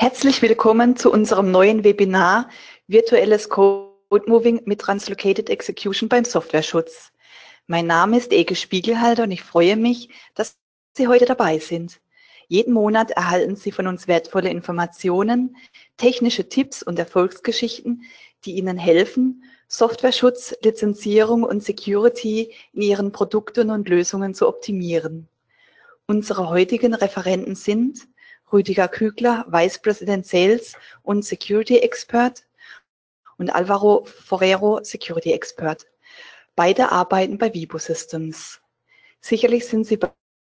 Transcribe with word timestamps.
Herzlich 0.00 0.42
willkommen 0.42 0.94
zu 0.94 1.10
unserem 1.10 1.50
neuen 1.50 1.82
Webinar 1.82 2.48
Virtuelles 2.86 3.48
Code 3.48 3.90
Moving 4.28 4.62
mit 4.64 4.80
Translocated 4.80 5.50
Execution 5.50 6.08
beim 6.08 6.24
Softwareschutz. 6.24 7.10
Mein 7.66 7.88
Name 7.88 8.16
ist 8.16 8.32
Eke 8.32 8.54
Spiegelhalter 8.54 9.24
und 9.24 9.32
ich 9.32 9.42
freue 9.42 9.74
mich, 9.74 10.10
dass 10.36 10.56
Sie 10.96 11.08
heute 11.08 11.24
dabei 11.24 11.58
sind. 11.58 12.00
Jeden 12.46 12.74
Monat 12.74 13.10
erhalten 13.10 13.56
Sie 13.56 13.72
von 13.72 13.88
uns 13.88 14.06
wertvolle 14.06 14.50
Informationen, 14.50 15.56
technische 15.96 16.48
Tipps 16.48 16.84
und 16.84 16.96
Erfolgsgeschichten, 16.96 18.04
die 18.44 18.52
Ihnen 18.52 18.78
helfen, 18.78 19.42
Softwareschutz, 19.66 20.54
Lizenzierung 20.62 21.42
und 21.42 21.64
Security 21.64 22.54
in 22.72 22.82
Ihren 22.82 23.10
Produkten 23.10 23.72
und 23.72 23.88
Lösungen 23.88 24.32
zu 24.32 24.46
optimieren. 24.46 25.26
Unsere 26.06 26.50
heutigen 26.50 26.94
Referenten 26.94 27.56
sind 27.56 28.06
Rüdiger 28.52 28.88
Kügler, 28.88 29.44
Vice 29.48 29.78
President 29.80 30.26
Sales 30.26 30.74
und 31.02 31.24
Security 31.24 31.78
Expert 31.78 32.44
und 33.36 33.50
Alvaro 33.50 34.04
Forero, 34.04 34.80
Security 34.82 35.32
Expert. 35.32 35.86
Beide 36.56 36.90
arbeiten 36.90 37.38
bei 37.38 37.52
Vibo 37.54 37.78
Systems. 37.78 38.60
Sicherlich 39.20 39.66
sind 39.66 39.86
Sie 39.86 39.98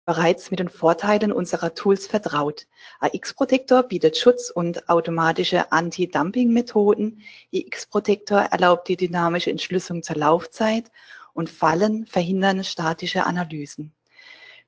bereits 0.06 0.50
mit 0.50 0.60
den 0.60 0.68
Vorteilen 0.68 1.32
unserer 1.32 1.74
Tools 1.74 2.06
vertraut. 2.06 2.66
AX-Protector 3.00 3.82
bietet 3.84 4.16
Schutz 4.16 4.50
und 4.50 4.88
automatische 4.88 5.72
Anti-Dumping-Methoden. 5.72 7.22
IX-Protector 7.50 8.40
erlaubt 8.40 8.88
die 8.88 8.96
dynamische 8.96 9.50
Entschlüsselung 9.50 10.02
zur 10.02 10.16
Laufzeit 10.16 10.90
und 11.32 11.48
Fallen 11.48 12.06
verhindern 12.06 12.62
statische 12.64 13.24
Analysen. 13.24 13.92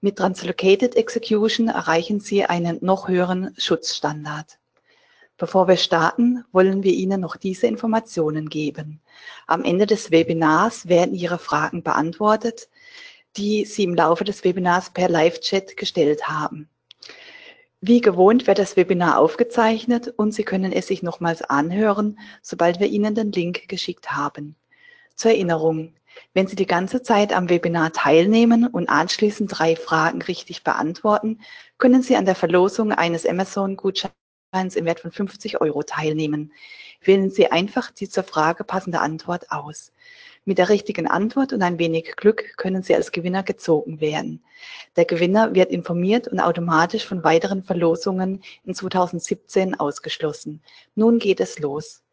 Mit 0.07 0.19
Translocated 0.19 0.95
Execution 0.95 1.67
erreichen 1.67 2.21
Sie 2.21 2.45
einen 2.45 2.79
noch 2.81 3.09
höheren 3.09 3.53
Schutzstandard. 3.59 4.61
Bevor 5.37 5.67
wir 5.67 5.77
starten, 5.77 6.45
wollen 6.53 6.85
wir 6.85 6.93
Ihnen 6.93 7.21
noch 7.21 7.35
diese 7.35 7.67
Informationen 7.67 8.49
geben. 8.49 9.01
Am 9.49 9.65
Ende 9.65 9.85
des 9.85 10.13
Webinars 10.13 10.87
werden 10.87 11.17
Ihre 11.17 11.39
Fragen 11.39 11.83
beantwortet, 11.83 12.69
die 13.37 13.65
Sie 13.65 13.83
im 13.83 13.97
Laufe 13.97 14.23
des 14.23 14.45
Webinars 14.45 14.91
per 14.91 15.09
Live-Chat 15.09 15.77
gestellt 15.77 16.29
haben. 16.29 16.69
Wie 17.81 18.01
gewohnt 18.01 18.47
wird 18.47 18.61
das 18.61 18.77
Webinar 18.77 19.19
aufgezeichnet 19.19 20.15
und 20.17 20.33
Sie 20.33 20.45
können 20.45 20.71
es 20.71 20.87
sich 20.87 21.03
nochmals 21.03 21.43
anhören, 21.43 22.21
sobald 22.43 22.79
wir 22.79 22.87
Ihnen 22.87 23.17
den 23.17 23.33
Link 23.33 23.67
geschickt 23.67 24.13
haben. 24.13 24.55
Zur 25.17 25.33
Erinnerung, 25.33 25.95
wenn 26.35 26.47
Sie 26.47 26.57
die 26.57 26.67
ganze 26.67 27.03
Zeit 27.03 27.33
am 27.33 27.49
Webinar 27.49 27.93
teilnehmen 27.93 28.67
und 28.67 28.89
anschließend 28.89 29.51
drei 29.53 29.77
Fragen 29.77 30.23
richtig 30.23 30.65
beantworten, 30.65 31.41
können 31.79 32.03
Sie 32.03 32.17
an 32.17 32.27
der 32.27 32.35
Verlosung 32.35 32.93
eines 32.93 33.27
Amazon-Gutscheins 33.27 34.77
im 34.77 34.85
Wert 34.85 35.01
von 35.01 35.13
50 35.13 35.61
Euro 35.61 35.83
teilnehmen. 35.83 36.53
Wählen 37.03 37.31
Sie 37.31 37.51
einfach 37.51 37.91
die 37.91 38.09
zur 38.09 38.25
Frage 38.25 38.65
passende 38.65 39.01
Antwort 39.01 39.51
aus. 39.51 39.93
Mit 40.45 40.59
der 40.59 40.69
richtigen 40.69 41.09
Antwort 41.09 41.53
und 41.53 41.63
ein 41.63 41.81
wenig 41.81 42.15
Glück 42.15 42.57
können 42.57 42.85
Sie 42.85 42.95
als 42.95 43.11
Gewinner 43.11 43.43
gezogen 43.43 44.01
werden. 44.01 44.45
Der 44.95 45.05
Gewinner 45.05 45.55
wird 45.55 45.73
informiert 45.73 46.29
und 46.29 46.39
automatisch 46.39 47.05
von 47.05 47.25
weiteren 47.25 47.65
Verlosungen 47.65 48.43
in 48.65 48.75
2017 48.75 49.75
ausgeschlossen. 49.75 50.63
Nun 50.95 51.19
geht 51.19 51.41
es 51.41 51.59
los. 51.59 52.05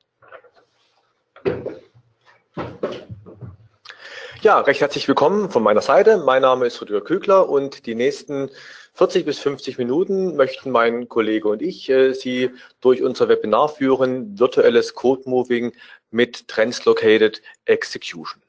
Ja, 4.41 4.59
recht 4.59 4.81
herzlich 4.81 5.07
willkommen 5.07 5.49
von 5.49 5.63
meiner 5.63 5.81
Seite. 5.81 6.17
Mein 6.17 6.41
Name 6.41 6.65
ist 6.65 6.81
Rüdiger 6.81 7.01
Kügler 7.01 7.49
und 7.49 7.85
die 7.85 7.95
nächsten 7.95 8.49
40 8.95 9.25
bis 9.25 9.39
50 9.39 9.77
Minuten 9.77 10.35
möchten 10.35 10.71
mein 10.71 11.09
Kollege 11.09 11.47
und 11.47 11.61
ich 11.61 11.89
äh, 11.89 12.13
Sie 12.13 12.51
durch 12.81 13.01
unser 13.01 13.29
Webinar 13.29 13.69
führen, 13.69 14.37
virtuelles 14.39 14.93
Code 14.93 15.23
Moving 15.25 15.73
mit 16.11 16.47
Translocated 16.47 17.41
Execution. 17.65 18.41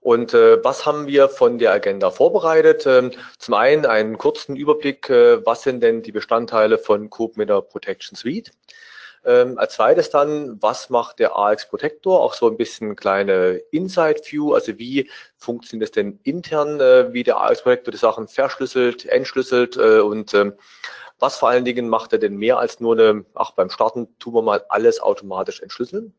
Und 0.00 0.32
äh, 0.32 0.62
was 0.64 0.86
haben 0.86 1.06
wir 1.06 1.28
von 1.28 1.58
der 1.58 1.72
Agenda 1.72 2.10
vorbereitet? 2.10 2.86
Ähm, 2.86 3.10
zum 3.38 3.54
einen 3.54 3.84
einen 3.84 4.16
kurzen 4.16 4.56
Überblick, 4.56 5.10
äh, 5.10 5.44
was 5.44 5.62
sind 5.62 5.82
denn 5.82 6.02
die 6.02 6.12
Bestandteile 6.12 6.78
von 6.78 7.10
CodeMeter 7.10 7.62
Protection 7.62 8.16
Suite? 8.16 8.52
Ähm, 9.24 9.58
als 9.58 9.74
zweites 9.74 10.10
dann, 10.10 10.60
was 10.62 10.90
macht 10.90 11.18
der 11.18 11.36
AX 11.36 11.68
Protector? 11.68 12.20
Auch 12.20 12.34
so 12.34 12.48
ein 12.48 12.56
bisschen 12.56 12.96
kleine 12.96 13.60
Inside 13.70 14.20
View, 14.24 14.54
also 14.54 14.78
wie 14.78 15.10
funktioniert 15.36 15.88
es 15.88 15.92
denn 15.92 16.20
intern, 16.22 16.80
äh, 16.80 17.12
wie 17.12 17.24
der 17.24 17.40
AX 17.40 17.62
Protector 17.62 17.92
die 17.92 17.98
Sachen 17.98 18.28
verschlüsselt, 18.28 19.06
entschlüsselt 19.06 19.76
äh, 19.76 20.00
und 20.00 20.34
ähm, 20.34 20.54
was 21.18 21.36
vor 21.36 21.48
allen 21.48 21.64
Dingen 21.64 21.88
macht 21.88 22.12
er 22.12 22.18
denn 22.18 22.36
mehr 22.36 22.58
als 22.58 22.80
nur 22.80 22.94
eine, 22.94 23.24
ach 23.34 23.50
beim 23.52 23.70
Starten 23.70 24.16
tun 24.18 24.34
wir 24.34 24.42
mal 24.42 24.64
alles 24.68 25.00
automatisch 25.00 25.60
entschlüsseln. 25.60 26.14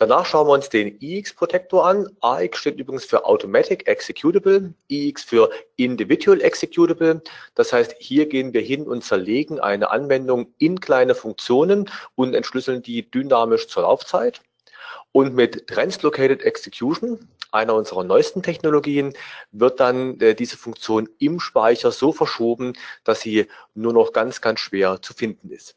Danach 0.00 0.24
schauen 0.24 0.46
wir 0.46 0.54
uns 0.54 0.70
den 0.70 0.96
EX-Protektor 1.02 1.86
an. 1.86 2.08
AX 2.22 2.56
steht 2.56 2.78
übrigens 2.78 3.04
für 3.04 3.26
Automatic 3.26 3.86
Executable, 3.86 4.72
EX 4.88 5.22
für 5.22 5.50
Individual 5.76 6.40
Executable. 6.40 7.20
Das 7.54 7.70
heißt, 7.74 7.96
hier 7.98 8.26
gehen 8.26 8.54
wir 8.54 8.62
hin 8.62 8.86
und 8.86 9.04
zerlegen 9.04 9.60
eine 9.60 9.90
Anwendung 9.90 10.54
in 10.56 10.80
kleine 10.80 11.14
Funktionen 11.14 11.90
und 12.14 12.32
entschlüsseln 12.32 12.80
die 12.80 13.10
dynamisch 13.10 13.68
zur 13.68 13.82
Laufzeit. 13.82 14.40
Und 15.12 15.34
mit 15.34 15.66
Translocated 15.66 16.44
Execution, 16.44 17.28
einer 17.52 17.74
unserer 17.74 18.02
neuesten 18.02 18.42
Technologien, 18.42 19.12
wird 19.52 19.80
dann 19.80 20.18
äh, 20.20 20.34
diese 20.34 20.56
Funktion 20.56 21.10
im 21.18 21.40
Speicher 21.40 21.92
so 21.92 22.10
verschoben, 22.14 22.72
dass 23.04 23.20
sie 23.20 23.48
nur 23.74 23.92
noch 23.92 24.14
ganz, 24.14 24.40
ganz 24.40 24.60
schwer 24.60 25.02
zu 25.02 25.12
finden 25.12 25.50
ist. 25.50 25.76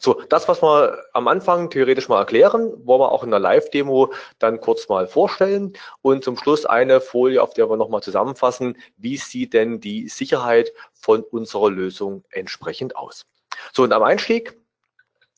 So, 0.00 0.22
das, 0.28 0.48
was 0.48 0.62
wir 0.62 1.04
am 1.12 1.28
Anfang 1.28 1.70
theoretisch 1.70 2.08
mal 2.08 2.18
erklären, 2.18 2.72
wollen 2.86 3.00
wir 3.00 3.12
auch 3.12 3.24
in 3.24 3.30
der 3.30 3.40
Live-Demo 3.40 4.12
dann 4.38 4.60
kurz 4.60 4.88
mal 4.88 5.06
vorstellen 5.06 5.72
und 6.02 6.24
zum 6.24 6.36
Schluss 6.36 6.66
eine 6.66 7.00
Folie, 7.00 7.42
auf 7.42 7.54
der 7.54 7.68
wir 7.68 7.76
nochmal 7.76 8.02
zusammenfassen, 8.02 8.76
wie 8.96 9.16
sieht 9.16 9.52
denn 9.52 9.80
die 9.80 10.08
Sicherheit 10.08 10.72
von 10.92 11.22
unserer 11.22 11.70
Lösung 11.70 12.24
entsprechend 12.30 12.96
aus. 12.96 13.26
So, 13.72 13.82
und 13.82 13.92
am 13.92 14.02
Einstieg 14.02 14.56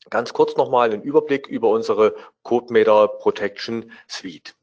ganz 0.09 0.33
kurz 0.33 0.55
nochmal 0.55 0.91
einen 0.91 1.01
Überblick 1.01 1.47
über 1.47 1.69
unsere 1.69 2.15
CodeMeter 2.43 3.07
Protection 3.07 3.91
Suite. 4.07 4.55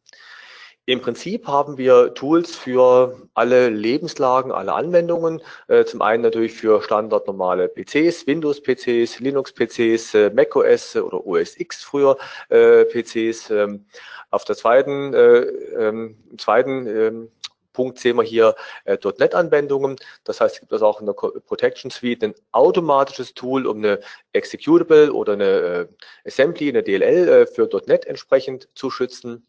Im 0.84 1.00
Prinzip 1.00 1.46
haben 1.46 1.78
wir 1.78 2.12
Tools 2.14 2.56
für 2.56 3.16
alle 3.34 3.68
Lebenslagen, 3.68 4.50
alle 4.50 4.72
Anwendungen. 4.72 5.40
Äh, 5.68 5.84
zum 5.84 6.02
einen 6.02 6.24
natürlich 6.24 6.54
für 6.54 6.82
standardnormale 6.82 7.68
PCs, 7.68 8.26
Windows-PCs, 8.26 9.20
Linux-PCs, 9.20 10.14
äh, 10.14 10.30
macOS 10.30 10.96
oder 10.96 11.24
OS 11.24 11.56
X 11.60 11.84
früher 11.84 12.18
äh, 12.48 12.84
PCs. 12.84 13.50
Ähm, 13.50 13.86
auf 14.30 14.44
der 14.44 14.56
zweiten, 14.56 15.14
ähm, 15.14 16.16
zweiten 16.36 16.86
ähm, 16.88 17.30
Punkt 17.72 18.00
sehen 18.00 18.16
wir 18.16 18.24
hier 18.24 18.56
äh, 18.84 18.96
.NET-Anwendungen. 18.96 19.96
Das 20.24 20.40
heißt, 20.40 20.56
es 20.56 20.60
gibt 20.60 20.72
also 20.72 20.86
auch 20.86 21.00
in 21.00 21.06
der 21.06 21.12
Protection 21.12 21.92
Suite 21.92 22.24
ein 22.24 22.34
automatisches 22.50 23.34
Tool, 23.34 23.66
um 23.68 23.78
eine 23.78 24.00
Executable 24.32 25.12
oder 25.12 25.34
eine 25.34 25.44
äh, 25.44 25.88
Assembly, 26.26 26.70
eine 26.70 26.82
DLL 26.82 27.28
äh, 27.28 27.46
für 27.46 27.68
.NET 27.86 28.06
entsprechend 28.06 28.68
zu 28.74 28.90
schützen. 28.90 29.46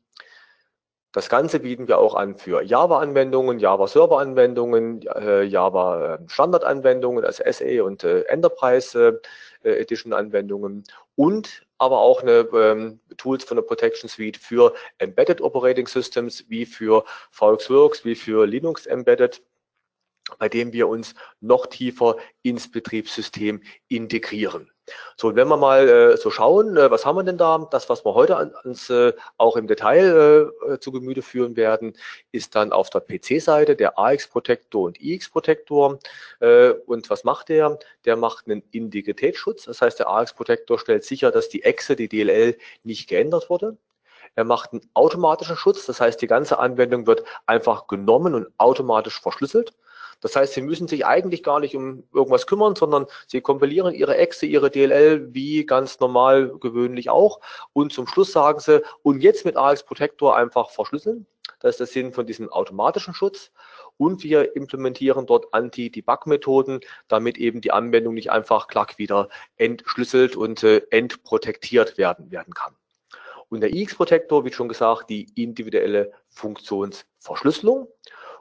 Das 1.14 1.30
Ganze 1.30 1.60
bieten 1.60 1.88
wir 1.88 2.00
auch 2.00 2.16
an 2.16 2.36
für 2.36 2.64
Java-Anwendungen, 2.64 3.60
Java-Server-Anwendungen, 3.60 5.04
äh, 5.04 5.44
Java-Standard-Anwendungen, 5.44 7.24
also 7.24 7.44
SE 7.52 7.84
und 7.84 8.04
äh, 8.04 8.24
Enterprise 8.24 9.22
äh, 9.64 9.70
Edition-Anwendungen 9.70 10.84
und 11.16 11.68
aber 11.78 12.00
auch 12.00 12.24
eine 12.24 12.48
ähm, 12.56 13.00
Tools 13.18 13.44
von 13.44 13.58
der 13.58 13.62
Protection 13.62 14.10
Suite 14.10 14.38
für 14.38 14.74
Embedded 14.98 15.40
Operating 15.42 15.86
Systems 15.86 16.46
wie 16.50 16.66
für 16.66 17.06
VxWorks, 17.30 18.04
wie 18.06 18.16
für 18.16 18.48
Linux 18.48 18.88
Embedded 18.88 19.44
bei 20.40 20.50
dem 20.50 20.74
wir 20.74 20.88
uns 20.88 21.14
noch 21.42 21.68
tiefer 21.68 22.18
ins 22.42 22.72
Betriebssystem 22.72 23.62
integrieren. 23.88 24.73
So, 25.16 25.30
und 25.30 25.36
wenn 25.36 25.48
wir 25.48 25.58
mal 25.58 25.88
äh, 25.88 26.18
so 26.18 26.30
schauen, 26.30 26.76
äh, 26.76 26.92
was 26.92 27.06
haben 27.06 27.16
wir 27.16 27.24
denn 27.24 27.38
da? 27.38 27.68
Das, 27.72 27.90
was 27.90 28.04
wir 28.06 28.14
heute 28.14 28.36
an, 28.36 28.54
uns 28.64 28.90
äh, 28.90 29.14
auch 29.38 29.56
im 29.56 29.68
Detail 29.68 30.52
äh, 30.68 30.80
zu 30.80 30.92
Gemüte 30.92 31.22
führen 31.22 31.56
werden, 31.56 31.94
ist 32.32 32.56
dann 32.56 32.74
auf 32.74 32.90
der 32.90 33.00
PC-Seite 33.00 33.76
der 33.76 33.98
AX-Protektor 33.98 34.84
und 34.84 35.02
IX-Protektor. 35.02 36.00
Äh, 36.40 36.72
und 36.86 37.10
was 37.10 37.24
macht 37.24 37.50
der? 37.50 37.80
Der 38.06 38.18
macht 38.18 38.48
einen 38.48 38.64
Integritätsschutz. 38.72 39.66
Das 39.66 39.82
heißt, 39.82 40.00
der 40.00 40.10
AX-Protektor 40.10 40.80
stellt 40.80 41.06
sicher, 41.06 41.32
dass 41.32 41.50
die 41.50 41.64
Exe, 41.64 41.96
die 41.96 42.10
DLL, 42.10 42.58
nicht 42.84 43.08
geändert 43.08 43.50
wurde. 43.50 43.78
Er 44.36 44.44
macht 44.44 44.74
einen 44.74 44.82
automatischen 44.96 45.56
Schutz, 45.56 45.86
das 45.86 46.02
heißt, 46.02 46.22
die 46.22 46.28
ganze 46.28 46.58
Anwendung 46.58 47.06
wird 47.06 47.24
einfach 47.46 47.88
genommen 47.88 48.34
und 48.34 48.48
automatisch 48.58 49.22
verschlüsselt. 49.22 49.74
Das 50.24 50.38
heißt, 50.38 50.54
Sie 50.54 50.62
müssen 50.62 50.88
sich 50.88 51.06
eigentlich 51.06 51.44
gar 51.44 51.60
nicht 51.60 51.76
um 51.76 52.04
irgendwas 52.14 52.48
kümmern, 52.48 52.76
sondern 52.76 53.08
Sie 53.28 53.42
kompilieren 53.42 53.94
Ihre 53.94 54.16
Exe, 54.16 54.46
Ihre 54.46 54.72
DLL 54.72 55.34
wie 55.34 55.66
ganz 55.66 56.00
normal 56.00 56.58
gewöhnlich 56.60 57.10
auch. 57.10 57.42
Und 57.74 57.92
zum 57.92 58.08
Schluss 58.08 58.32
sagen 58.32 58.60
Sie, 58.62 58.82
und 59.04 59.22
jetzt 59.22 59.44
mit 59.44 59.58
AX 59.58 59.84
Protector 59.84 60.36
einfach 60.38 60.70
verschlüsseln. 60.70 61.28
Das 61.60 61.72
ist 61.72 61.80
der 61.80 61.88
Sinn 61.88 62.14
von 62.14 62.26
diesem 62.26 62.50
automatischen 62.50 63.14
Schutz. 63.14 63.52
und 63.98 64.24
wir 64.24 64.56
implementieren 64.56 65.26
dort 65.26 65.54
Anti-Debug-Methoden, 65.54 66.80
damit 67.10 67.38
eben 67.38 67.62
die 67.62 67.72
Anwendung 67.72 68.14
nicht 68.14 68.32
einfach 68.32 68.68
klack 68.68 68.98
wieder 68.98 69.30
entschlüsselt 69.58 70.36
und 70.36 70.64
äh, 70.64 70.82
entprotektiert 70.90 71.98
werden, 71.98 72.32
werden 72.32 72.54
kann. 72.54 72.76
Und 73.50 73.62
der 73.62 73.74
IX-Protektor, 73.74 74.46
wie 74.46 74.52
schon 74.52 74.68
gesagt, 74.68 75.10
die 75.10 75.28
individuelle 75.36 76.12
Funktionsverschlüsselung. 76.30 77.88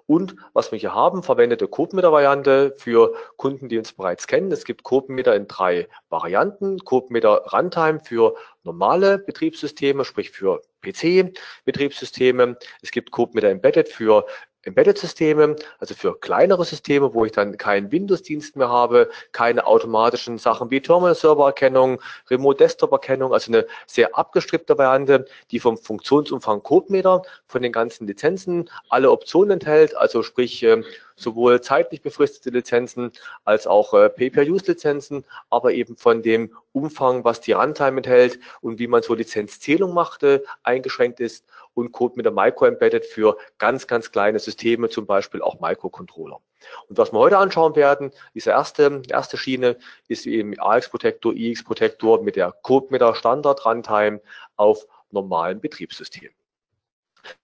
Und 0.07 0.37
was 0.53 0.73
wir 0.73 0.79
hier 0.79 0.95
haben, 0.95 1.23
verwendete 1.23 1.69
CodeMeter-Variante 1.69 2.75
für 2.77 3.15
Kunden, 3.37 3.69
die 3.69 3.79
uns 3.79 3.93
bereits 3.93 4.27
kennen. 4.27 4.51
Es 4.53 4.65
gibt 4.65 4.83
CodeMeter 4.83 5.35
in 5.35 5.47
drei 5.49 5.89
Varianten. 6.09 6.79
CodeMeter 6.79 7.47
Runtime 7.53 8.01
für 8.01 8.35
normale 8.65 9.19
Betriebssysteme, 9.19 10.05
sprich 10.05 10.31
für 10.31 10.63
PC-Betriebssysteme. 10.83 12.57
Es 12.83 12.91
gibt 12.91 13.11
CodeMeter 13.11 13.51
Embedded 13.51 13.89
für 13.89 14.27
Embedded-Systeme, 14.65 15.57
also 15.79 15.95
für 15.95 16.19
kleinere 16.19 16.65
Systeme, 16.65 17.15
wo 17.15 17.25
ich 17.25 17.33
dann 17.33 17.57
keinen 17.57 17.91
Windows-Dienst 17.91 18.57
mehr 18.57 18.69
habe, 18.69 19.11
keine 19.33 19.67
automatischen 19.67 20.39
Sachen 20.39 20.71
wie 20.71 20.81
Terminal-Server-Erkennung, 20.81 22.01
Remote-Desktop-Erkennung, 22.31 23.33
also 23.33 23.53
eine 23.53 23.67
sehr 23.87 24.17
abgestrippte 24.17 24.79
Variante, 24.79 25.27
die 25.51 25.59
vom 25.59 25.77
Funktionsumfang 25.77 26.63
CodeMeter, 26.63 27.23
von 27.47 27.63
den 27.63 27.73
ganzen 27.73 28.07
Lizenzen 28.07 28.71
alle 28.89 29.11
Optionen 29.11 29.53
enthält, 29.53 29.97
also 29.97 30.23
sprich 30.23 30.63
ähm, 30.63 30.85
sowohl 31.17 31.61
zeitlich 31.61 32.03
befristete 32.03 32.51
Lizenzen 32.51 33.13
als 33.45 33.67
auch 33.67 33.95
äh, 33.95 34.09
Pay-per-Use-Lizenzen, 34.09 35.25
aber 35.51 35.73
eben 35.73 35.97
von 35.97 36.23
dem 36.23 36.55
Umfang, 36.73 37.25
was 37.25 37.41
die 37.41 37.53
Runtime 37.53 37.99
enthält 37.99 38.39
und 38.61 38.79
wie 38.79 38.87
man 38.87 39.03
so 39.03 39.15
Lizenzzählung 39.15 39.95
machte, 39.95 40.45
eingeschränkt 40.63 41.21
ist 41.21 41.45
und 41.75 41.93
Code 41.93 42.15
mit 42.17 42.27
der 42.27 42.33
Micro-Embedded 42.33 43.05
für 43.05 43.37
ganz, 43.59 43.87
ganz 43.87 44.13
kleine 44.13 44.39
Systeme, 44.39 44.89
zum 44.89 45.07
Beispiel 45.07 45.43
auch 45.43 45.61
Microcontroller. 45.61 46.41
Und 46.89 46.99
was 46.99 47.13
wir 47.13 47.19
heute 47.19 47.39
anschauen 47.39 47.77
werden, 47.77 48.13
diese 48.35 48.51
erste, 48.51 49.03
erste 49.09 49.37
Schiene 49.37 49.77
ist 50.09 50.27
eben 50.27 50.59
AX 50.59 50.89
Protector, 50.89 51.33
IX 51.35 51.63
Protector 51.65 52.23
mit 52.23 52.37
der 52.37 52.53
Code 52.63 52.89
mit 52.91 53.01
der 53.01 53.15
Standard 53.15 53.65
Runtime 53.65 54.21
auf 54.57 54.87
normalen 55.11 55.61
Betriebssystemen. 55.61 56.35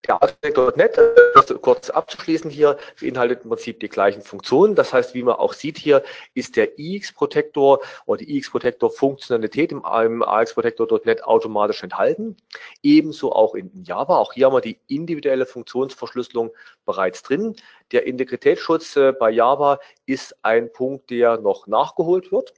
Der 0.06 0.22
ASP.NET, 0.22 0.98
das 1.34 1.54
kurz 1.60 1.90
abzuschließen 1.90 2.50
hier, 2.50 2.78
beinhaltet 3.00 3.42
im 3.44 3.50
Prinzip 3.50 3.80
die 3.80 3.88
gleichen 3.88 4.22
Funktionen. 4.22 4.74
Das 4.74 4.92
heißt, 4.92 5.14
wie 5.14 5.22
man 5.22 5.36
auch 5.36 5.52
sieht 5.52 5.78
hier, 5.78 6.02
ist 6.34 6.56
der 6.56 6.78
IX-Protector 6.78 7.80
oder 8.06 8.18
die 8.18 8.36
IX-Protector-Funktionalität 8.36 9.72
im 9.72 9.84
AX-Protector.NET 9.84 11.24
automatisch 11.24 11.82
enthalten. 11.82 12.36
Ebenso 12.82 13.32
auch 13.32 13.54
in 13.54 13.70
Java. 13.84 14.16
Auch 14.16 14.32
hier 14.32 14.46
haben 14.46 14.54
wir 14.54 14.60
die 14.60 14.80
individuelle 14.88 15.46
Funktionsverschlüsselung 15.46 16.50
bereits 16.84 17.22
drin. 17.22 17.54
Der 17.92 18.06
Integritätsschutz 18.06 18.96
äh, 18.96 19.12
bei 19.12 19.30
Java 19.30 19.78
ist 20.06 20.34
ein 20.42 20.72
Punkt, 20.72 21.10
der 21.10 21.38
noch 21.38 21.66
nachgeholt 21.66 22.32
wird. 22.32 22.54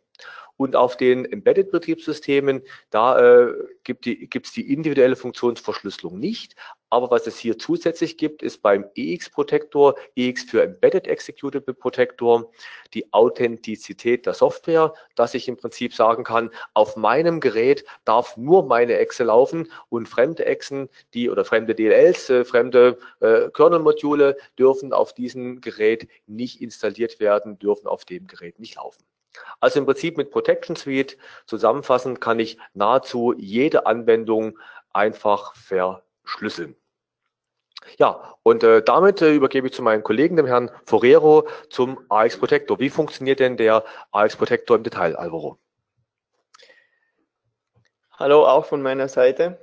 Und 0.56 0.76
auf 0.76 0.98
den 0.98 1.24
Embedded-Betriebssystemen, 1.24 2.62
da 2.90 3.18
äh, 3.18 3.54
gibt 3.82 4.06
es 4.06 4.52
die 4.52 4.70
individuelle 4.70 5.16
Funktionsverschlüsselung 5.16 6.18
nicht. 6.18 6.54
Aber 6.90 7.10
was 7.12 7.28
es 7.28 7.38
hier 7.38 7.56
zusätzlich 7.56 8.16
gibt, 8.16 8.42
ist 8.42 8.62
beim 8.62 8.84
EX-Protector, 8.96 9.94
EX 10.16 10.42
für 10.42 10.62
Embedded 10.62 11.06
Executable 11.06 11.72
Protector, 11.72 12.50
die 12.94 13.12
Authentizität 13.12 14.26
der 14.26 14.34
Software, 14.34 14.92
dass 15.14 15.34
ich 15.34 15.46
im 15.46 15.56
Prinzip 15.56 15.94
sagen 15.94 16.24
kann, 16.24 16.50
auf 16.74 16.96
meinem 16.96 17.38
Gerät 17.38 17.84
darf 18.04 18.36
nur 18.36 18.66
meine 18.66 18.98
Exe 18.98 19.22
laufen 19.22 19.70
und 19.88 20.08
fremde 20.08 20.44
Exen, 20.46 20.88
die 21.14 21.30
oder 21.30 21.44
fremde 21.44 21.76
DLLs, 21.76 22.28
äh, 22.28 22.44
fremde 22.44 22.98
äh, 23.20 23.48
Kernel-Module 23.50 24.36
dürfen 24.58 24.92
auf 24.92 25.12
diesem 25.12 25.60
Gerät 25.60 26.08
nicht 26.26 26.60
installiert 26.60 27.20
werden, 27.20 27.58
dürfen 27.58 27.86
auf 27.86 28.04
dem 28.04 28.26
Gerät 28.26 28.58
nicht 28.58 28.74
laufen. 28.74 29.04
Also 29.60 29.78
im 29.78 29.86
Prinzip 29.86 30.16
mit 30.16 30.32
Protection 30.32 30.74
Suite 30.74 31.16
zusammenfassend 31.46 32.20
kann 32.20 32.40
ich 32.40 32.58
nahezu 32.74 33.32
jede 33.38 33.86
Anwendung 33.86 34.58
einfach 34.92 35.54
verschlüsseln. 35.54 36.74
Ja, 37.98 38.34
und 38.42 38.62
äh, 38.62 38.82
damit 38.82 39.22
äh, 39.22 39.34
übergebe 39.34 39.66
ich 39.66 39.72
zu 39.72 39.82
meinem 39.82 40.02
Kollegen, 40.02 40.36
dem 40.36 40.46
Herrn 40.46 40.70
Forero, 40.84 41.48
zum 41.70 41.98
AX 42.08 42.38
Protector. 42.38 42.78
Wie 42.78 42.90
funktioniert 42.90 43.40
denn 43.40 43.56
der 43.56 43.84
AX 44.12 44.36
Protector 44.36 44.76
im 44.76 44.82
Detail, 44.82 45.16
Alvaro? 45.16 45.58
Hallo 48.12 48.46
auch 48.46 48.66
von 48.66 48.82
meiner 48.82 49.08
Seite. 49.08 49.58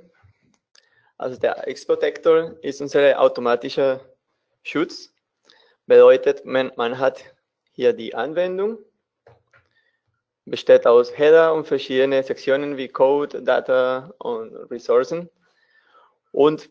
Also 1.16 1.38
der 1.38 1.66
AX 1.66 1.86
Protector 1.86 2.56
ist 2.62 2.80
unser 2.80 3.20
automatischer 3.20 4.00
Schutz. 4.62 5.12
Bedeutet, 5.86 6.44
man, 6.44 6.72
man 6.76 6.98
hat 6.98 7.24
hier 7.72 7.92
die 7.92 8.14
Anwendung 8.14 8.78
besteht 10.50 10.86
aus 10.86 11.16
Header 11.16 11.54
und 11.54 11.66
verschiedene 11.66 12.22
Sektionen 12.22 12.76
wie 12.76 12.88
Code, 12.88 13.42
Data 13.42 14.12
und 14.18 14.54
Ressourcen. 14.70 15.28
Und 16.32 16.70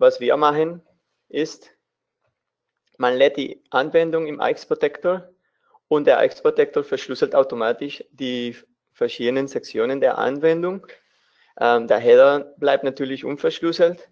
was 0.00 0.18
wir 0.18 0.36
machen, 0.36 0.82
ist, 1.28 1.70
man 2.96 3.16
lädt 3.16 3.36
die 3.36 3.62
Anwendung 3.70 4.26
im 4.26 4.40
AX 4.40 4.66
Protector 4.66 5.28
und 5.88 6.06
der 6.06 6.18
AX 6.18 6.42
Protector 6.42 6.82
verschlüsselt 6.82 7.34
automatisch 7.34 8.02
die 8.10 8.56
verschiedenen 8.92 9.46
Sektionen 9.46 10.00
der 10.00 10.18
Anwendung. 10.18 10.86
Ähm, 11.60 11.86
der 11.86 11.98
Header 11.98 12.54
bleibt 12.56 12.82
natürlich 12.82 13.24
unverschlüsselt 13.24 14.08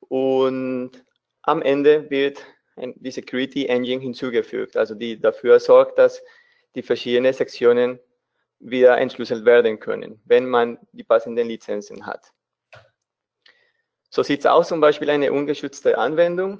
und 0.00 0.90
am 1.42 1.62
Ende 1.62 2.10
wird 2.10 2.44
die 2.76 3.10
Security 3.10 3.66
Engine 3.66 4.02
hinzugefügt, 4.02 4.76
also 4.76 4.94
die 4.94 5.18
dafür 5.18 5.60
sorgt, 5.60 5.98
dass 5.98 6.22
die 6.74 6.82
verschiedenen 6.82 7.32
Sektionen 7.32 7.98
wieder 8.58 8.98
entschlüsselt 8.98 9.44
werden 9.44 9.78
können, 9.78 10.20
wenn 10.24 10.46
man 10.46 10.78
die 10.92 11.04
passenden 11.04 11.48
Lizenzen 11.48 12.06
hat. 12.06 12.32
So 14.16 14.22
sieht 14.22 14.40
es 14.40 14.46
aus, 14.46 14.68
zum 14.68 14.80
Beispiel 14.80 15.10
eine 15.10 15.30
ungeschützte 15.30 15.98
Anwendung. 15.98 16.58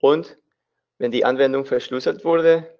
Und 0.00 0.36
wenn 0.98 1.10
die 1.10 1.24
Anwendung 1.24 1.64
verschlüsselt 1.64 2.26
wurde, 2.26 2.78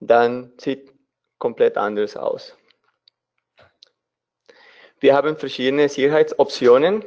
dann 0.00 0.52
sieht 0.58 0.92
komplett 1.38 1.78
anders 1.78 2.14
aus. 2.14 2.58
Wir 5.00 5.14
haben 5.14 5.38
verschiedene 5.38 5.88
Sicherheitsoptionen 5.88 7.02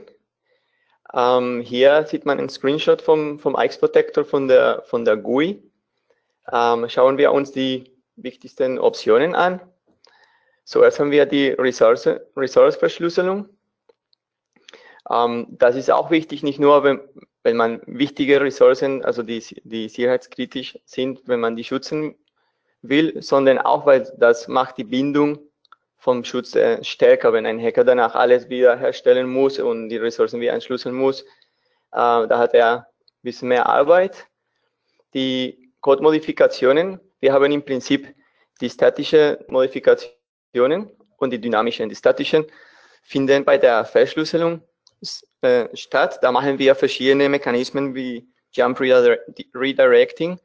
ähm, 1.13 1.61
hier 1.61 2.07
sieht 2.07 2.25
man 2.25 2.39
einen 2.39 2.49
Screenshot 2.49 3.03
vom, 3.03 3.37
vom 3.37 3.55
IX 3.55 3.77
Protector 3.77 4.25
von 4.25 4.47
der, 4.47 4.81
von 4.87 5.05
der 5.05 5.15
GUI. 5.15 5.61
Ähm, 6.51 6.89
schauen 6.89 7.19
wir 7.19 7.31
uns 7.33 7.51
die 7.51 7.95
wichtigsten 8.15 8.79
Optionen 8.79 9.35
an. 9.35 9.61
Zuerst 10.69 10.99
haben 10.99 11.09
wir 11.09 11.25
die 11.25 11.47
Resource-Verschlüsselung. 11.47 13.49
Ähm, 15.09 15.47
das 15.49 15.75
ist 15.75 15.89
auch 15.89 16.11
wichtig, 16.11 16.43
nicht 16.43 16.59
nur, 16.59 16.83
wenn, 16.83 16.99
wenn 17.41 17.57
man 17.57 17.81
wichtige 17.87 18.39
Ressourcen, 18.39 19.03
also 19.03 19.23
die, 19.23 19.43
die 19.63 19.89
sicherheitskritisch 19.89 20.77
sind, 20.85 21.21
wenn 21.25 21.39
man 21.39 21.55
die 21.55 21.63
schützen 21.63 22.13
will, 22.83 23.19
sondern 23.19 23.57
auch, 23.57 23.87
weil 23.87 24.13
das 24.19 24.47
macht 24.47 24.77
die 24.77 24.83
Bindung 24.83 25.39
vom 25.97 26.23
Schutz 26.23 26.53
äh, 26.53 26.83
stärker, 26.83 27.33
wenn 27.33 27.47
ein 27.47 27.59
Hacker 27.59 27.83
danach 27.83 28.13
alles 28.13 28.47
wieder 28.49 28.77
herstellen 28.77 29.27
muss 29.27 29.57
und 29.57 29.89
die 29.89 29.97
Ressourcen 29.97 30.39
wieder 30.39 30.53
entschlüsseln 30.53 30.93
muss. 30.93 31.23
Äh, 31.23 32.27
da 32.27 32.37
hat 32.37 32.53
er 32.53 32.77
ein 32.77 32.85
bisschen 33.23 33.47
mehr 33.47 33.65
Arbeit. 33.65 34.27
Die 35.15 35.71
Code-Modifikationen, 35.81 36.99
wir 37.21 37.33
haben 37.33 37.51
im 37.51 37.65
Prinzip 37.65 38.13
die 38.61 38.69
statische 38.69 39.43
Modifikationen 40.53 40.89
und 41.17 41.31
die 41.31 41.39
dynamischen. 41.39 41.89
Die 41.89 41.95
statischen 41.95 42.45
finden 43.03 43.45
bei 43.45 43.57
der 43.57 43.85
Verschlüsselung 43.85 44.61
äh, 45.41 45.75
statt. 45.75 46.19
Da 46.21 46.31
machen 46.31 46.57
wir 46.59 46.75
verschiedene 46.75 47.29
Mechanismen 47.29 47.95
wie 47.95 48.27
Jump 48.51 48.79
Redirecting, 48.79 50.39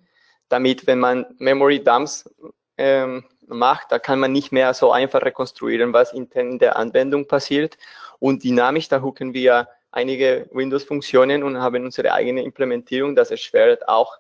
damit, 0.49 0.87
wenn 0.87 1.01
man 1.01 1.27
Memory 1.39 1.83
Dumps 1.83 2.29
ähm, 2.77 3.25
macht, 3.47 3.93
da 3.93 3.99
kann 3.99 4.21
man 4.21 4.33
nicht 4.33 4.53
mehr 4.53 4.75
so 4.75 4.93
einfach 4.93 5.23
rekonstruieren, 5.23 5.93
was 5.93 6.13
intern 6.13 6.53
in 6.53 6.59
der 6.59 6.77
Anwendung 6.77 7.27
passiert. 7.27 7.77
Und 8.19 8.43
dynamisch, 8.43 8.89
da 8.89 9.01
hucken 9.01 9.33
wir 9.33 9.69
einige 9.91 10.49
Windows-Funktionen 10.53 11.43
und 11.43 11.59
haben 11.59 11.85
unsere 11.85 12.13
eigene 12.13 12.43
Implementierung. 12.43 13.15
Das 13.15 13.31
erschwert 13.31 13.87
auch 13.89 14.19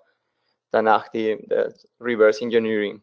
danach 0.71 1.09
die, 1.09 1.38
das 1.47 1.87
Reverse 2.00 2.43
Engineering. 2.43 3.03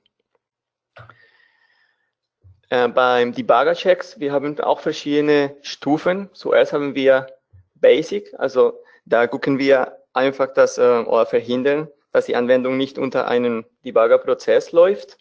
Äh, 2.72 2.88
beim 2.88 3.34
Debugger-Checks, 3.34 4.18
wir 4.22 4.32
haben 4.32 4.58
auch 4.62 4.80
verschiedene 4.80 5.58
Stufen. 5.62 6.30
Zuerst 6.32 6.72
haben 6.72 6.96
wir 6.96 7.28
Basic, 7.76 8.34
also 8.38 8.80
da 9.04 9.28
gucken 9.28 9.60
wir 9.60 9.98
einfach 10.14 10.54
das 10.54 10.78
äh, 10.78 10.82
oder 10.82 11.26
verhindern, 11.26 11.90
dass 12.14 12.28
die 12.28 12.36
Anwendung 12.38 12.78
nicht 12.78 12.98
unter 12.98 13.28
einem 13.28 13.66
Debugger-Prozess 13.84 14.72
läuft. 14.72 15.18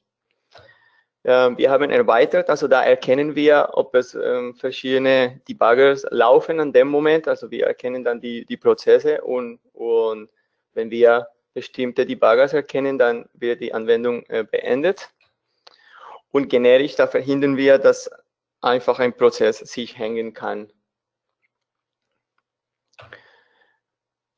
äh, 1.25 1.51
wir 1.57 1.71
haben 1.73 1.91
erweitert, 1.91 2.51
also 2.51 2.69
da 2.69 2.85
erkennen 2.85 3.35
wir, 3.35 3.71
ob 3.73 3.97
es 3.97 4.15
ähm, 4.15 4.55
verschiedene 4.55 5.41
Debuggers 5.49 6.07
laufen 6.11 6.61
an 6.61 6.73
dem 6.73 6.87
Moment. 6.87 7.27
Also 7.27 7.51
wir 7.51 7.67
erkennen 7.67 8.05
dann 8.05 8.21
die, 8.21 8.47
die 8.47 8.59
Prozesse 8.59 9.23
und, 9.23 9.59
und 9.73 10.31
wenn 10.75 10.93
wir 10.93 11.27
bestimmte 11.53 12.07
Debuggers 12.07 12.53
erkennen, 12.53 12.97
dann 12.97 13.29
wird 13.35 13.61
die 13.61 13.75
Anwendung 13.75 14.25
äh, 14.29 14.45
beendet. 14.45 15.11
Und 16.31 16.49
generisch, 16.49 16.97
da 16.97 17.07
verhindern 17.07 17.57
wir, 17.57 17.79
dass 17.79 18.11
einfach 18.61 18.99
ein 18.99 19.17
Prozess 19.17 19.59
sich 19.59 19.99
hängen 19.99 20.33
kann. 20.33 20.73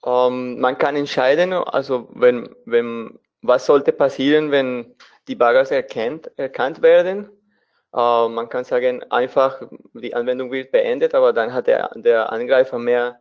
Ähm, 0.04 0.58
man 0.60 0.78
kann 0.78 0.96
entscheiden, 0.96 1.52
also 1.52 2.08
wenn, 2.14 2.54
wenn, 2.64 3.18
was 3.42 3.66
sollte 3.66 3.92
passieren, 3.92 4.50
wenn 4.50 4.94
die 5.28 5.36
Buggers 5.36 5.70
erkennt, 5.70 6.30
erkannt 6.38 6.82
werden. 6.82 7.28
Äh, 7.94 8.28
man 8.28 8.48
kann 8.48 8.64
sagen, 8.64 9.02
einfach 9.10 9.62
die 9.94 10.14
Anwendung 10.14 10.50
wird 10.50 10.72
beendet, 10.72 11.14
aber 11.14 11.32
dann 11.32 11.52
hat 11.52 11.66
der, 11.66 11.90
der 11.94 12.32
Angreifer 12.32 12.78
mehr, 12.78 13.20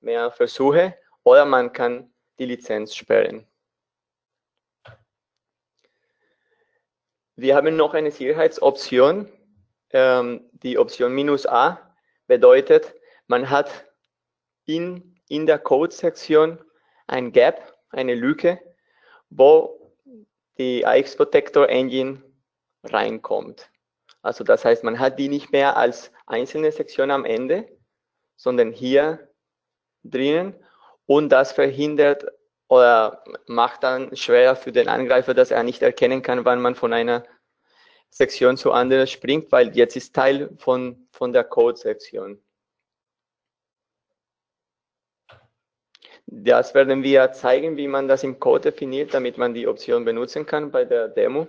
mehr 0.00 0.30
Versuche 0.30 0.94
oder 1.24 1.44
man 1.44 1.72
kann 1.72 2.12
die 2.38 2.46
Lizenz 2.46 2.94
sperren. 2.94 3.46
Wir 7.40 7.56
haben 7.56 7.74
noch 7.74 7.94
eine 7.94 8.10
Sicherheitsoption. 8.10 9.26
Ähm, 9.94 10.44
die 10.52 10.76
Option 10.76 11.14
minus 11.14 11.46
A 11.46 11.80
bedeutet, 12.26 12.94
man 13.28 13.48
hat 13.48 13.86
in, 14.66 15.18
in 15.30 15.46
der 15.46 15.58
Code-Sektion 15.58 16.58
ein 17.06 17.32
Gap, 17.32 17.78
eine 17.88 18.14
Lücke, 18.14 18.60
wo 19.30 19.94
die 20.58 20.84
AX 20.84 21.16
Protector 21.16 21.66
Engine 21.70 22.22
reinkommt. 22.84 23.70
Also 24.20 24.44
das 24.44 24.66
heißt, 24.66 24.84
man 24.84 24.98
hat 24.98 25.18
die 25.18 25.30
nicht 25.30 25.50
mehr 25.50 25.78
als 25.78 26.12
einzelne 26.26 26.70
Sektion 26.70 27.10
am 27.10 27.24
Ende, 27.24 27.66
sondern 28.36 28.70
hier 28.70 29.30
drinnen 30.04 30.54
und 31.06 31.30
das 31.30 31.52
verhindert 31.52 32.26
oder 32.70 33.24
macht 33.46 33.82
dann 33.82 34.16
schwer 34.16 34.54
für 34.54 34.70
den 34.70 34.88
Angreifer, 34.88 35.34
dass 35.34 35.50
er 35.50 35.64
nicht 35.64 35.82
erkennen 35.82 36.22
kann, 36.22 36.44
wann 36.44 36.62
man 36.62 36.76
von 36.76 36.92
einer 36.92 37.24
Sektion 38.10 38.56
zur 38.56 38.74
anderen 38.74 39.08
springt, 39.08 39.50
weil 39.50 39.76
jetzt 39.76 39.96
ist 39.96 40.14
Teil 40.14 40.50
von, 40.56 41.08
von 41.10 41.32
der 41.32 41.42
Code-Sektion. 41.42 42.40
Das 46.26 46.72
werden 46.74 47.02
wir 47.02 47.32
zeigen, 47.32 47.76
wie 47.76 47.88
man 47.88 48.06
das 48.06 48.22
im 48.22 48.38
Code 48.38 48.70
definiert, 48.70 49.14
damit 49.14 49.36
man 49.36 49.52
die 49.52 49.66
Option 49.66 50.04
benutzen 50.04 50.46
kann 50.46 50.70
bei 50.70 50.84
der 50.84 51.08
Demo. 51.08 51.48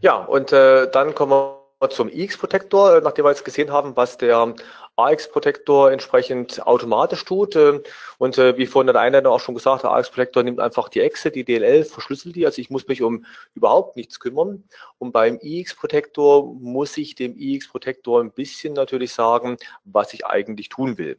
Ja, 0.00 0.18
und 0.24 0.52
äh, 0.52 0.88
dann 0.88 1.12
kommen 1.12 1.32
wir 1.32 1.59
zum 1.88 2.08
iX-Protektor, 2.10 2.96
äh, 2.96 3.00
nachdem 3.00 3.24
wir 3.24 3.30
jetzt 3.30 3.44
gesehen 3.44 3.70
haben, 3.72 3.96
was 3.96 4.18
der 4.18 4.54
AX-Protektor 4.96 5.90
entsprechend 5.90 6.66
automatisch 6.66 7.24
tut. 7.24 7.56
Ähm, 7.56 7.82
und 8.18 8.36
äh, 8.36 8.58
wie 8.58 8.66
vorhin 8.66 8.92
der 8.92 9.00
Einleitung 9.00 9.32
auch 9.32 9.40
schon 9.40 9.54
gesagt, 9.54 9.84
der 9.84 9.92
AX-Protektor 9.92 10.42
nimmt 10.42 10.60
einfach 10.60 10.90
die 10.90 11.00
Exe, 11.00 11.30
die 11.30 11.44
DLL, 11.44 11.84
verschlüsselt 11.84 12.36
die. 12.36 12.44
Also 12.44 12.60
ich 12.60 12.68
muss 12.68 12.86
mich 12.86 13.00
um 13.02 13.24
überhaupt 13.54 13.96
nichts 13.96 14.20
kümmern. 14.20 14.64
Und 14.98 15.12
beim 15.12 15.38
iX-Protektor 15.40 16.54
muss 16.54 16.98
ich 16.98 17.14
dem 17.14 17.38
iX-Protektor 17.38 18.20
ein 18.20 18.32
bisschen 18.32 18.74
natürlich 18.74 19.14
sagen, 19.14 19.56
was 19.84 20.12
ich 20.12 20.26
eigentlich 20.26 20.68
tun 20.68 20.98
will. 20.98 21.16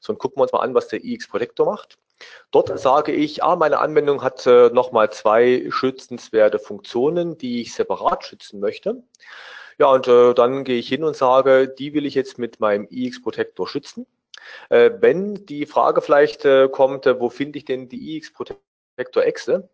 So, 0.00 0.12
und 0.12 0.18
gucken 0.18 0.38
wir 0.38 0.42
uns 0.42 0.52
mal 0.52 0.60
an, 0.60 0.74
was 0.74 0.88
der 0.88 1.04
iX-Protektor 1.04 1.66
macht. 1.66 1.98
Dort 2.50 2.76
sage 2.80 3.12
ich, 3.12 3.44
ah, 3.44 3.54
meine 3.54 3.78
Anwendung 3.78 4.22
hat 4.22 4.44
äh, 4.46 4.70
nochmal 4.70 5.12
zwei 5.12 5.66
schützenswerte 5.70 6.58
Funktionen, 6.58 7.38
die 7.38 7.60
ich 7.60 7.74
separat 7.74 8.24
schützen 8.24 8.58
möchte. 8.58 9.04
Ja, 9.80 9.92
und 9.92 10.08
äh, 10.08 10.34
dann 10.34 10.64
gehe 10.64 10.78
ich 10.78 10.88
hin 10.88 11.04
und 11.04 11.16
sage, 11.16 11.68
die 11.68 11.94
will 11.94 12.04
ich 12.04 12.14
jetzt 12.14 12.38
mit 12.38 12.58
meinem 12.58 12.88
iX-Protektor 12.90 13.68
schützen. 13.68 14.06
Äh, 14.70 14.90
wenn 15.00 15.46
die 15.46 15.66
Frage 15.66 16.02
vielleicht 16.02 16.44
äh, 16.44 16.68
kommt, 16.68 17.06
äh, 17.06 17.20
wo 17.20 17.30
finde 17.30 17.58
ich 17.58 17.64
denn 17.64 17.88
die 17.88 18.16
iX-Protektor-Exe? 18.16 19.68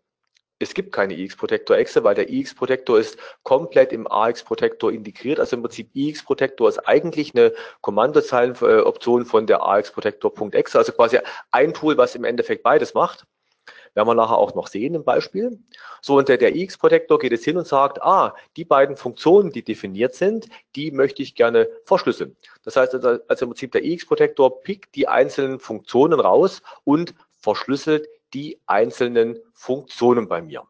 Es 0.59 0.73
gibt 0.73 0.93
keine 0.93 1.15
iX-Protektor-Exe, 1.15 2.03
weil 2.03 2.15
der 2.15 2.29
iX-Protektor 2.29 2.99
ist 2.99 3.17
komplett 3.43 3.91
im 3.91 4.07
AX-Protektor 4.09 4.91
integriert. 4.91 5.39
Also 5.39 5.55
im 5.55 5.63
Prinzip 5.63 5.89
iX-Protektor 5.95 6.69
ist 6.69 6.79
eigentlich 6.87 7.33
eine 7.35 7.53
Kommandozeilenoption 7.81 9.25
von 9.25 9.47
der 9.47 9.63
AX-Protektor.exe, 9.63 10.77
also 10.77 10.91
quasi 10.93 11.19
ein 11.51 11.73
Tool, 11.73 11.97
was 11.97 12.15
im 12.15 12.23
Endeffekt 12.25 12.63
beides 12.63 12.93
macht. 12.93 13.25
Werden 13.93 14.07
wir 14.07 14.15
nachher 14.15 14.37
auch 14.37 14.55
noch 14.55 14.67
sehen 14.67 14.95
im 14.95 15.03
Beispiel. 15.03 15.59
So, 16.01 16.17
und 16.17 16.29
der, 16.29 16.37
der 16.37 16.55
ix-Protektor 16.55 17.19
geht 17.19 17.31
jetzt 17.31 17.45
hin 17.45 17.57
und 17.57 17.67
sagt, 17.67 18.01
ah, 18.01 18.35
die 18.57 18.65
beiden 18.65 18.97
Funktionen, 18.97 19.51
die 19.51 19.63
definiert 19.63 20.15
sind, 20.15 20.47
die 20.75 20.91
möchte 20.91 21.21
ich 21.21 21.35
gerne 21.35 21.69
verschlüsseln. 21.85 22.35
Das 22.63 22.75
heißt 22.75 22.93
also, 22.93 23.19
also 23.27 23.45
im 23.45 23.51
Prinzip 23.51 23.71
der 23.71 23.83
ix-Protektor 23.83 24.61
pickt 24.61 24.95
die 24.95 25.07
einzelnen 25.07 25.59
Funktionen 25.59 26.19
raus 26.19 26.61
und 26.83 27.13
verschlüsselt 27.37 28.07
die 28.33 28.59
einzelnen 28.65 29.39
Funktionen 29.53 30.27
bei 30.27 30.41
mir. 30.41 30.63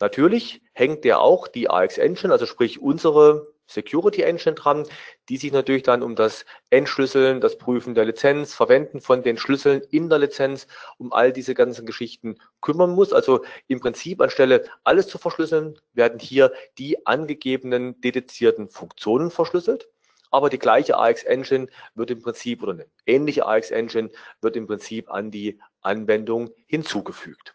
Natürlich 0.00 0.62
hängt 0.72 1.04
der 1.04 1.20
auch 1.20 1.48
die 1.48 1.70
AX 1.70 1.98
Engine, 1.98 2.32
also 2.32 2.46
sprich 2.46 2.80
unsere 2.80 3.54
Security 3.66 4.22
Engine 4.22 4.54
dran, 4.54 4.86
die 5.28 5.36
sich 5.36 5.52
natürlich 5.52 5.82
dann 5.82 6.02
um 6.02 6.14
das 6.14 6.44
Entschlüsseln, 6.70 7.40
das 7.40 7.58
Prüfen 7.58 7.94
der 7.94 8.04
Lizenz, 8.04 8.54
Verwenden 8.54 9.00
von 9.00 9.22
den 9.22 9.36
Schlüsseln 9.36 9.82
in 9.90 10.08
der 10.08 10.18
Lizenz, 10.18 10.66
um 10.98 11.12
all 11.12 11.32
diese 11.32 11.54
ganzen 11.54 11.86
Geschichten 11.86 12.38
kümmern 12.60 12.90
muss. 12.90 13.12
Also 13.12 13.44
im 13.66 13.80
Prinzip 13.80 14.20
anstelle 14.20 14.64
alles 14.84 15.08
zu 15.08 15.18
verschlüsseln, 15.18 15.78
werden 15.92 16.18
hier 16.20 16.52
die 16.78 17.06
angegebenen 17.06 18.00
dedizierten 18.00 18.68
Funktionen 18.68 19.30
verschlüsselt. 19.30 19.88
Aber 20.30 20.50
die 20.50 20.58
gleiche 20.58 20.98
AX 20.98 21.22
Engine 21.22 21.68
wird 21.94 22.10
im 22.10 22.20
Prinzip 22.20 22.62
oder 22.62 22.72
eine 22.72 22.86
ähnliche 23.06 23.46
AX 23.46 23.70
Engine 23.70 24.10
wird 24.40 24.56
im 24.56 24.66
Prinzip 24.66 25.10
an 25.10 25.30
die 25.30 25.58
Anwendung 25.80 26.50
hinzugefügt. 26.66 27.54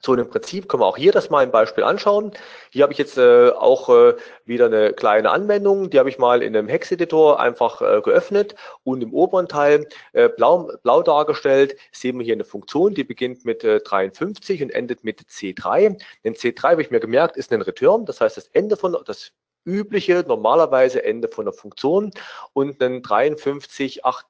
So, 0.00 0.12
und 0.12 0.18
im 0.18 0.30
Prinzip 0.30 0.68
können 0.68 0.82
wir 0.82 0.86
auch 0.86 0.96
hier 0.96 1.12
das 1.12 1.30
mal 1.30 1.42
im 1.42 1.50
Beispiel 1.50 1.84
anschauen. 1.84 2.32
Hier 2.70 2.82
habe 2.82 2.92
ich 2.92 2.98
jetzt 2.98 3.18
äh, 3.18 3.50
auch 3.50 3.88
äh, 3.88 4.14
wieder 4.44 4.66
eine 4.66 4.92
kleine 4.92 5.30
Anwendung, 5.30 5.90
die 5.90 5.98
habe 5.98 6.08
ich 6.08 6.18
mal 6.18 6.42
in 6.42 6.56
einem 6.56 6.68
Hex-Editor 6.68 7.40
einfach 7.40 7.82
äh, 7.82 8.00
geöffnet 8.00 8.54
und 8.84 9.02
im 9.02 9.12
oberen 9.12 9.48
Teil 9.48 9.86
äh, 10.12 10.28
blau, 10.28 10.70
blau 10.82 11.02
dargestellt 11.02 11.76
sehen 11.92 12.18
wir 12.18 12.24
hier 12.24 12.34
eine 12.34 12.44
Funktion, 12.44 12.94
die 12.94 13.04
beginnt 13.04 13.44
mit 13.44 13.64
äh, 13.64 13.80
53 13.80 14.62
und 14.62 14.70
endet 14.70 15.04
mit 15.04 15.20
C3. 15.20 16.00
Denn 16.24 16.34
C3 16.34 16.62
habe 16.62 16.82
ich 16.82 16.90
mir 16.90 17.00
gemerkt, 17.00 17.36
ist 17.36 17.52
ein 17.52 17.62
Return, 17.62 18.06
das 18.06 18.20
heißt 18.20 18.36
das 18.36 18.48
Ende 18.48 18.76
von 18.76 18.96
das 19.04 19.32
übliche, 19.64 20.24
normalerweise 20.26 21.04
Ende 21.04 21.28
von 21.28 21.44
der 21.44 21.54
Funktion 21.54 22.10
und 22.52 22.82
ein 22.82 23.02
53, 23.02 24.04
8 24.04 24.26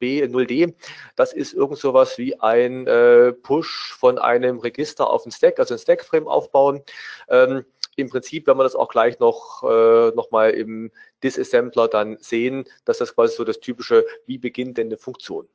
B0D, 0.00 0.74
das 1.16 1.32
ist 1.32 1.52
irgend 1.52 1.78
sowas 1.78 2.18
wie 2.18 2.38
ein 2.40 2.86
äh, 2.86 3.32
Push 3.32 3.94
von 3.98 4.18
einem 4.18 4.58
Register 4.58 5.10
auf 5.10 5.26
ein 5.26 5.30
Stack, 5.30 5.58
also 5.58 5.74
ein 5.74 5.78
Stackframe 5.78 6.28
aufbauen. 6.28 6.82
Ähm, 7.28 7.64
Im 7.96 8.10
Prinzip, 8.10 8.46
wenn 8.46 8.56
wir 8.56 8.62
das 8.62 8.76
auch 8.76 8.88
gleich 8.88 9.18
noch, 9.18 9.62
äh, 9.64 10.10
noch 10.14 10.30
mal 10.30 10.50
im 10.50 10.90
Disassembler 11.22 11.88
dann 11.88 12.16
sehen, 12.20 12.64
dass 12.84 12.98
das 12.98 13.14
quasi 13.14 13.36
so 13.36 13.44
das 13.44 13.60
typische, 13.60 14.04
wie 14.26 14.38
beginnt 14.38 14.78
denn 14.78 14.88
eine 14.88 14.98
Funktion. 14.98 15.48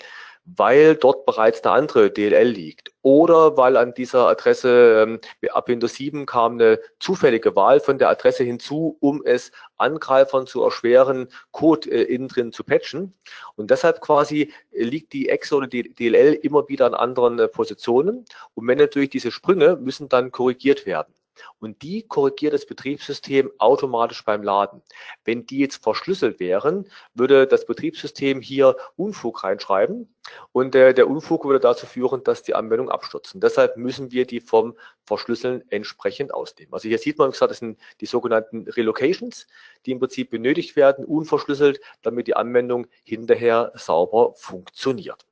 weil 0.55 0.95
dort 0.95 1.25
bereits 1.25 1.61
eine 1.63 1.73
andere 1.73 2.09
DLL 2.09 2.47
liegt 2.47 2.91
oder 3.01 3.57
weil 3.57 3.75
an 3.75 3.93
dieser 3.93 4.29
Adresse 4.29 5.03
ähm, 5.03 5.19
ab 5.51 5.67
Windows 5.67 5.95
7 5.95 6.25
kam 6.25 6.53
eine 6.53 6.79
zufällige 6.99 7.55
Wahl 7.55 7.81
von 7.81 7.97
der 7.97 8.09
Adresse 8.09 8.43
hinzu, 8.45 8.97
um 9.01 9.21
es 9.25 9.51
Angreifern 9.75 10.47
zu 10.47 10.63
erschweren, 10.63 11.27
Code 11.51 11.89
äh, 11.91 12.03
innen 12.03 12.29
drin 12.29 12.53
zu 12.53 12.63
patchen. 12.63 13.13
Und 13.55 13.71
deshalb 13.71 13.99
quasi 13.99 14.53
liegt 14.71 15.11
die 15.11 15.27
Exe 15.27 15.55
oder 15.55 15.67
die 15.67 15.93
DLL 15.93 16.33
immer 16.35 16.69
wieder 16.69 16.85
an 16.85 16.93
anderen 16.93 17.39
äh, 17.39 17.47
Positionen. 17.49 18.23
Und 18.53 18.67
wenn 18.67 18.77
natürlich 18.77 19.09
diese 19.09 19.31
Sprünge 19.31 19.75
müssen 19.75 20.07
dann 20.07 20.31
korrigiert 20.31 20.85
werden 20.85 21.13
und 21.59 21.81
die 21.81 22.03
korrigiert 22.03 22.53
das 22.53 22.65
Betriebssystem 22.65 23.51
automatisch 23.57 24.23
beim 24.23 24.43
Laden. 24.43 24.81
Wenn 25.23 25.45
die 25.45 25.59
jetzt 25.59 25.83
verschlüsselt 25.83 26.39
wären, 26.39 26.89
würde 27.13 27.47
das 27.47 27.65
Betriebssystem 27.65 28.41
hier 28.41 28.75
Unfug 28.95 29.43
reinschreiben 29.43 30.13
und 30.51 30.75
äh, 30.75 30.93
der 30.93 31.09
Unfug 31.09 31.45
würde 31.45 31.59
dazu 31.59 31.85
führen, 31.85 32.23
dass 32.23 32.43
die 32.43 32.55
Anwendung 32.55 32.89
abstürzen. 32.89 33.41
Deshalb 33.41 33.77
müssen 33.77 34.11
wir 34.11 34.25
die 34.25 34.41
vom 34.41 34.75
Verschlüsseln 35.05 35.63
entsprechend 35.69 36.33
ausnehmen. 36.33 36.73
Also 36.73 36.89
hier 36.89 36.97
sieht 36.97 37.17
man, 37.17 37.29
wie 37.29 37.31
gesagt, 37.31 37.51
das 37.51 37.59
sind 37.59 37.79
die 38.01 38.05
sogenannten 38.05 38.67
Relocations, 38.67 39.47
die 39.85 39.91
im 39.91 39.99
Prinzip 39.99 40.29
benötigt 40.29 40.75
werden, 40.75 41.05
unverschlüsselt, 41.05 41.79
damit 42.01 42.27
die 42.27 42.35
Anwendung 42.35 42.87
hinterher 43.03 43.71
sauber 43.75 44.33
funktioniert. 44.35 45.25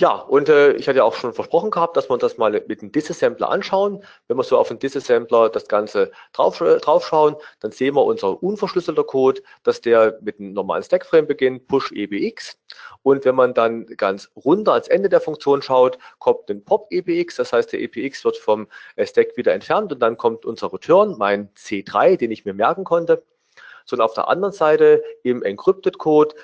Ja, 0.00 0.16
und 0.16 0.48
äh, 0.48 0.72
ich 0.72 0.88
hatte 0.88 0.98
ja 0.98 1.04
auch 1.04 1.14
schon 1.14 1.32
versprochen 1.32 1.70
gehabt, 1.70 1.96
dass 1.96 2.08
wir 2.08 2.14
uns 2.14 2.20
das 2.22 2.36
mal 2.36 2.50
mit 2.50 2.80
einem 2.82 2.90
Disassembler 2.90 3.48
anschauen. 3.48 4.02
Wenn 4.26 4.36
wir 4.36 4.42
so 4.42 4.58
auf 4.58 4.66
den 4.66 4.80
Disassembler 4.80 5.50
das 5.50 5.68
Ganze 5.68 6.10
drauf, 6.32 6.60
äh, 6.60 6.78
draufschauen, 6.78 7.36
dann 7.60 7.70
sehen 7.70 7.94
wir 7.94 8.04
unser 8.04 8.42
unverschlüsselter 8.42 9.04
Code, 9.04 9.42
dass 9.62 9.80
der 9.80 10.18
mit 10.20 10.40
einem 10.40 10.52
normalen 10.52 10.82
Stackframe 10.82 11.28
beginnt, 11.28 11.68
push 11.68 11.92
ebx. 11.92 12.58
Und 13.02 13.24
wenn 13.24 13.36
man 13.36 13.54
dann 13.54 13.86
ganz 13.86 14.32
runter 14.34 14.72
ans 14.72 14.88
Ende 14.88 15.08
der 15.08 15.20
Funktion 15.20 15.62
schaut, 15.62 15.98
kommt 16.18 16.50
ein 16.50 16.64
pop 16.64 16.88
ebx. 16.90 17.36
Das 17.36 17.52
heißt, 17.52 17.72
der 17.72 17.80
ebx 17.80 18.24
wird 18.24 18.36
vom 18.36 18.66
äh, 18.96 19.06
Stack 19.06 19.36
wieder 19.36 19.52
entfernt 19.52 19.92
und 19.92 20.00
dann 20.00 20.16
kommt 20.16 20.44
unser 20.44 20.72
Return, 20.72 21.14
mein 21.18 21.50
C3, 21.54 22.16
den 22.16 22.32
ich 22.32 22.44
mir 22.44 22.54
merken 22.54 22.82
konnte. 22.82 23.22
So, 23.84 23.94
und 23.94 24.02
auf 24.02 24.14
der 24.14 24.28
anderen 24.28 24.52
Seite 24.52 25.04
im 25.22 25.42
Encrypted 25.42 25.98
Code 25.98 26.34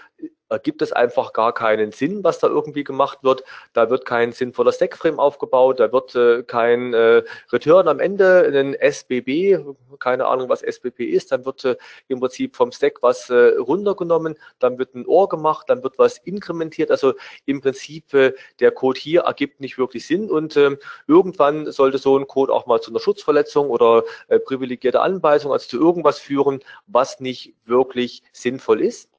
ergibt 0.50 0.82
es 0.82 0.92
einfach 0.92 1.32
gar 1.32 1.54
keinen 1.54 1.92
Sinn, 1.92 2.22
was 2.24 2.38
da 2.40 2.48
irgendwie 2.48 2.84
gemacht 2.84 3.20
wird. 3.22 3.44
Da 3.72 3.88
wird 3.88 4.04
kein 4.04 4.32
sinnvoller 4.32 4.72
Stackframe 4.72 5.18
aufgebaut, 5.18 5.80
da 5.80 5.92
wird 5.92 6.14
äh, 6.14 6.42
kein 6.42 6.92
äh, 6.92 7.22
Return 7.52 7.88
am 7.88 8.00
Ende, 8.00 8.50
ein 8.52 8.74
SBB, 8.74 9.58
keine 9.98 10.26
Ahnung, 10.26 10.48
was 10.48 10.62
SBB 10.62 11.04
ist, 11.04 11.32
dann 11.32 11.44
wird 11.44 11.64
äh, 11.64 11.76
im 12.08 12.20
Prinzip 12.20 12.56
vom 12.56 12.72
Stack 12.72 13.02
was 13.02 13.30
äh, 13.30 13.54
runtergenommen, 13.58 14.36
dann 14.58 14.78
wird 14.78 14.94
ein 14.94 15.06
OR 15.06 15.28
gemacht, 15.28 15.70
dann 15.70 15.82
wird 15.82 15.98
was 15.98 16.18
inkrementiert. 16.18 16.90
Also 16.90 17.14
im 17.46 17.60
Prinzip 17.60 18.12
äh, 18.14 18.32
der 18.58 18.72
Code 18.72 18.98
hier 18.98 19.22
ergibt 19.22 19.60
nicht 19.60 19.78
wirklich 19.78 20.06
Sinn 20.06 20.30
und 20.30 20.56
äh, 20.56 20.76
irgendwann 21.06 21.70
sollte 21.70 21.98
so 21.98 22.18
ein 22.18 22.26
Code 22.26 22.52
auch 22.52 22.66
mal 22.66 22.80
zu 22.80 22.90
einer 22.90 23.00
Schutzverletzung 23.00 23.70
oder 23.70 24.04
äh, 24.28 24.38
privilegierte 24.40 25.00
Anweisung, 25.00 25.52
also 25.52 25.68
zu 25.68 25.78
irgendwas 25.78 26.18
führen, 26.18 26.60
was 26.86 27.20
nicht 27.20 27.54
wirklich 27.66 28.22
sinnvoll 28.32 28.80
ist. 28.80 29.09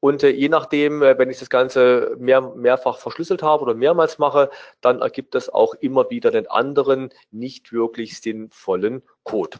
Und 0.00 0.22
äh, 0.22 0.30
je 0.30 0.48
nachdem, 0.48 1.02
äh, 1.02 1.18
wenn 1.18 1.30
ich 1.30 1.38
das 1.38 1.50
Ganze 1.50 2.16
mehr, 2.18 2.40
mehrfach 2.40 2.98
verschlüsselt 2.98 3.42
habe 3.42 3.62
oder 3.62 3.74
mehrmals 3.74 4.18
mache, 4.18 4.50
dann 4.80 5.00
ergibt 5.00 5.34
das 5.34 5.50
auch 5.50 5.74
immer 5.74 6.10
wieder 6.10 6.30
den 6.30 6.46
anderen 6.48 7.10
nicht 7.30 7.72
wirklich 7.72 8.18
sinnvollen 8.20 9.02
Code. 9.22 9.58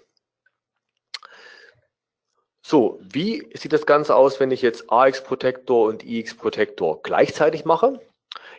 So, 2.63 3.01
wie 3.03 3.51
sieht 3.55 3.73
das 3.73 3.85
Ganze 3.85 4.15
aus, 4.15 4.41
wenn 4.41 4.51
ich 4.51 4.63
jetzt 4.63 4.91
AX 4.91 5.23
Protector 5.23 5.89
und 5.89 6.05
IX 6.05 6.35
Protector 6.37 7.03
gleichzeitig 7.03 7.65
mache? 7.65 8.01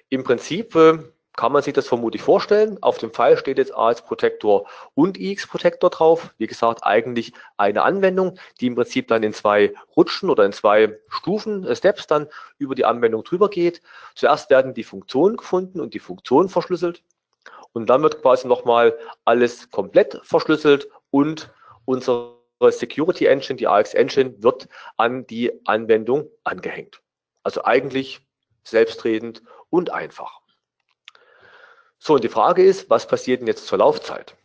Im 0.09 0.23
Prinzip 0.23 0.75
äh, 0.75 0.99
kann 1.35 1.51
man 1.51 1.61
sich 1.61 1.73
das 1.73 1.87
vermutlich 1.87 2.21
vorstellen. 2.21 2.77
Auf 2.81 2.97
dem 2.97 3.11
Pfeil 3.11 3.37
steht 3.37 3.57
jetzt 3.57 3.73
AX 3.75 4.01
Protector 4.01 4.67
und 4.95 5.17
IX 5.17 5.47
Protector 5.47 5.89
drauf. 5.89 6.33
Wie 6.37 6.47
gesagt, 6.47 6.83
eigentlich 6.83 7.33
eine 7.57 7.83
Anwendung, 7.83 8.37
die 8.59 8.67
im 8.67 8.75
Prinzip 8.75 9.07
dann 9.07 9.23
in 9.23 9.33
zwei 9.33 9.73
Rutschen 9.95 10.29
oder 10.29 10.45
in 10.45 10.51
zwei 10.51 10.97
Stufen, 11.07 11.65
äh, 11.65 11.75
Steps 11.75 12.07
dann 12.07 12.27
über 12.57 12.75
die 12.75 12.85
Anwendung 12.85 13.23
drüber 13.23 13.49
geht. 13.49 13.81
Zuerst 14.15 14.49
werden 14.49 14.73
die 14.73 14.83
Funktionen 14.83 15.37
gefunden 15.37 15.79
und 15.79 15.93
die 15.93 15.99
Funktionen 15.99 16.49
verschlüsselt. 16.49 17.03
Und 17.73 17.89
dann 17.89 18.03
wird 18.03 18.21
quasi 18.21 18.47
nochmal 18.47 18.97
alles 19.23 19.71
komplett 19.71 20.19
verschlüsselt 20.23 20.89
und 21.09 21.49
unsere 21.85 22.35
Security 22.69 23.25
Engine, 23.25 23.55
die 23.55 23.67
AX 23.67 23.93
Engine, 23.93 24.35
wird 24.43 24.67
an 24.97 25.25
die 25.25 25.51
Anwendung 25.65 26.29
angehängt. 26.43 27.01
Also 27.43 27.63
eigentlich 27.63 28.21
selbstredend 28.63 29.41
und 29.69 29.89
einfach. 29.91 30.40
So, 32.03 32.15
und 32.15 32.23
die 32.23 32.29
Frage 32.29 32.63
ist, 32.63 32.89
was 32.89 33.05
passiert 33.05 33.41
denn 33.41 33.47
jetzt 33.47 33.67
zur 33.67 33.77
Laufzeit? 33.77 34.35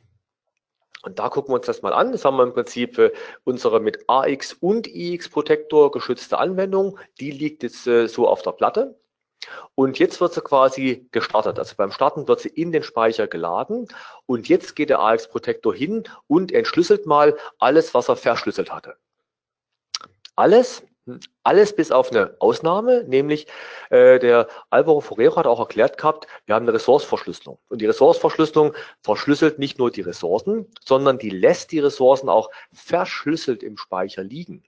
Und 1.05 1.19
da 1.19 1.31
gucken 1.31 1.53
wir 1.53 1.57
uns 1.57 1.65
das 1.65 1.81
mal 1.81 1.95
an. 1.95 2.13
Das 2.13 2.23
haben 2.27 2.37
wir 2.37 2.43
im 2.43 2.53
Prinzip 2.53 3.13
unsere 3.45 3.81
mit 3.81 4.05
AX 4.09 4.53
und 4.53 4.87
IX 4.87 5.27
Protektor 5.31 5.91
geschützte 5.91 6.37
Anwendung. 6.37 6.99
Die 7.19 7.31
liegt 7.31 7.63
jetzt 7.63 7.87
äh, 7.87 8.09
so 8.09 8.29
auf 8.29 8.43
der 8.43 8.53
Platte. 8.53 9.01
Und 9.75 9.99
jetzt 9.99 10.21
wird 10.21 10.35
sie 10.35 10.43
quasi 10.43 11.09
gestartet. 11.13 11.59
Also 11.59 11.77
beim 11.79 11.93
Starten 11.93 12.29
wird 12.29 12.41
sie 12.41 12.51
in 12.51 12.73
den 12.73 12.83
Speicher 12.83 13.27
geladen. 13.27 13.89
Und 14.27 14.51
jetzt 14.51 14.77
geht 14.77 14.91
der 14.91 15.01
AX 15.01 15.27
Protektor 15.27 15.75
hin 15.75 16.05
und 16.27 16.53
entschlüsselt 16.53 17.07
mal 17.07 17.39
alles, 17.59 17.95
was 17.95 18.11
er 18.11 18.17
verschlüsselt 18.17 18.71
hatte. 18.71 18.97
Alles, 20.35 20.83
alles 21.43 21.75
bis 21.75 21.93
auf 21.93 22.11
eine 22.11 22.37
Ausnahme, 22.41 23.05
nämlich 23.05 23.47
äh, 23.91 24.19
der 24.19 24.49
Alvaro 24.71 25.01
Forero 25.01 25.37
hat 25.37 25.47
auch 25.47 25.61
erklärt 25.61 25.99
gehabt, 25.99 26.27
wir 26.47 26.55
haben 26.55 26.65
eine 26.65 26.75
Ressourceverschlüsselung. 26.75 27.59
Und 27.69 27.81
die 27.81 27.87
Ressourceverschlüsselung 27.87 28.75
verschlüsselt 29.03 29.59
nicht 29.59 29.79
nur 29.79 29.91
die 29.91 30.01
Ressourcen, 30.01 30.67
sondern 30.85 31.19
die 31.19 31.31
lässt 31.31 31.73
die 31.73 31.81
Ressourcen 31.81 32.29
auch 32.29 32.51
verschlüsselt 32.73 33.63
im 33.63 33.77
Speicher 33.77 34.25
liegen. 34.25 34.65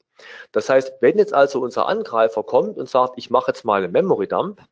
Das 0.52 0.68
heißt, 0.68 0.94
wenn 1.00 1.18
jetzt 1.18 1.34
also 1.34 1.60
unser 1.60 1.86
Angreifer 1.86 2.42
kommt 2.42 2.76
und 2.76 2.88
sagt, 2.88 3.14
ich 3.16 3.30
mache 3.30 3.50
jetzt 3.50 3.64
mal 3.64 3.82
einen 3.82 3.92
Memory 3.92 4.26
Dump, 4.26 4.62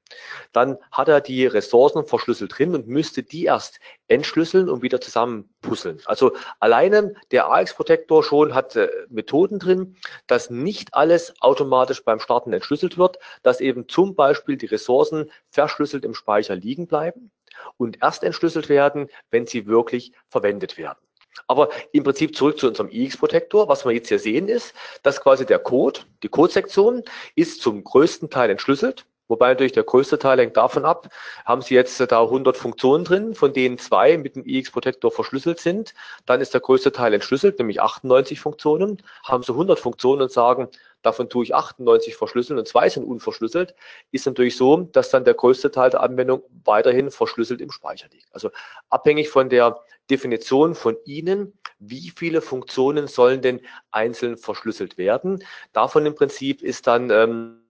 dann 0.53 0.79
hat 0.91 1.09
er 1.09 1.21
die 1.21 1.47
Ressourcen 1.47 2.07
verschlüsselt 2.07 2.59
drin 2.59 2.75
und 2.75 2.89
müsste 2.89 3.23
die 3.23 3.45
erst 3.45 3.81
entschlüsseln 4.09 4.69
und 4.69 4.83
wieder 4.83 5.01
zusammenpuzzeln. 5.01 6.01
Also 6.07 6.33
alleine 6.61 7.15
der 7.31 7.51
AX 7.51 7.75
Protector 7.75 8.23
schon 8.23 8.55
hat 8.55 8.77
äh, 8.77 8.89
Methoden 9.09 9.59
drin, 9.59 9.97
dass 10.27 10.51
nicht 10.51 10.95
alles 10.95 11.35
automatisch 11.41 12.05
beim 12.05 12.21
Starten 12.21 12.53
entschlüsselt 12.53 12.99
wird, 12.99 13.19
dass 13.43 13.61
eben 13.61 13.89
zum 13.89 14.15
Beispiel 14.15 14.57
die 14.57 14.67
Ressourcen 14.67 15.31
verschlüsselt 15.51 16.05
im 16.05 16.15
Speicher 16.15 16.55
liegen 16.55 16.87
bleiben 16.87 17.31
und 17.77 18.03
erst 18.03 18.23
entschlüsselt 18.23 18.69
werden, 18.69 19.09
wenn 19.31 19.47
sie 19.47 19.67
wirklich 19.67 20.13
verwendet 20.29 20.79
werden. 20.79 21.06
Aber 21.47 21.69
im 21.93 22.05
Prinzip 22.05 22.37
zurück 22.37 22.59
zu 22.59 22.69
unserem 22.69 22.91
IX-Protektor. 22.91 23.69
Was 23.69 23.85
wir 23.85 23.93
jetzt 23.93 24.09
hier 24.09 24.19
sehen 24.19 24.49
ist, 24.49 24.75
dass 25.03 25.21
quasi 25.21 25.47
der 25.47 25.59
Code, 25.59 26.01
die 26.23 26.29
Codesektion, 26.29 27.03
ist 27.35 27.63
zum 27.63 27.85
größten 27.85 28.31
Teil 28.31 28.51
entschlüsselt. 28.51 29.07
Wobei 29.29 29.49
natürlich 29.49 29.73
der 29.73 29.83
größte 29.83 30.19
Teil 30.19 30.39
hängt 30.39 30.57
davon 30.57 30.85
ab, 30.85 31.09
haben 31.45 31.61
Sie 31.61 31.75
jetzt 31.75 32.01
da 32.01 32.23
100 32.23 32.57
Funktionen 32.57 33.05
drin, 33.05 33.35
von 33.35 33.53
denen 33.53 33.77
zwei 33.79 34.17
mit 34.19 34.37
dem 34.37 34.47
IX-Protektor 34.47 35.11
verschlüsselt 35.11 35.59
sind. 35.59 35.95
Dann 36.27 36.41
ist 36.41 36.55
der 36.55 36.61
größte 36.61 36.93
Teil 36.93 37.13
entschlüsselt, 37.13 37.59
nämlich 37.59 37.83
98 37.83 38.39
Funktionen. 38.39 39.03
Haben 39.25 39.43
Sie 39.43 39.53
100 39.53 39.81
Funktionen 39.81 40.23
und 40.23 40.31
sagen, 40.31 40.69
davon 41.03 41.29
tue 41.29 41.45
ich 41.45 41.55
98 41.55 42.17
verschlüsseln 42.17 42.59
und 42.59 42.67
zwei 42.67 42.89
sind 42.89 43.05
unverschlüsselt, 43.05 43.75
ist 44.11 44.27
natürlich 44.27 44.57
so, 44.57 44.77
dass 44.93 45.11
dann 45.11 45.25
der 45.25 45.35
größte 45.35 45.71
Teil 45.71 45.91
der 45.91 46.03
Anwendung 46.03 46.43
weiterhin 46.65 47.11
verschlüsselt 47.11 47.61
im 47.61 47.71
Speicher 47.71 48.09
liegt. 48.11 48.33
Also 48.33 48.51
abhängig 48.91 49.29
von 49.29 49.49
der 49.49 49.81
Definition 50.11 50.75
von 50.75 50.97
Ihnen, 51.05 51.59
wie 51.79 52.13
viele 52.17 52.41
Funktionen 52.41 53.07
sollen 53.07 53.43
denn 53.43 53.61
einzeln 53.91 54.37
verschlüsselt 54.37 54.99
werden. 54.99 55.45
Davon 55.73 56.07
im 56.07 56.15
Prinzip 56.15 56.63
ist 56.63 56.87
dann 56.87 57.11
ähm, 57.11 57.63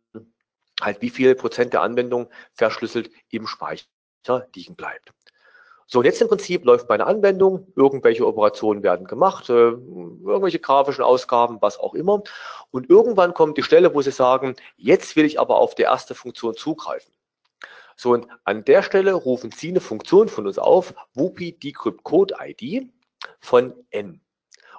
halt 0.80 1.02
wie 1.02 1.10
viel 1.10 1.34
Prozent 1.34 1.72
der 1.72 1.82
Anwendung 1.82 2.30
verschlüsselt 2.54 3.10
im 3.30 3.46
Speicher 3.46 3.86
liegen 4.54 4.76
bleibt. 4.76 5.12
So, 5.88 6.00
und 6.00 6.04
jetzt 6.04 6.20
im 6.20 6.28
Prinzip 6.28 6.64
läuft 6.64 6.88
meine 6.88 7.06
Anwendung, 7.06 7.72
irgendwelche 7.76 8.26
Operationen 8.26 8.82
werden 8.82 9.06
gemacht, 9.06 9.48
äh, 9.48 9.52
irgendwelche 9.52 10.58
grafischen 10.58 11.04
Ausgaben, 11.04 11.58
was 11.60 11.78
auch 11.78 11.94
immer. 11.94 12.22
Und 12.72 12.90
irgendwann 12.90 13.34
kommt 13.34 13.56
die 13.56 13.62
Stelle, 13.62 13.94
wo 13.94 14.02
Sie 14.02 14.10
sagen, 14.10 14.56
jetzt 14.76 15.14
will 15.14 15.24
ich 15.24 15.38
aber 15.38 15.58
auf 15.58 15.76
die 15.76 15.82
erste 15.82 16.16
Funktion 16.16 16.56
zugreifen. 16.56 17.12
So, 17.94 18.12
und 18.12 18.26
an 18.44 18.64
der 18.64 18.82
Stelle 18.82 19.14
rufen 19.14 19.52
Sie 19.52 19.68
eine 19.68 19.80
Funktion 19.80 20.28
von 20.28 20.46
uns 20.46 20.58
auf, 20.58 20.92
WUPI 21.14 21.52
Decrypt 21.52 22.02
Code 22.02 22.34
ID 22.40 22.90
von 23.40 23.72
N. 23.90 24.20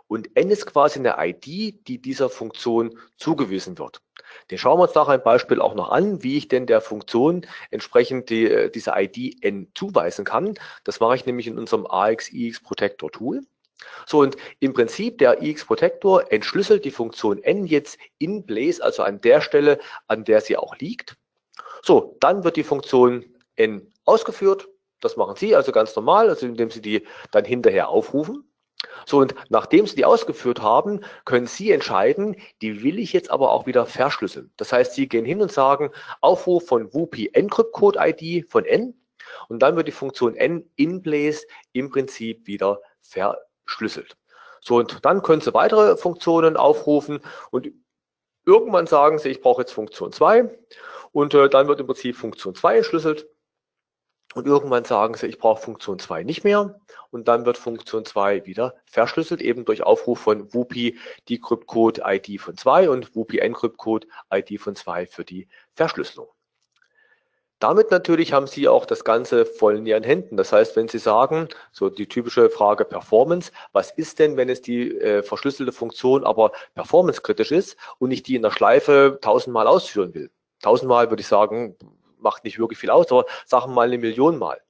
Und 0.07 0.35
N 0.35 0.49
ist 0.49 0.65
quasi 0.65 0.99
eine 0.99 1.15
ID, 1.17 1.87
die 1.87 2.01
dieser 2.01 2.29
Funktion 2.29 2.97
zugewiesen 3.17 3.77
wird. 3.77 4.01
Den 4.51 4.57
schauen 4.57 4.79
wir 4.79 4.83
uns 4.83 4.95
nach 4.95 5.07
einem 5.07 5.23
Beispiel 5.23 5.61
auch 5.61 5.75
noch 5.75 5.89
an, 5.89 6.23
wie 6.23 6.37
ich 6.37 6.47
denn 6.47 6.65
der 6.65 6.81
Funktion 6.81 7.45
entsprechend 7.71 8.29
die, 8.29 8.45
äh, 8.45 8.69
diese 8.69 8.93
ID 8.95 9.43
N 9.43 9.69
zuweisen 9.75 10.25
kann. 10.25 10.55
Das 10.83 10.99
mache 10.99 11.15
ich 11.15 11.25
nämlich 11.25 11.47
in 11.47 11.57
unserem 11.57 11.85
AXIX 11.85 12.61
Protector 12.61 13.11
Tool. 13.11 13.41
So, 14.05 14.19
und 14.19 14.37
im 14.59 14.73
Prinzip 14.73 15.17
der 15.19 15.43
EX-Protector 15.43 16.31
entschlüsselt 16.31 16.85
die 16.85 16.91
Funktion 16.91 17.41
n 17.43 17.65
jetzt 17.65 17.97
in 18.17 18.45
Blaze, 18.45 18.83
also 18.83 19.03
an 19.03 19.21
der 19.21 19.41
Stelle, 19.41 19.79
an 20.07 20.23
der 20.23 20.41
sie 20.41 20.57
auch 20.57 20.77
liegt. 20.77 21.15
So, 21.83 22.17
dann 22.19 22.43
wird 22.43 22.55
die 22.55 22.63
Funktion 22.63 23.25
n 23.55 23.91
ausgeführt. 24.05 24.67
Das 24.99 25.15
machen 25.15 25.35
Sie 25.35 25.55
also 25.55 25.71
ganz 25.71 25.95
normal, 25.95 26.29
also 26.29 26.47
indem 26.47 26.71
Sie 26.71 26.81
die 26.81 27.05
dann 27.31 27.45
hinterher 27.45 27.89
aufrufen. 27.89 28.49
So, 29.05 29.17
und 29.17 29.35
nachdem 29.49 29.87
Sie 29.87 29.95
die 29.95 30.05
ausgeführt 30.05 30.61
haben, 30.61 31.01
können 31.25 31.47
Sie 31.47 31.71
entscheiden, 31.71 32.35
die 32.61 32.83
will 32.83 32.99
ich 32.99 33.13
jetzt 33.13 33.31
aber 33.31 33.51
auch 33.51 33.65
wieder 33.65 33.85
verschlüsseln. 33.85 34.51
Das 34.57 34.71
heißt, 34.71 34.93
Sie 34.93 35.07
gehen 35.07 35.25
hin 35.25 35.41
und 35.41 35.51
sagen, 35.51 35.91
Aufruf 36.21 36.67
von 36.67 36.93
WUPI 36.93 37.31
Encrypt 37.33 37.73
Code 37.73 37.99
ID 38.01 38.49
von 38.49 38.65
N 38.65 38.93
und 39.49 39.59
dann 39.59 39.75
wird 39.75 39.87
die 39.87 39.93
Funktion 39.93 40.35
N 40.35 40.69
in 40.75 41.01
Place 41.01 41.45
im 41.73 41.89
Prinzip 41.89 42.45
wieder 42.47 42.81
verschlüsselt. 43.01 44.17
So, 44.61 44.75
und 44.75 45.05
dann 45.05 45.21
können 45.21 45.41
Sie 45.41 45.53
weitere 45.53 45.97
Funktionen 45.97 46.57
aufrufen 46.57 47.21
und 47.51 47.71
irgendwann 48.45 48.87
sagen 48.87 49.19
Sie, 49.19 49.29
ich 49.29 49.41
brauche 49.41 49.61
jetzt 49.61 49.71
Funktion 49.71 50.11
2 50.11 50.49
und 51.11 51.33
äh, 51.33 51.49
dann 51.49 51.67
wird 51.67 51.79
im 51.79 51.87
Prinzip 51.87 52.15
Funktion 52.15 52.55
2 52.55 52.77
entschlüsselt 52.77 53.27
und 54.33 54.45
irgendwann 54.45 54.85
sagen 54.85 55.15
sie, 55.15 55.27
ich 55.27 55.39
brauche 55.39 55.61
Funktion 55.61 55.99
2 55.99 56.23
nicht 56.23 56.43
mehr. 56.43 56.79
Und 57.09 57.27
dann 57.27 57.45
wird 57.45 57.57
Funktion 57.57 58.05
2 58.05 58.45
wieder 58.45 58.75
verschlüsselt, 58.85 59.41
eben 59.41 59.65
durch 59.65 59.83
Aufruf 59.83 60.19
von 60.19 60.53
WUPI 60.53 60.97
Decrypt 61.29 61.67
Code 61.67 62.01
ID 62.05 62.39
von 62.39 62.57
2 62.57 62.89
und 62.89 63.15
WUPI 63.15 63.39
Encrypt 63.39 63.77
Code 63.77 64.07
ID 64.31 64.59
von 64.59 64.75
2 64.75 65.07
für 65.07 65.23
die 65.23 65.47
Verschlüsselung. 65.73 66.27
Damit 67.59 67.89
natürlich 67.89 68.33
haben 68.33 68.45
Sie 68.45 68.67
auch 68.67 68.85
das 68.85 69.03
Ganze 69.03 69.43
voll 69.45 69.77
in 69.77 69.87
Ihren 69.87 70.03
Händen. 70.03 70.37
Das 70.37 70.51
heißt, 70.51 70.75
wenn 70.75 70.87
Sie 70.87 70.99
sagen, 70.99 71.47
so 71.71 71.89
die 71.89 72.07
typische 72.07 72.51
Frage 72.51 72.85
Performance, 72.85 73.51
was 73.71 73.89
ist 73.89 74.19
denn, 74.19 74.37
wenn 74.37 74.49
es 74.49 74.61
die 74.61 74.91
äh, 74.99 75.23
verschlüsselte 75.23 75.71
Funktion 75.71 76.23
aber 76.23 76.51
performancekritisch 76.75 77.51
ist 77.51 77.77
und 77.97 78.11
ich 78.11 78.21
die 78.21 78.35
in 78.35 78.43
der 78.43 78.51
Schleife 78.51 79.17
tausendmal 79.21 79.65
ausführen 79.65 80.13
will? 80.13 80.29
Tausendmal 80.61 81.09
würde 81.09 81.21
ich 81.21 81.27
sagen, 81.27 81.75
macht 82.19 82.43
nicht 82.43 82.59
wirklich 82.59 82.79
viel 82.79 82.89
aus, 82.89 83.11
aber 83.11 83.25
sagen 83.45 83.71
wir 83.71 83.75
mal 83.75 83.87
eine 83.87 83.97
Million 83.97 84.37
Mal. 84.37 84.61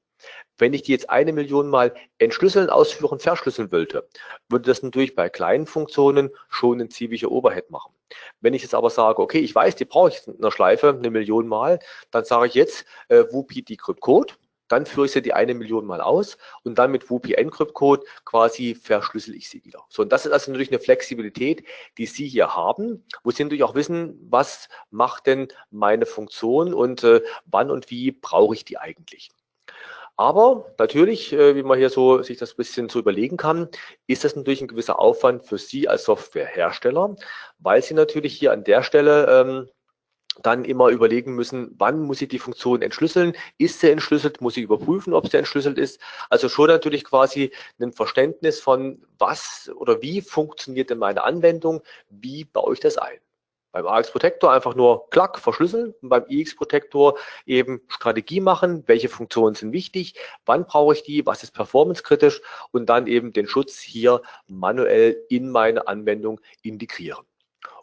Wenn 0.58 0.74
ich 0.74 0.82
die 0.82 0.92
jetzt 0.92 1.10
eine 1.10 1.34
Million 1.34 1.70
Mal 1.70 1.94
entschlüsseln, 2.18 2.70
ausführen, 2.70 3.20
verschlüsseln 3.20 3.72
wollte, 3.72 4.08
würde 4.50 4.68
das 4.68 4.82
natürlich 4.82 5.16
bei 5.16 5.30
kleinen 5.30 5.68
Funktionen 5.68 6.32
schon 6.50 6.82
ein 6.82 6.90
ziemlicher 6.90 7.32
Overhead 7.32 7.70
machen. 7.70 7.94
Wenn 8.42 8.54
ich 8.54 8.64
jetzt 8.64 8.74
aber 8.74 8.90
sage, 8.90 9.22
okay, 9.22 9.40
ich 9.40 9.54
weiß, 9.54 9.76
die 9.76 9.86
brauche 9.86 10.10
ich 10.10 10.28
in 10.28 10.42
der 10.42 10.52
Schleife 10.52 10.90
eine 10.90 11.12
Million 11.12 11.48
Mal, 11.48 11.80
dann 12.12 12.26
sage 12.26 12.48
ich 12.48 12.54
jetzt 12.56 12.86
äh, 13.10 13.24
WUPI 13.32 13.64
Decrypt 13.64 14.02
Code 14.02 14.34
dann 14.68 14.86
führe 14.86 15.06
ich 15.06 15.12
sie 15.12 15.22
die 15.22 15.34
eine 15.34 15.54
Million 15.54 15.86
Mal 15.86 16.02
aus 16.02 16.38
und 16.64 16.78
dann 16.78 16.92
mit 16.92 17.10
WUPI 17.10 17.34
Encrypt 17.34 17.74
Code 17.74 18.04
quasi 18.26 18.76
verschlüssel 18.76 19.36
ich 19.36 19.50
sie 19.50 19.64
wieder. 19.66 19.86
So, 19.90 20.02
und 20.02 20.12
das 20.12 20.26
ist 20.26 20.32
also 20.32 20.52
natürlich 20.52 20.70
eine 20.70 20.80
Flexibilität, 20.80 21.64
die 21.98 22.06
Sie 22.06 22.28
hier 22.28 22.56
haben, 22.56 23.06
wo 23.24 23.32
Sie 23.32 23.44
natürlich 23.44 23.64
auch 23.64 23.76
wissen, 23.76 24.18
was 24.30 24.70
macht 24.90 25.28
denn 25.28 25.48
meine 25.72 26.06
Funktion 26.06 26.74
und 26.74 27.04
äh, 27.04 27.22
wann 27.46 27.72
und 27.72 27.90
wie 27.90 28.12
brauche 28.12 28.56
ich 28.56 28.66
die 28.66 28.78
eigentlich. 28.78 29.30
Aber 30.20 30.74
natürlich, 30.80 31.32
äh, 31.32 31.56
wie 31.56 31.62
man 31.62 31.78
hier 31.78 31.92
so 31.92 32.24
sich 32.24 32.38
das 32.38 32.56
bisschen 32.56 32.90
so 32.90 32.98
überlegen 32.98 33.38
kann, 33.38 33.70
ist 34.08 34.24
das 34.24 34.36
natürlich 34.36 34.62
ein 34.62 34.68
gewisser 34.68 35.00
Aufwand 35.00 35.46
für 35.46 35.60
Sie 35.60 35.88
als 35.88 36.06
Softwarehersteller, 36.06 37.16
weil 37.60 37.84
Sie 37.84 37.94
natürlich 37.94 38.34
hier 38.36 38.52
an 38.52 38.64
der 38.64 38.82
Stelle 38.82 39.28
ähm, 39.30 39.70
dann 40.44 40.66
immer 40.66 40.90
überlegen 40.90 41.36
müssen, 41.36 41.76
wann 41.78 42.02
muss 42.02 42.22
ich 42.22 42.30
die 42.30 42.40
Funktion 42.40 42.82
entschlüsseln? 42.82 43.34
Ist 43.58 43.80
sie 43.80 43.92
entschlüsselt? 43.92 44.42
Muss 44.42 44.58
ich 44.58 44.64
überprüfen, 44.64 45.14
ob 45.14 45.28
sie 45.28 45.38
entschlüsselt 45.38 45.78
ist? 45.78 46.00
Also 46.30 46.50
schon 46.50 46.68
natürlich 46.68 47.04
quasi 47.04 47.52
ein 47.80 47.92
Verständnis 47.92 48.60
von 48.60 49.02
was 49.18 49.72
oder 49.76 50.02
wie 50.02 50.22
funktioniert 50.22 50.90
denn 50.90 51.00
meine 51.00 51.24
Anwendung? 51.24 51.82
Wie 52.10 52.46
baue 52.46 52.74
ich 52.74 52.80
das 52.80 52.98
ein? 52.98 53.20
Beim 53.74 53.86
AX 53.86 54.12
Protector 54.12 54.52
einfach 54.52 54.76
nur 54.76 55.10
klack, 55.10 55.38
verschlüsseln 55.38 55.94
und 56.02 56.10
beim 56.10 56.26
IX 56.28 56.56
Protector 56.56 57.18
eben 57.46 57.82
Strategie 57.90 58.40
machen, 58.40 58.84
welche 58.88 59.10
Funktionen 59.10 59.56
sind 59.56 59.72
wichtig, 59.72 60.16
wann 60.46 60.66
brauche 60.66 60.94
ich 60.94 61.04
die, 61.04 61.26
was 61.26 61.44
ist 61.44 61.52
performancekritisch 61.52 62.42
und 62.72 62.88
dann 62.88 63.08
eben 63.08 63.34
den 63.34 63.48
Schutz 63.48 63.80
hier 63.80 64.22
manuell 64.48 65.24
in 65.30 65.52
meine 65.52 65.88
Anwendung 65.88 66.40
integrieren. 66.64 67.26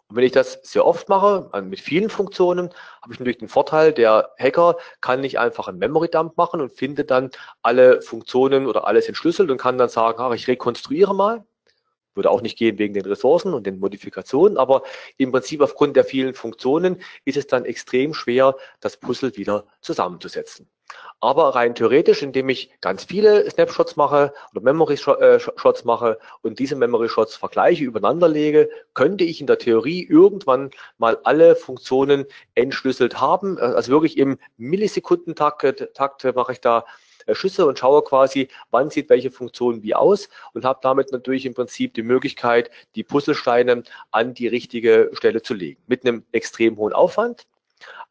Und 0.07 0.17
wenn 0.17 0.23
ich 0.23 0.31
das 0.31 0.59
sehr 0.63 0.85
oft 0.85 1.09
mache, 1.09 1.49
also 1.51 1.67
mit 1.67 1.79
vielen 1.79 2.09
Funktionen, 2.09 2.69
habe 3.01 3.13
ich 3.13 3.19
natürlich 3.19 3.39
den 3.39 3.47
Vorteil, 3.49 3.91
der 3.91 4.31
Hacker 4.37 4.77
kann 5.01 5.21
nicht 5.21 5.39
einfach 5.39 5.67
einen 5.67 5.79
Memory 5.79 6.09
Dump 6.09 6.37
machen 6.37 6.61
und 6.61 6.71
findet 6.71 7.09
dann 7.09 7.31
alle 7.63 8.01
Funktionen 8.01 8.67
oder 8.67 8.85
alles 8.85 9.07
entschlüsselt 9.07 9.49
und 9.49 9.57
kann 9.57 9.77
dann 9.77 9.89
sagen, 9.89 10.19
ach, 10.19 10.33
ich 10.33 10.47
rekonstruiere 10.47 11.15
mal. 11.15 11.43
Würde 12.15 12.31
auch 12.31 12.41
nicht 12.41 12.57
gehen 12.57 12.79
wegen 12.79 12.93
den 12.93 13.05
Ressourcen 13.05 13.53
und 13.53 13.67
den 13.67 13.79
Modifikationen, 13.79 14.57
aber 14.57 14.83
im 15.17 15.31
Prinzip 15.31 15.61
aufgrund 15.61 15.95
der 15.95 16.05
vielen 16.05 16.33
Funktionen 16.33 17.01
ist 17.25 17.37
es 17.37 17.47
dann 17.47 17.65
extrem 17.65 18.13
schwer, 18.13 18.55
das 18.79 18.97
Puzzle 18.97 19.35
wieder 19.37 19.65
zusammenzusetzen. 19.81 20.67
Aber 21.19 21.55
rein 21.55 21.73
theoretisch, 21.73 22.21
indem 22.21 22.49
ich 22.49 22.69
ganz 22.81 23.05
viele 23.05 23.49
Snapshots 23.49 23.95
mache 23.95 24.33
oder 24.51 24.61
Memory 24.61 24.93
äh, 24.93 25.39
Shots 25.39 25.83
mache 25.83 26.19
und 26.41 26.59
diese 26.59 26.75
Memory 26.75 27.09
Shots 27.09 27.35
vergleiche, 27.35 27.83
übereinander 27.83 28.27
lege, 28.27 28.69
könnte 28.93 29.23
ich 29.23 29.41
in 29.41 29.47
der 29.47 29.57
Theorie 29.57 30.05
irgendwann 30.07 30.71
mal 30.97 31.17
alle 31.23 31.55
Funktionen 31.55 32.25
entschlüsselt 32.53 33.19
haben. 33.19 33.57
Also 33.57 33.91
wirklich 33.91 34.17
im 34.17 34.37
Millisekundentakt 34.57 35.89
Takt 35.93 36.23
mache 36.35 36.51
ich 36.51 36.61
da 36.61 36.79
äh, 36.79 36.83
Schüsse 37.33 37.65
und 37.65 37.79
schaue 37.79 38.03
quasi, 38.03 38.49
wann 38.71 38.89
sieht 38.89 39.09
welche 39.09 39.31
Funktion 39.31 39.81
wie 39.81 39.95
aus 39.95 40.29
und 40.53 40.65
habe 40.65 40.79
damit 40.81 41.11
natürlich 41.11 41.45
im 41.45 41.53
Prinzip 41.53 41.93
die 41.93 42.03
Möglichkeit, 42.03 42.69
die 42.95 43.03
Puzzlesteine 43.03 43.83
an 44.11 44.33
die 44.33 44.47
richtige 44.47 45.09
Stelle 45.13 45.41
zu 45.41 45.53
legen. 45.53 45.81
Mit 45.87 46.05
einem 46.05 46.23
extrem 46.31 46.77
hohen 46.77 46.93
Aufwand, 46.93 47.47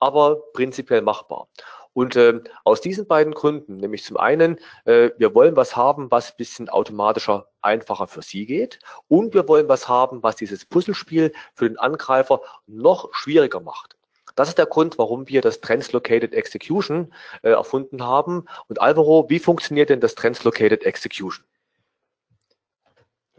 aber 0.01 0.37
prinzipiell 0.53 1.03
machbar. 1.03 1.49
Und 1.95 2.17
äh, 2.17 2.41
aus 2.65 2.81
diesen 2.81 3.07
beiden 3.07 3.33
Gründen, 3.33 3.77
nämlich 3.77 4.03
zum 4.03 4.17
einen, 4.17 4.59
äh, 4.85 5.11
wir 5.17 5.33
wollen 5.35 5.55
was 5.57 5.77
haben, 5.77 6.11
was 6.11 6.33
ein 6.33 6.37
bisschen 6.37 6.69
automatischer, 6.69 7.47
einfacher 7.63 8.09
für 8.09 8.21
Sie 8.21 8.47
geht. 8.47 8.81
Und 9.07 9.33
wir 9.33 9.47
wollen 9.47 9.69
was 9.69 9.89
haben, 9.89 10.23
was 10.23 10.35
dieses 10.35 10.67
Puzzlespiel 10.67 11.33
für 11.55 11.69
den 11.69 11.79
Angreifer 11.79 12.41
noch 12.67 13.15
schwieriger 13.15 13.61
macht. 13.61 13.97
Das 14.35 14.49
ist 14.49 14.59
der 14.59 14.67
Grund, 14.67 14.99
warum 14.99 15.29
wir 15.29 15.41
das 15.41 15.61
Translocated 15.61 16.35
Execution 16.35 17.13
äh, 17.43 17.51
erfunden 17.51 18.03
haben. 18.03 18.47
Und 18.69 18.81
Alvaro, 18.81 19.29
wie 19.29 19.39
funktioniert 19.39 19.91
denn 19.91 20.01
das 20.01 20.15
Translocated 20.15 20.85
Execution? 20.85 21.45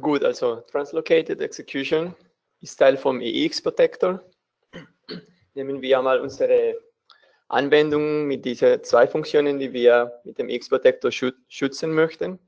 Gut, 0.02 0.24
also 0.24 0.58
Translocated 0.72 1.42
Execution 1.42 2.16
ist 2.62 2.78
Teil 2.78 2.98
vom 2.98 3.22
EX 3.22 3.62
Protector. 3.62 4.22
Nehmen 5.54 5.82
wir 5.82 5.98
einmal 5.98 6.20
unsere 6.20 6.76
Anwendung 7.48 8.26
mit 8.26 8.44
diesen 8.44 8.84
zwei 8.84 9.08
Funktionen, 9.08 9.60
die 9.60 9.72
wir 9.72 10.20
mit 10.24 10.38
dem 10.40 10.50
X-Protector 10.50 11.12
schützen 11.12 11.94
möchten. 11.94 12.40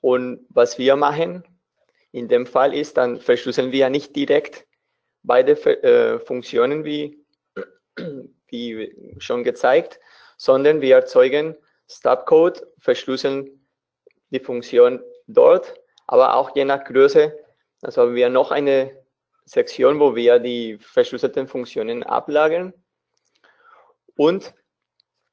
Und 0.00 0.46
was 0.48 0.78
wir 0.78 0.96
machen 0.96 1.44
in 2.12 2.28
dem 2.28 2.46
Fall 2.46 2.72
ist, 2.72 2.96
dann 2.96 3.20
verschlüsseln 3.20 3.72
wir 3.72 3.90
nicht 3.90 4.14
direkt 4.14 4.66
beide 5.22 5.52
äh, 5.52 6.20
Funktionen 6.20 6.84
wie, 6.84 7.18
wie 8.48 8.94
schon 9.18 9.44
gezeigt, 9.44 10.00
sondern 10.36 10.80
wir 10.80 10.96
erzeugen 10.96 11.56
Stubcode, 11.88 12.66
verschlüsseln 12.78 13.66
die 14.30 14.40
Funktion 14.40 15.00
dort, 15.26 15.74
aber 16.06 16.34
auch 16.34 16.54
je 16.54 16.64
nach 16.64 16.84
Größe. 16.84 17.36
Also 17.82 18.02
haben 18.02 18.14
wir 18.14 18.28
noch 18.28 18.50
eine 18.50 18.96
Sektion, 19.44 20.00
wo 20.00 20.16
wir 20.16 20.38
die 20.38 20.78
verschlüsselten 20.78 21.46
Funktionen 21.46 22.02
ablagern 22.02 22.72
und 24.16 24.54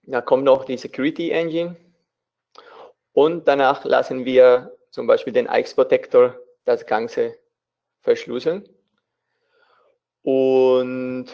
da 0.03 0.21
kommt 0.21 0.43
noch 0.43 0.65
die 0.65 0.77
Security 0.77 1.31
Engine. 1.31 1.77
Und 3.13 3.47
danach 3.47 3.85
lassen 3.85 4.25
wir 4.25 4.75
zum 4.91 5.07
Beispiel 5.07 5.33
den 5.33 5.45
IX 5.45 5.73
Protector 5.73 6.37
das 6.65 6.85
Ganze 6.85 7.37
verschlüsseln. 8.01 8.67
Und 10.23 11.27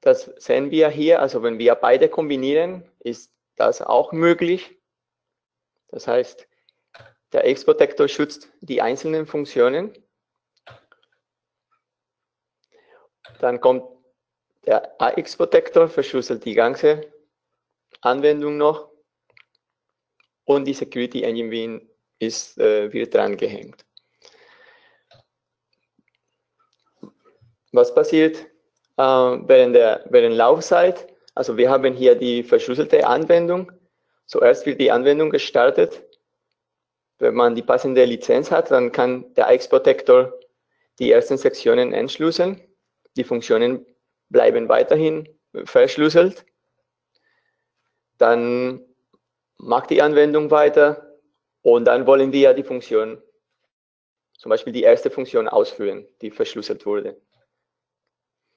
das 0.00 0.24
sehen 0.36 0.70
wir 0.70 0.88
hier, 0.88 1.20
also 1.20 1.42
wenn 1.42 1.58
wir 1.58 1.74
beide 1.74 2.08
kombinieren, 2.08 2.90
ist 3.00 3.32
das 3.56 3.82
auch 3.82 4.12
möglich. 4.12 4.78
Das 5.88 6.06
heißt, 6.06 6.48
der 7.32 7.46
X-Protector 7.46 8.08
schützt 8.08 8.50
die 8.60 8.80
einzelnen 8.80 9.26
Funktionen. 9.26 9.92
Dann 13.40 13.60
kommt 13.60 13.84
der 14.66 15.00
AX-Protector 15.00 15.88
verschlüsselt 15.88 16.44
die 16.44 16.54
ganze 16.54 17.12
Anwendung 18.00 18.56
noch 18.56 18.90
und 20.44 20.64
die 20.64 20.74
Security 20.74 21.22
Engine 21.22 21.88
ist, 22.18 22.58
äh, 22.58 22.92
wird 22.92 23.14
dran 23.14 23.36
gehängt. 23.36 23.86
Was 27.72 27.94
passiert 27.94 28.49
äh, 29.00 29.48
während 29.48 29.74
der 29.74 30.04
während 30.10 30.36
Laufzeit? 30.36 31.06
Also 31.34 31.56
wir 31.56 31.70
haben 31.70 31.94
hier 31.94 32.14
die 32.14 32.42
verschlüsselte 32.42 33.06
Anwendung. 33.06 33.72
Zuerst 34.26 34.66
wird 34.66 34.80
die 34.80 34.90
Anwendung 34.90 35.30
gestartet 35.30 36.02
wenn 37.20 37.34
man 37.34 37.54
die 37.54 37.62
passende 37.62 38.04
Lizenz 38.04 38.50
hat, 38.50 38.70
dann 38.70 38.92
kann 38.92 39.32
der 39.34 39.48
AX-Protector 39.48 40.32
die 40.98 41.12
ersten 41.12 41.36
Sektionen 41.36 41.92
entschlüsseln. 41.92 42.60
Die 43.16 43.24
Funktionen 43.24 43.86
bleiben 44.30 44.68
weiterhin 44.68 45.28
verschlüsselt. 45.64 46.46
Dann 48.16 48.82
macht 49.58 49.90
die 49.90 50.00
Anwendung 50.00 50.50
weiter 50.50 51.18
und 51.60 51.84
dann 51.84 52.06
wollen 52.06 52.32
wir 52.32 52.54
die 52.54 52.64
Funktion, 52.64 53.22
zum 54.38 54.48
Beispiel 54.48 54.72
die 54.72 54.82
erste 54.82 55.10
Funktion 55.10 55.46
ausführen, 55.46 56.06
die 56.22 56.30
verschlüsselt 56.30 56.86
wurde. 56.86 57.20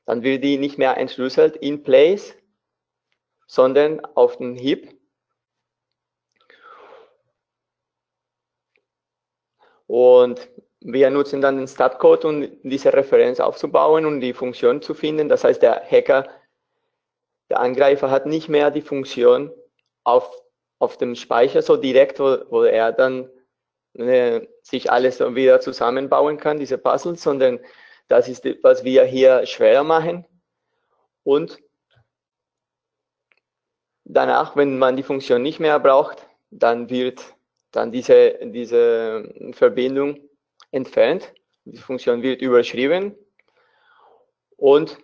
Dann 0.06 0.24
wird 0.24 0.44
die 0.44 0.58
nicht 0.58 0.78
mehr 0.78 0.98
entschlüsselt 0.98 1.56
in 1.58 1.84
place, 1.84 2.36
sondern 3.48 4.04
auf 4.16 4.38
den 4.38 4.56
Heap. 4.56 4.94
Und 9.88 10.50
wir 10.82 11.10
nutzen 11.10 11.42
dann 11.42 11.58
den 11.58 11.68
Statcode, 11.68 12.26
um 12.26 12.62
diese 12.64 12.92
Referenz 12.92 13.40
aufzubauen 13.40 14.06
und 14.06 14.20
die 14.20 14.34
Funktion 14.34 14.82
zu 14.82 14.94
finden. 14.94 15.30
Das 15.30 15.44
heißt, 15.44 15.62
der 15.62 15.84
Hacker, 15.90 16.28
der 17.50 17.60
Angreifer 17.60 18.10
hat 18.10 18.26
nicht 18.26 18.50
mehr 18.50 18.72
die 18.72 18.82
Funktion 18.82 19.52
auf 20.04 20.44
auf 20.84 20.98
dem 20.98 21.16
Speicher 21.16 21.62
so 21.62 21.78
direkt, 21.78 22.20
wo, 22.20 22.38
wo 22.50 22.64
er 22.64 22.92
dann 22.92 23.30
äh, 23.94 24.42
sich 24.62 24.92
alles 24.92 25.22
wieder 25.22 25.62
zusammenbauen 25.62 26.38
kann, 26.38 26.60
diese 26.60 26.78
Puzzles, 26.78 27.24
sondern 27.24 27.60
das 28.14 28.28
ist, 28.28 28.46
was 28.62 28.84
wir 28.84 29.04
hier 29.06 29.46
schwerer 29.46 29.84
machen. 29.84 30.26
Und 31.24 31.60
danach, 34.04 34.56
wenn 34.56 34.78
man 34.78 34.96
die 34.96 35.04
Funktion 35.04 35.42
nicht 35.42 35.60
mehr 35.60 35.80
braucht, 35.80 36.28
dann 36.52 36.90
wird 36.90 37.24
dann 37.72 37.92
diese, 37.92 38.38
diese 38.44 39.34
Verbindung 39.54 40.20
entfernt. 40.72 41.34
Die 41.66 41.78
Funktion 41.78 42.22
wird 42.22 42.42
überschrieben 42.42 43.16
und 44.58 44.98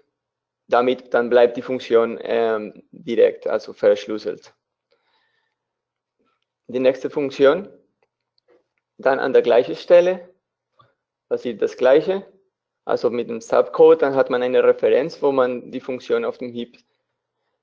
damit 0.68 1.14
dann 1.14 1.32
bleibt 1.32 1.58
die 1.58 1.64
Funktion 1.64 2.20
ähm, 2.22 2.84
direkt, 2.92 3.48
also 3.48 3.74
verschlüsselt 3.74 4.54
die 6.70 6.80
nächste 6.80 7.10
Funktion. 7.10 7.68
Dann 9.00 9.20
an 9.20 9.34
der 9.34 9.42
gleichen 9.42 9.76
Stelle 9.76 10.30
passiert 11.28 11.62
das 11.62 11.76
gleiche. 11.76 12.26
Also 12.86 13.10
mit 13.10 13.30
dem 13.30 13.42
Subcode, 13.42 14.02
dann 14.02 14.16
hat 14.16 14.30
man 14.30 14.42
eine 14.42 14.64
Referenz, 14.64 15.22
wo 15.22 15.32
man 15.32 15.72
die 15.72 15.80
Funktion 15.80 16.26
auf 16.26 16.38
dem 16.38 16.52
Heap, 16.52 16.78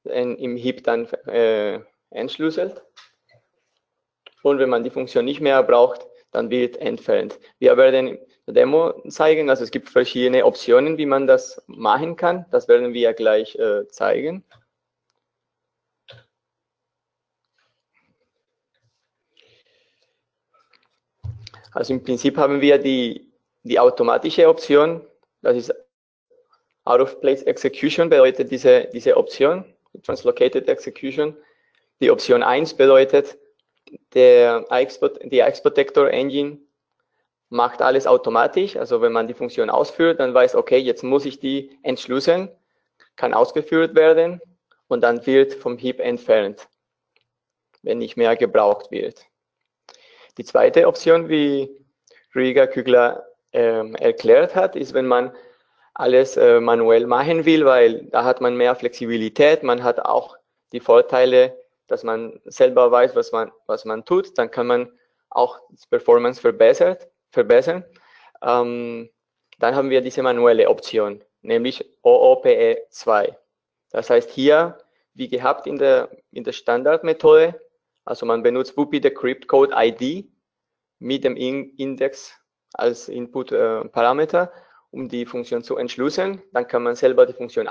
in, 0.04 0.36
im 0.36 0.56
Heap 0.56 0.84
dann 0.84 1.06
äh, 1.26 1.80
entschlüsselt. 2.10 2.82
Und 4.42 4.58
wenn 4.58 4.70
man 4.70 4.84
die 4.84 4.90
Funktion 4.90 5.24
nicht 5.24 5.40
mehr 5.40 5.62
braucht, 5.62 6.06
dann 6.30 6.50
wird 6.50 6.76
entfernt. 6.76 7.38
Wir 7.58 7.76
werden 7.76 8.08
in 8.08 8.18
der 8.46 8.54
Demo 8.54 8.92
zeigen, 9.08 9.50
also 9.50 9.64
es 9.64 9.70
gibt 9.70 9.88
verschiedene 9.88 10.44
Optionen, 10.44 10.98
wie 10.98 11.06
man 11.06 11.26
das 11.26 11.62
machen 11.66 12.14
kann. 12.16 12.46
Das 12.50 12.68
werden 12.68 12.92
wir 12.92 13.12
gleich 13.14 13.56
äh, 13.56 13.88
zeigen. 13.88 14.44
Also 21.72 21.92
im 21.92 22.02
Prinzip 22.02 22.38
haben 22.38 22.60
wir 22.60 22.78
die, 22.78 23.25
die 23.66 23.78
automatische 23.78 24.48
Option, 24.48 25.04
das 25.42 25.56
ist 25.56 25.74
Out 26.84 27.00
of 27.00 27.20
Place 27.20 27.42
Execution 27.42 28.08
bedeutet 28.08 28.50
diese, 28.50 28.88
diese 28.92 29.16
Option, 29.16 29.64
Translocated 30.04 30.68
Execution. 30.68 31.36
Die 32.00 32.10
Option 32.10 32.44
1 32.44 32.74
bedeutet, 32.74 33.36
der 34.14 34.64
die 35.24 35.40
X-Protector 35.40 36.08
Engine 36.10 36.58
macht 37.48 37.82
alles 37.82 38.06
automatisch. 38.06 38.76
Also 38.76 39.02
wenn 39.02 39.12
man 39.12 39.26
die 39.26 39.34
Funktion 39.34 39.68
ausführt, 39.68 40.20
dann 40.20 40.32
weiß, 40.32 40.54
okay, 40.54 40.78
jetzt 40.78 41.02
muss 41.02 41.24
ich 41.24 41.40
die 41.40 41.76
entschlüsseln, 41.82 42.50
kann 43.16 43.34
ausgeführt 43.34 43.96
werden 43.96 44.40
und 44.86 45.00
dann 45.00 45.26
wird 45.26 45.54
vom 45.54 45.78
Heap 45.78 45.98
entfernt, 45.98 46.68
wenn 47.82 47.98
nicht 47.98 48.16
mehr 48.16 48.36
gebraucht 48.36 48.92
wird. 48.92 49.24
Die 50.38 50.44
zweite 50.44 50.86
Option, 50.86 51.28
wie 51.28 51.68
Rüdiger 52.32 52.68
Kügler 52.68 53.26
ähm, 53.52 53.94
erklärt 53.94 54.54
hat, 54.54 54.76
ist, 54.76 54.94
wenn 54.94 55.06
man 55.06 55.32
alles 55.94 56.36
äh, 56.36 56.60
manuell 56.60 57.06
machen 57.06 57.44
will, 57.44 57.64
weil 57.64 58.04
da 58.10 58.24
hat 58.24 58.40
man 58.40 58.56
mehr 58.56 58.74
Flexibilität, 58.74 59.62
man 59.62 59.82
hat 59.82 60.00
auch 60.00 60.36
die 60.72 60.80
Vorteile, 60.80 61.56
dass 61.86 62.04
man 62.04 62.40
selber 62.44 62.90
weiß, 62.90 63.16
was 63.16 63.32
man, 63.32 63.50
was 63.66 63.84
man 63.84 64.04
tut, 64.04 64.36
dann 64.36 64.50
kann 64.50 64.66
man 64.66 64.92
auch 65.30 65.58
das 65.70 65.86
Performance 65.86 66.40
verbessert, 66.40 67.08
verbessern. 67.30 67.84
Ähm, 68.42 69.08
dann 69.58 69.74
haben 69.74 69.90
wir 69.90 70.02
diese 70.02 70.22
manuelle 70.22 70.68
Option, 70.68 71.22
nämlich 71.42 71.84
OOPE 72.02 72.86
2. 72.90 73.38
Das 73.90 74.10
heißt 74.10 74.30
hier, 74.30 74.78
wie 75.14 75.28
gehabt 75.28 75.66
in 75.66 75.78
der, 75.78 76.10
in 76.30 76.44
der 76.44 76.52
Standardmethode, 76.52 77.58
also 78.04 78.26
man 78.26 78.42
benutzt 78.42 78.76
Whoopi 78.76 79.00
Decrypt 79.00 79.48
Code 79.48 79.72
ID 79.74 80.28
mit 80.98 81.24
dem 81.24 81.36
Index 81.36 82.34
als 82.78 83.08
Input-Parameter, 83.08 84.52
um 84.90 85.08
die 85.08 85.26
Funktion 85.26 85.62
zu 85.62 85.76
entschlüsseln. 85.76 86.42
Dann 86.52 86.66
kann 86.66 86.82
man 86.82 86.94
selber 86.94 87.26
die 87.26 87.32
Funktion 87.32 87.68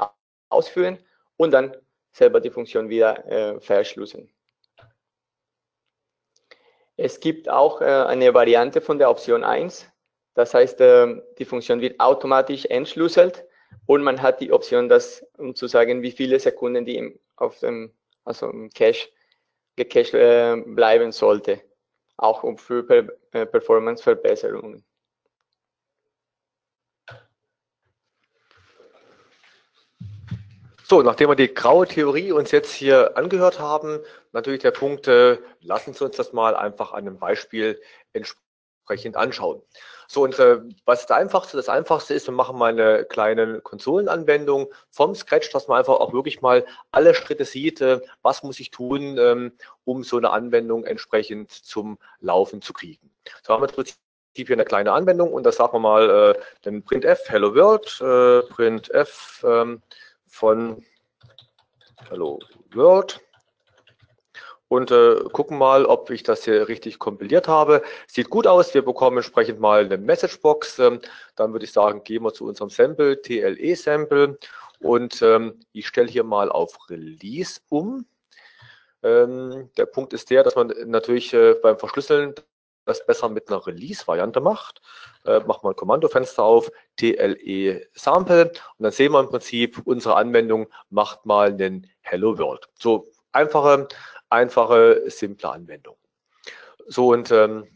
ausführen 0.49 0.99
und 1.37 1.51
dann 1.51 1.75
selber 2.11 2.39
die 2.39 2.49
Funktion 2.49 2.89
wieder 2.89 3.25
äh, 3.27 3.59
verschlüsseln. 3.59 4.29
Es 6.97 7.19
gibt 7.19 7.49
auch 7.49 7.81
äh, 7.81 7.85
eine 7.85 8.33
Variante 8.33 8.79
von 8.79 8.97
der 8.97 9.09
Option 9.09 9.43
1. 9.43 9.85
Das 10.33 10.53
heißt, 10.53 10.79
äh, 10.81 11.21
die 11.37 11.45
Funktion 11.45 11.81
wird 11.81 11.99
automatisch 11.99 12.65
entschlüsselt 12.65 13.45
und 13.85 14.01
man 14.01 14.21
hat 14.21 14.39
die 14.39 14.53
Option, 14.53 14.87
das, 14.87 15.25
um 15.37 15.55
zu 15.55 15.67
sagen, 15.67 16.01
wie 16.01 16.11
viele 16.11 16.39
Sekunden 16.39 16.85
die 16.85 16.95
im, 16.95 17.19
auf 17.35 17.59
dem, 17.59 17.93
also 18.23 18.49
im 18.49 18.69
Cache 18.69 19.09
gecached 19.75 20.13
äh, 20.13 20.55
bleiben 20.65 21.11
sollte, 21.11 21.61
auch 22.15 22.45
für 22.57 22.83
per, 22.83 23.07
äh, 23.31 23.45
Performance-Verbesserungen. 23.45 24.84
So, 30.87 31.01
nachdem 31.01 31.29
wir 31.29 31.35
die 31.35 31.51
graue 31.51 31.87
Theorie 31.87 32.31
uns 32.31 32.51
jetzt 32.51 32.71
hier 32.71 33.17
angehört 33.17 33.59
haben, 33.59 34.01
natürlich 34.33 34.61
der 34.61 34.69
Punkt, 34.69 35.07
äh, 35.07 35.39
lassen 35.61 35.95
Sie 35.95 36.05
uns 36.05 36.15
das 36.15 36.31
mal 36.31 36.55
einfach 36.55 36.93
an 36.93 37.07
einem 37.07 37.17
Beispiel 37.17 37.81
entsprechend 38.13 39.15
anschauen. 39.15 39.63
So, 40.07 40.21
und 40.21 40.37
äh, 40.37 40.59
was 40.85 40.99
ist 41.01 41.09
das 41.09 41.17
Einfachste? 41.17 41.57
Das 41.57 41.69
Einfachste 41.69 42.13
ist, 42.13 42.27
wir 42.27 42.35
machen 42.35 42.59
mal 42.59 42.69
eine 42.71 43.03
kleine 43.03 43.61
Konsolenanwendung 43.61 44.71
vom 44.91 45.15
Scratch, 45.15 45.49
dass 45.49 45.67
man 45.67 45.79
einfach 45.79 45.95
auch 45.95 46.13
wirklich 46.13 46.43
mal 46.43 46.63
alle 46.91 47.15
Schritte 47.15 47.45
sieht, 47.45 47.81
äh, 47.81 47.99
was 48.21 48.43
muss 48.43 48.59
ich 48.59 48.69
tun, 48.69 49.17
ähm, 49.17 49.53
um 49.85 50.03
so 50.03 50.17
eine 50.17 50.29
Anwendung 50.29 50.83
entsprechend 50.83 51.51
zum 51.51 51.97
Laufen 52.19 52.61
zu 52.61 52.73
kriegen. 52.73 53.09
So 53.41 53.55
haben 53.55 53.63
wir 53.63 53.69
im 53.69 53.73
Prinzip 53.73 53.97
hier 54.35 54.51
eine 54.51 54.65
kleine 54.65 54.91
Anwendung 54.91 55.33
und 55.33 55.45
das 55.47 55.55
sagen 55.55 55.73
wir 55.73 55.79
mal 55.79 56.35
äh, 56.37 56.41
den 56.63 56.83
printf 56.83 57.27
Hello 57.27 57.55
World, 57.55 57.99
äh, 58.01 58.47
printf 58.53 59.43
ähm, 59.43 59.81
von 60.27 60.83
Hello 62.09 62.39
World 62.73 63.21
und 64.67 64.91
äh, 64.91 65.15
gucken 65.31 65.57
mal, 65.57 65.85
ob 65.85 66.09
ich 66.09 66.23
das 66.23 66.43
hier 66.43 66.67
richtig 66.67 66.99
kompiliert 66.99 67.47
habe. 67.47 67.83
Sieht 68.07 68.29
gut 68.29 68.47
aus. 68.47 68.73
Wir 68.73 68.83
bekommen 68.83 69.17
entsprechend 69.17 69.59
mal 69.59 69.85
eine 69.85 69.97
Messagebox. 69.97 70.79
Ähm, 70.79 70.99
dann 71.35 71.53
würde 71.53 71.65
ich 71.65 71.71
sagen, 71.71 72.03
gehen 72.03 72.23
wir 72.23 72.33
zu 72.33 72.45
unserem 72.45 72.69
Sample, 72.69 73.21
TLE-Sample. 73.21 74.37
Und 74.79 75.21
ähm, 75.21 75.59
ich 75.71 75.87
stelle 75.87 76.09
hier 76.09 76.23
mal 76.23 76.49
auf 76.49 76.89
Release 76.89 77.61
um. 77.69 78.05
Ähm, 79.03 79.69
der 79.77 79.85
Punkt 79.85 80.13
ist 80.13 80.29
der, 80.29 80.43
dass 80.43 80.55
man 80.55 80.73
natürlich 80.85 81.33
äh, 81.33 81.53
beim 81.61 81.77
Verschlüsseln 81.77 82.33
das 82.85 83.05
besser 83.05 83.29
mit 83.29 83.49
einer 83.49 83.65
Release-Variante 83.65 84.41
macht. 84.41 84.81
Äh, 85.25 85.39
machen 85.41 85.63
wir 85.63 85.69
ein 85.69 85.75
Kommandofenster 85.75 86.43
auf, 86.43 86.71
TLE 86.97 87.87
Sample 87.93 88.45
und 88.45 88.83
dann 88.83 88.91
sehen 88.91 89.11
wir 89.11 89.19
im 89.19 89.29
Prinzip, 89.29 89.81
unsere 89.85 90.15
Anwendung 90.15 90.67
macht 90.89 91.25
mal 91.25 91.49
einen 91.49 91.87
Hello 92.01 92.37
World. 92.37 92.69
So 92.75 93.07
einfache 93.31 93.87
einfache, 94.29 95.03
simple 95.07 95.49
Anwendung. 95.49 95.95
So 96.87 97.13
und 97.13 97.31
ähm, 97.31 97.67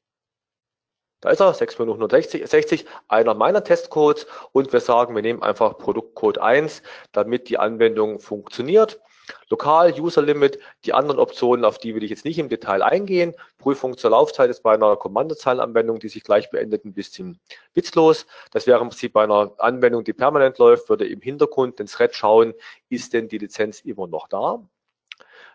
Da 1.20 1.32
ist 1.32 1.40
er, 1.40 1.56
6.160, 1.56 2.86
einer 3.08 3.34
meiner 3.34 3.64
Testcodes 3.64 4.28
und 4.52 4.72
wir 4.72 4.82
sagen, 4.82 5.16
wir 5.16 5.24
nehmen 5.24 5.42
einfach 5.42 5.76
Produktcode 5.78 6.38
1, 6.38 6.84
damit 7.12 7.50
die 7.50 7.58
Anwendung 7.58 8.20
funktioniert. 8.20 9.02
Lokal, 9.50 9.94
User 10.00 10.22
Limit, 10.22 10.60
die 10.86 10.94
anderen 10.94 11.20
Optionen, 11.20 11.66
auf 11.66 11.78
die 11.78 11.96
will 11.96 12.04
ich 12.04 12.10
jetzt 12.10 12.26
nicht 12.26 12.40
im 12.40 12.50
Detail 12.50 12.82
eingehen. 12.82 13.34
Prüfung 13.58 13.98
zur 13.98 14.12
Laufzeit 14.12 14.50
ist 14.50 14.64
bei 14.64 14.74
einer 14.74 14.96
Kommandozeilenanwendung, 14.96 16.00
die 16.00 16.10
sich 16.10 16.24
gleich 16.24 16.50
beendet, 16.50 16.86
ein 16.86 16.94
bisschen 16.94 17.40
witzlos. 17.74 18.26
Das 18.52 18.68
wäre 18.68 18.82
im 18.82 18.90
Prinzip 18.90 19.14
bei 19.14 19.24
einer 19.24 19.54
Anwendung, 19.58 20.04
die 20.04 20.14
permanent 20.14 20.58
läuft, 20.58 20.90
würde 20.90 21.08
im 21.08 21.22
Hintergrund 21.22 21.80
den 21.80 21.88
Thread 21.88 22.16
schauen, 22.16 22.54
ist 22.90 23.14
denn 23.14 23.28
die 23.28 23.38
Lizenz 23.38 23.82
immer 23.82 24.08
noch 24.08 24.28
da? 24.28 24.64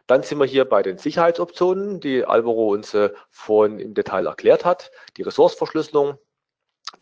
Dann 0.07 0.23
sind 0.23 0.39
wir 0.39 0.47
hier 0.47 0.65
bei 0.65 0.83
den 0.83 0.99
Sicherheitsoptionen, 0.99 2.01
die 2.01 2.25
Alvaro 2.25 2.73
uns 2.73 2.93
äh, 2.95 3.11
vorhin 3.31 3.79
im 3.79 3.95
Detail 3.95 4.27
erklärt 4.27 4.65
hat. 4.65 4.91
Die 5.17 5.23
Ressourceverschlüsselung, 5.23 6.19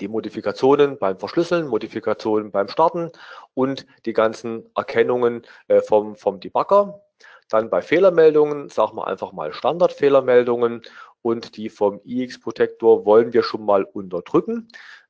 die 0.01 0.09
Modifikationen 0.09 0.99
beim 0.99 1.19
Verschlüsseln, 1.19 1.67
Modifikationen 1.67 2.51
beim 2.51 2.69
Starten 2.69 3.11
und 3.55 3.87
die 4.07 4.13
ganzen 4.13 4.69
Erkennungen 4.75 5.43
äh, 5.69 5.81
vom, 5.81 6.17
vom 6.17 6.41
Debugger. 6.41 7.03
Dann 7.49 7.69
bei 7.69 7.83
Fehlermeldungen, 7.83 8.69
sagen 8.69 8.97
wir 8.97 9.07
einfach 9.07 9.33
mal 9.33 9.53
Standardfehlermeldungen 9.53 10.83
und 11.23 11.57
die 11.57 11.69
vom 11.69 12.01
iX-Protektor 12.05 13.05
wollen 13.05 13.33
wir 13.33 13.43
schon 13.43 13.65
mal 13.65 13.85
unterdrücken. 13.85 14.69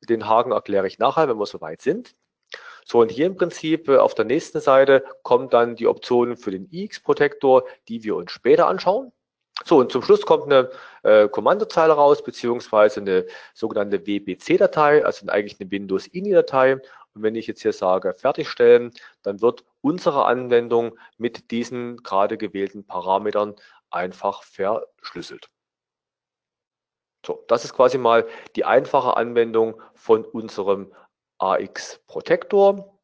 Den 0.08 0.26
Haken 0.26 0.52
erkläre 0.52 0.86
ich 0.86 0.98
nachher, 0.98 1.28
wenn 1.28 1.38
wir 1.38 1.46
soweit 1.46 1.82
sind. 1.82 2.14
So, 2.84 3.00
und 3.00 3.10
hier 3.10 3.26
im 3.26 3.36
Prinzip 3.36 3.88
äh, 3.88 3.98
auf 3.98 4.14
der 4.14 4.24
nächsten 4.24 4.60
Seite 4.60 5.04
kommen 5.22 5.48
dann 5.50 5.76
die 5.76 5.86
Optionen 5.86 6.36
für 6.36 6.50
den 6.50 6.68
iX-Protektor, 6.70 7.64
die 7.88 8.02
wir 8.02 8.16
uns 8.16 8.32
später 8.32 8.66
anschauen. 8.66 9.12
So, 9.64 9.78
und 9.78 9.92
zum 9.92 10.02
Schluss 10.02 10.22
kommt 10.22 10.44
eine 10.44 10.70
äh, 11.02 11.28
Kommandozeile 11.28 11.92
raus, 11.92 12.22
beziehungsweise 12.22 13.00
eine 13.00 13.26
sogenannte 13.54 14.06
WBC-Datei, 14.06 15.04
also 15.04 15.26
eigentlich 15.28 15.60
eine 15.60 15.70
Windows-INI-Datei. 15.70 16.80
Und 17.14 17.22
wenn 17.22 17.34
ich 17.34 17.46
jetzt 17.46 17.62
hier 17.62 17.72
sage, 17.72 18.14
fertigstellen, 18.14 18.92
dann 19.22 19.40
wird 19.42 19.64
unsere 19.80 20.24
Anwendung 20.24 20.98
mit 21.18 21.50
diesen 21.50 21.98
gerade 21.98 22.38
gewählten 22.38 22.86
Parametern 22.86 23.56
einfach 23.90 24.42
verschlüsselt. 24.44 25.50
So, 27.26 27.44
das 27.48 27.64
ist 27.64 27.74
quasi 27.74 27.98
mal 27.98 28.26
die 28.56 28.64
einfache 28.64 29.16
Anwendung 29.16 29.80
von 29.94 30.24
unserem 30.24 30.92
AX 31.38 32.00
Protector. 32.06 32.98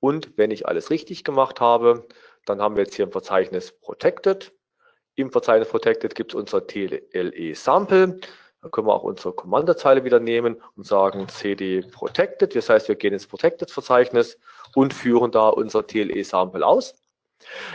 Und 0.00 0.38
wenn 0.38 0.50
ich 0.50 0.66
alles 0.66 0.90
richtig 0.90 1.24
gemacht 1.24 1.60
habe, 1.60 2.06
dann 2.46 2.62
haben 2.62 2.76
wir 2.76 2.84
jetzt 2.84 2.94
hier 2.94 3.04
im 3.04 3.12
Verzeichnis 3.12 3.72
Protected. 3.80 4.54
Im 5.18 5.32
Verzeichnis 5.32 5.68
Protected 5.68 6.14
gibt 6.14 6.32
es 6.32 6.36
unser 6.36 6.64
TLE 6.64 7.52
Sample. 7.56 8.20
Da 8.62 8.68
können 8.68 8.86
wir 8.86 8.94
auch 8.94 9.02
unsere 9.02 9.32
Kommandozeile 9.32 10.04
wieder 10.04 10.20
nehmen 10.20 10.62
und 10.76 10.86
sagen 10.86 11.28
cd 11.28 11.80
protected. 11.90 12.54
Das 12.54 12.68
heißt, 12.68 12.86
wir 12.86 12.94
gehen 12.94 13.12
ins 13.12 13.26
Protected 13.26 13.68
Verzeichnis 13.68 14.38
und 14.76 14.94
führen 14.94 15.32
da 15.32 15.48
unser 15.48 15.84
TLE 15.84 16.22
Sample 16.22 16.64
aus. 16.64 16.94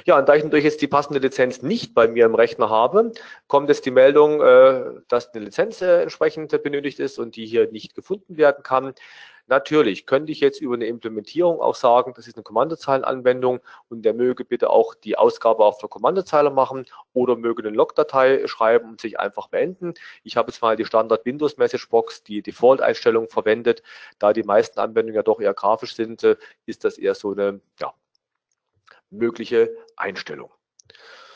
Ja, 0.06 0.20
und 0.20 0.28
da 0.28 0.36
ich 0.36 0.44
natürlich 0.44 0.66
jetzt 0.66 0.82
die 0.82 0.88
passende 0.88 1.20
Lizenz 1.20 1.62
nicht 1.62 1.94
bei 1.94 2.08
mir 2.08 2.26
im 2.26 2.36
Rechner 2.36 2.70
habe, 2.70 3.12
kommt 3.48 3.70
jetzt 3.70 3.86
die 3.86 3.92
Meldung, 3.92 4.42
äh, 4.42 5.02
dass 5.08 5.34
eine 5.34 5.46
Lizenz 5.46 5.82
äh, 5.82 6.02
entsprechend 6.02 6.62
benötigt 6.64 7.00
ist 7.00 7.20
und 7.20 7.36
die 7.36 7.46
hier 7.46 7.72
nicht 7.72 7.96
gefunden 7.96 8.38
werden 8.38 8.64
kann. 8.64 8.94
Natürlich 9.48 10.06
könnte 10.06 10.32
ich 10.32 10.40
jetzt 10.40 10.62
über 10.62 10.76
eine 10.76 10.86
Implementierung 10.86 11.60
auch 11.60 11.76
sagen, 11.76 12.14
das 12.16 12.28
ist 12.28 12.38
eine 12.38 12.44
Kommandozeilenanwendung 12.44 13.60
und 13.90 14.04
der 14.04 14.14
möge 14.14 14.46
bitte 14.46 14.70
auch 14.70 14.96
die 14.96 15.18
Ausgabe 15.18 15.66
auf 15.66 15.80
der 15.80 15.90
Kommandozeile 15.90 16.50
machen 16.50 16.86
oder 17.12 17.36
möge 17.36 17.62
eine 17.62 17.76
Logdatei 17.76 18.48
schreiben 18.48 18.92
und 18.92 19.02
sich 19.02 19.20
einfach 19.20 19.50
beenden. 19.50 19.96
Ich 20.24 20.38
habe 20.38 20.50
jetzt 20.50 20.62
mal 20.62 20.78
die 20.78 20.86
Standard 20.86 21.26
Windows 21.26 21.58
Message 21.58 21.90
Box, 21.90 22.24
die 22.24 22.42
Default-Einstellung 22.42 23.28
verwendet. 23.30 23.84
Da 24.18 24.32
die 24.32 24.44
meisten 24.44 24.80
Anwendungen 24.80 25.16
ja 25.16 25.24
doch 25.24 25.42
eher 25.42 25.54
grafisch 25.54 25.94
sind, 25.96 26.24
äh, 26.24 26.38
ist 26.66 26.86
das 26.86 26.98
eher 26.98 27.14
so 27.14 27.34
eine 27.34 27.60
ja, 27.82 27.94
mögliche 29.14 29.76
Einstellung. 29.96 30.52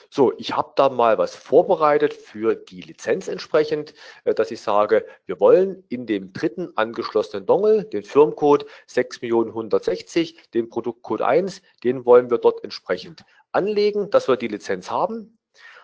So, 0.09 0.33
ich 0.37 0.55
habe 0.55 0.71
da 0.75 0.89
mal 0.89 1.17
was 1.17 1.35
vorbereitet 1.35 2.13
für 2.13 2.55
die 2.55 2.81
Lizenz 2.81 3.27
entsprechend, 3.27 3.93
äh, 4.23 4.33
dass 4.33 4.51
ich 4.51 4.61
sage, 4.61 5.05
wir 5.25 5.39
wollen 5.39 5.83
in 5.89 6.05
dem 6.05 6.31
dritten 6.31 6.69
angeschlossenen 6.75 7.45
Dongle 7.45 7.83
den 7.83 8.03
Firmcode 8.03 8.65
6.160, 8.89 10.35
den 10.53 10.69
Produktcode 10.69 11.21
1, 11.21 11.61
den 11.83 12.05
wollen 12.05 12.29
wir 12.29 12.37
dort 12.37 12.63
entsprechend 12.63 13.25
anlegen, 13.51 14.09
dass 14.09 14.27
wir 14.27 14.37
die 14.37 14.47
Lizenz 14.47 14.89
haben. 14.89 15.37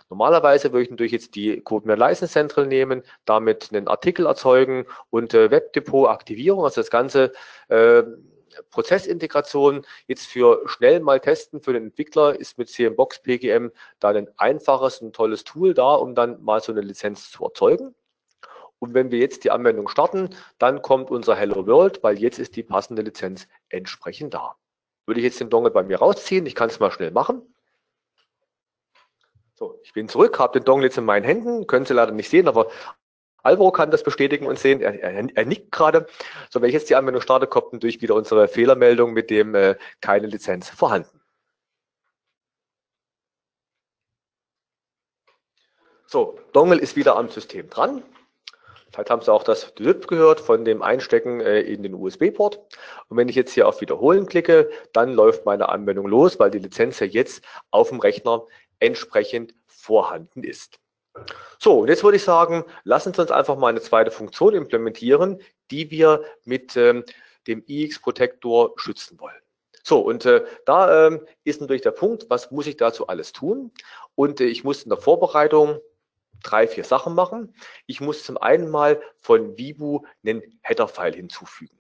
Normalerweise 0.10 0.72
würde 0.72 0.84
ich 0.84 0.90
natürlich 0.90 1.12
jetzt 1.12 1.36
die 1.36 1.62
CodeMare 1.62 1.98
License 1.98 2.32
Central 2.32 2.68
nehmen, 2.68 3.04
damit 3.26 3.70
einen 3.72 3.88
Artikel 3.88 4.26
erzeugen 4.26 4.86
und 5.10 5.34
äh, 5.34 5.50
Webdepot 5.50 6.08
Aktivierung, 6.08 6.64
also 6.64 6.82
das 6.82 6.92
Ganze 6.92 7.34
äh, 7.70 8.04
Prozessintegration 8.70 9.86
jetzt 10.08 10.26
für 10.28 10.62
schnell 10.68 11.00
mal 11.00 11.20
testen 11.20 11.62
für 11.62 11.74
den 11.74 11.86
Entwickler 11.86 12.40
ist 12.40 12.58
mit 12.58 12.70
CMBox 12.70 13.22
PGM 13.22 13.72
da 14.00 14.10
ein 14.10 14.28
einfaches 14.38 15.00
und 15.02 15.16
tolles 15.16 15.44
Tool 15.44 15.74
da, 15.74 15.96
um 15.96 16.16
dann 16.16 16.42
mal 16.44 16.62
so 16.62 16.72
eine 16.72 16.82
Lizenz 16.82 17.32
zu 17.32 17.44
erzeugen. 17.44 17.96
Und 18.80 18.94
wenn 18.94 19.12
wir 19.12 19.20
jetzt 19.20 19.46
die 19.46 19.52
Anwendung 19.52 19.88
starten, 19.88 20.36
dann 20.58 20.82
kommt 20.82 21.10
unser 21.10 21.36
Hello 21.36 21.66
World, 21.66 22.04
weil 22.04 22.20
jetzt 22.20 22.38
ist 22.38 22.56
die 22.56 22.64
passende 22.64 23.02
Lizenz 23.02 23.48
entsprechend 23.70 24.34
da. 24.34 24.58
Würde 25.06 25.22
ich 25.22 25.26
jetzt 25.26 25.40
den 25.40 25.50
Dongle 25.50 25.72
bei 25.72 25.84
mir 25.84 26.00
rausziehen, 26.00 26.46
ich 26.46 26.56
kann 26.56 26.70
es 26.70 26.80
mal 26.80 26.92
schnell 26.92 27.12
machen. 27.12 27.42
So, 29.56 29.80
ich 29.84 29.94
bin 29.94 30.10
zurück, 30.10 30.40
habe 30.40 30.60
den 30.60 30.66
Dongle 30.66 30.88
jetzt 30.88 30.98
in 30.98 31.06
meinen 31.06 31.24
Händen, 31.24 31.68
können 31.68 31.86
Sie 31.86 31.94
leider 31.94 32.12
nicht 32.12 32.30
sehen, 32.30 32.48
aber 32.48 32.70
Alvaro 33.44 33.72
kann 33.72 33.92
das 33.92 34.04
bestätigen 34.04 34.48
und 34.48 34.58
sehen. 34.58 34.82
Er, 34.82 35.00
er, 35.02 35.28
er 35.36 35.46
nickt 35.46 35.72
gerade. 35.72 36.08
So, 36.50 36.62
wenn 36.62 36.70
ich 36.70 36.74
jetzt 36.74 36.90
die 36.90 36.96
Anwendung 36.96 37.22
starte, 37.22 37.46
kommt 37.48 37.74
natürlich 37.74 38.02
wieder 38.02 38.16
unsere 38.16 38.48
Fehlermeldung 38.48 39.14
mit 39.14 39.30
dem 39.30 39.54
äh, 39.54 39.76
keine 40.02 40.28
Lizenz 40.28 40.70
vorhanden. 40.70 41.20
So, 46.08 46.40
Dongle 46.54 46.80
ist 46.80 46.96
wieder 46.96 47.16
am 47.18 47.30
System 47.30 47.70
dran. 47.70 48.04
Vielleicht 48.92 49.10
haben 49.10 49.24
Sie 49.24 49.34
auch 49.34 49.44
das 49.44 49.74
DIP 49.74 50.08
gehört 50.08 50.40
von 50.40 50.64
dem 50.66 50.84
Einstecken 50.84 51.42
äh, 51.42 51.62
in 51.62 51.82
den 51.82 51.96
USB-Port. 51.96 52.60
Und 53.08 53.18
wenn 53.18 53.28
ich 53.28 53.36
jetzt 53.36 53.54
hier 53.54 53.68
auf 53.68 53.82
Wiederholen 53.82 54.28
klicke, 54.28 54.70
dann 54.94 55.14
läuft 55.14 55.46
meine 55.46 55.70
Anwendung 55.70 56.06
los, 56.06 56.40
weil 56.40 56.52
die 56.52 56.60
Lizenz 56.60 57.00
ja 57.00 57.08
jetzt 57.08 57.44
auf 57.72 57.90
dem 57.90 58.00
Rechner 58.00 58.46
entsprechend 58.80 59.56
vorhanden 59.66 60.44
ist. 60.44 60.83
So, 61.60 61.80
und 61.80 61.90
jetzt 61.90 62.04
würde 62.04 62.18
ich 62.18 62.24
sagen, 62.24 62.66
lassen 62.84 63.14
Sie 63.14 63.22
uns 63.22 63.32
einfach 63.32 63.58
mal 63.58 63.68
eine 63.68 63.82
zweite 63.82 64.12
Funktion 64.12 64.54
implementieren, 64.54 65.42
die 65.72 65.92
wir 65.92 66.24
mit 66.44 66.76
ähm, 66.76 67.04
dem 67.48 67.64
iX-Protektor 67.68 68.74
schützen 68.78 69.20
wollen. 69.20 69.42
So, 69.84 70.00
und 70.00 70.26
äh, 70.26 70.44
da 70.66 71.08
ähm, 71.08 71.28
ist 71.44 71.62
natürlich 71.62 71.82
der 71.82 71.92
Punkt, 71.92 72.30
was 72.30 72.52
muss 72.52 72.68
ich 72.68 72.78
dazu 72.78 73.08
alles 73.08 73.34
tun? 73.34 73.72
Und 74.16 74.40
äh, 74.40 74.46
ich 74.46 74.64
muss 74.64 74.84
in 74.84 74.90
der 74.90 74.98
Vorbereitung 74.98 75.80
drei, 76.42 76.68
vier 76.68 76.84
Sachen 76.84 77.16
machen. 77.16 77.54
Ich 77.86 78.02
muss 78.02 78.24
zum 78.24 78.38
einen 78.38 78.70
mal 78.70 79.02
von 79.18 79.58
Vibu 79.58 80.02
einen 80.24 80.42
Header-File 80.62 81.16
hinzufügen. 81.16 81.78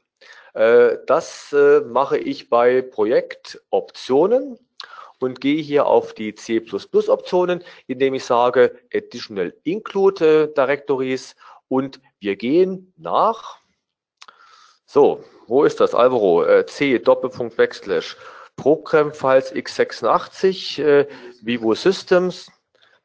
Äh, 0.53 0.97
das 1.07 1.53
äh, 1.53 1.81
mache 1.81 2.17
ich 2.17 2.49
bei 2.49 2.81
Projektoptionen 2.81 4.59
und 5.23 5.39
gehe 5.39 5.61
hier 5.61 5.85
auf 5.85 6.13
die 6.13 6.35
C++ 6.35 6.61
Optionen, 7.07 7.63
indem 7.87 8.13
ich 8.13 8.25
sage 8.25 8.77
Additional 8.93 9.53
Include 9.63 10.43
äh, 10.43 10.53
Directories 10.53 11.35
und 11.69 12.01
wir 12.19 12.35
gehen 12.35 12.93
nach, 12.97 13.57
so, 14.85 15.23
wo 15.47 15.63
ist 15.63 15.79
das, 15.79 15.95
Alvaro, 15.95 16.43
äh, 16.43 16.65
C 16.65 16.99
Doppelpunkt 16.99 17.55
Backslash 17.55 18.17
Program 18.55 19.13
Files 19.13 19.53
x86 19.53 20.83
äh, 20.83 21.07
Vivo 21.41 21.73
Systems, 21.73 22.51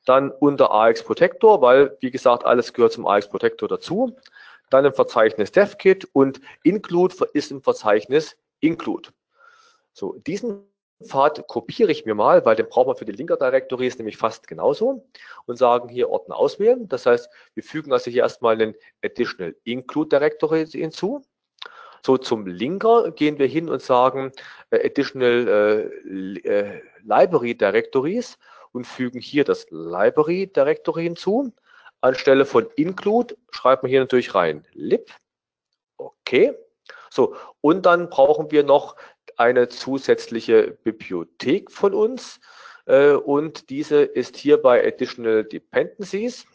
dann 0.05 0.31
unter 0.31 0.73
AX 0.73 1.03
Protector, 1.03 1.63
weil 1.63 1.97
wie 2.01 2.11
gesagt 2.11 2.45
alles 2.45 2.73
gehört 2.73 2.93
zum 2.93 3.07
AX 3.07 3.29
Protector 3.29 3.69
dazu, 3.69 4.17
dann 4.71 4.85
im 4.85 4.93
Verzeichnis 4.93 5.53
DevKit 5.53 6.09
und 6.13 6.41
Include 6.63 7.15
ist 7.33 7.51
im 7.51 7.63
Verzeichnis 7.63 8.37
Include. 8.61 9.11
So, 9.93 10.15
diesen 10.27 10.68
Pfad 11.05 11.47
kopiere 11.47 11.93
ich 11.93 12.05
mir 12.07 12.15
mal, 12.15 12.45
weil 12.45 12.57
den 12.57 12.69
brauchen 12.69 12.89
wir 12.89 12.97
für 12.97 13.05
die 13.05 13.13
Linker 13.13 13.37
Directories 13.37 13.99
nämlich 13.99 14.17
fast 14.17 14.49
genauso 14.49 15.07
und 15.47 15.57
sagen 15.57 15.89
hier 15.89 16.11
Ordner 16.11 16.37
auswählen. 16.37 16.89
Das 16.89 17.07
heißt, 17.07 17.31
wir 17.55 17.63
fügen 17.63 17.93
also 17.93 18.11
hier 18.11 18.23
erstmal 18.23 18.55
einen 18.55 18.75
Additional 19.05 19.55
Include 19.65 20.09
Directory 20.09 20.67
hinzu. 20.67 21.23
So, 22.05 22.17
zum 22.17 22.47
Linker 22.47 23.13
gehen 23.13 23.39
wir 23.39 23.47
hin 23.47 23.69
und 23.69 23.83
sagen 23.83 24.33
äh, 24.71 24.87
Additional 24.87 25.91
äh, 26.07 26.49
äh, 26.49 26.83
Library 27.03 27.55
Directories 27.55 28.39
und 28.73 28.87
fügen 28.87 29.21
hier 29.21 29.45
das 29.45 29.67
Library 29.71 30.47
Directory 30.47 31.05
hinzu. 31.05 31.53
Anstelle 32.01 32.45
von 32.45 32.69
Include 32.77 33.37
schreibt 33.51 33.83
man 33.83 33.91
hier 33.91 34.01
natürlich 34.01 34.35
rein 34.35 34.67
lib. 34.73 35.11
Okay. 35.97 36.55
So, 37.11 37.35
und 37.61 37.87
dann 37.87 38.11
brauchen 38.11 38.51
wir 38.51 38.63
noch 38.63 38.97
eine 39.37 39.69
zusätzliche 39.69 40.79
Bibliothek 40.83 41.71
von 41.71 41.95
uns 41.95 42.41
äh, 42.87 43.13
und 43.13 43.71
diese 43.71 44.03
ist 44.03 44.37
hier 44.37 44.61
bei 44.61 44.85
Additional 44.87 45.45
Dependencies. 45.45 46.47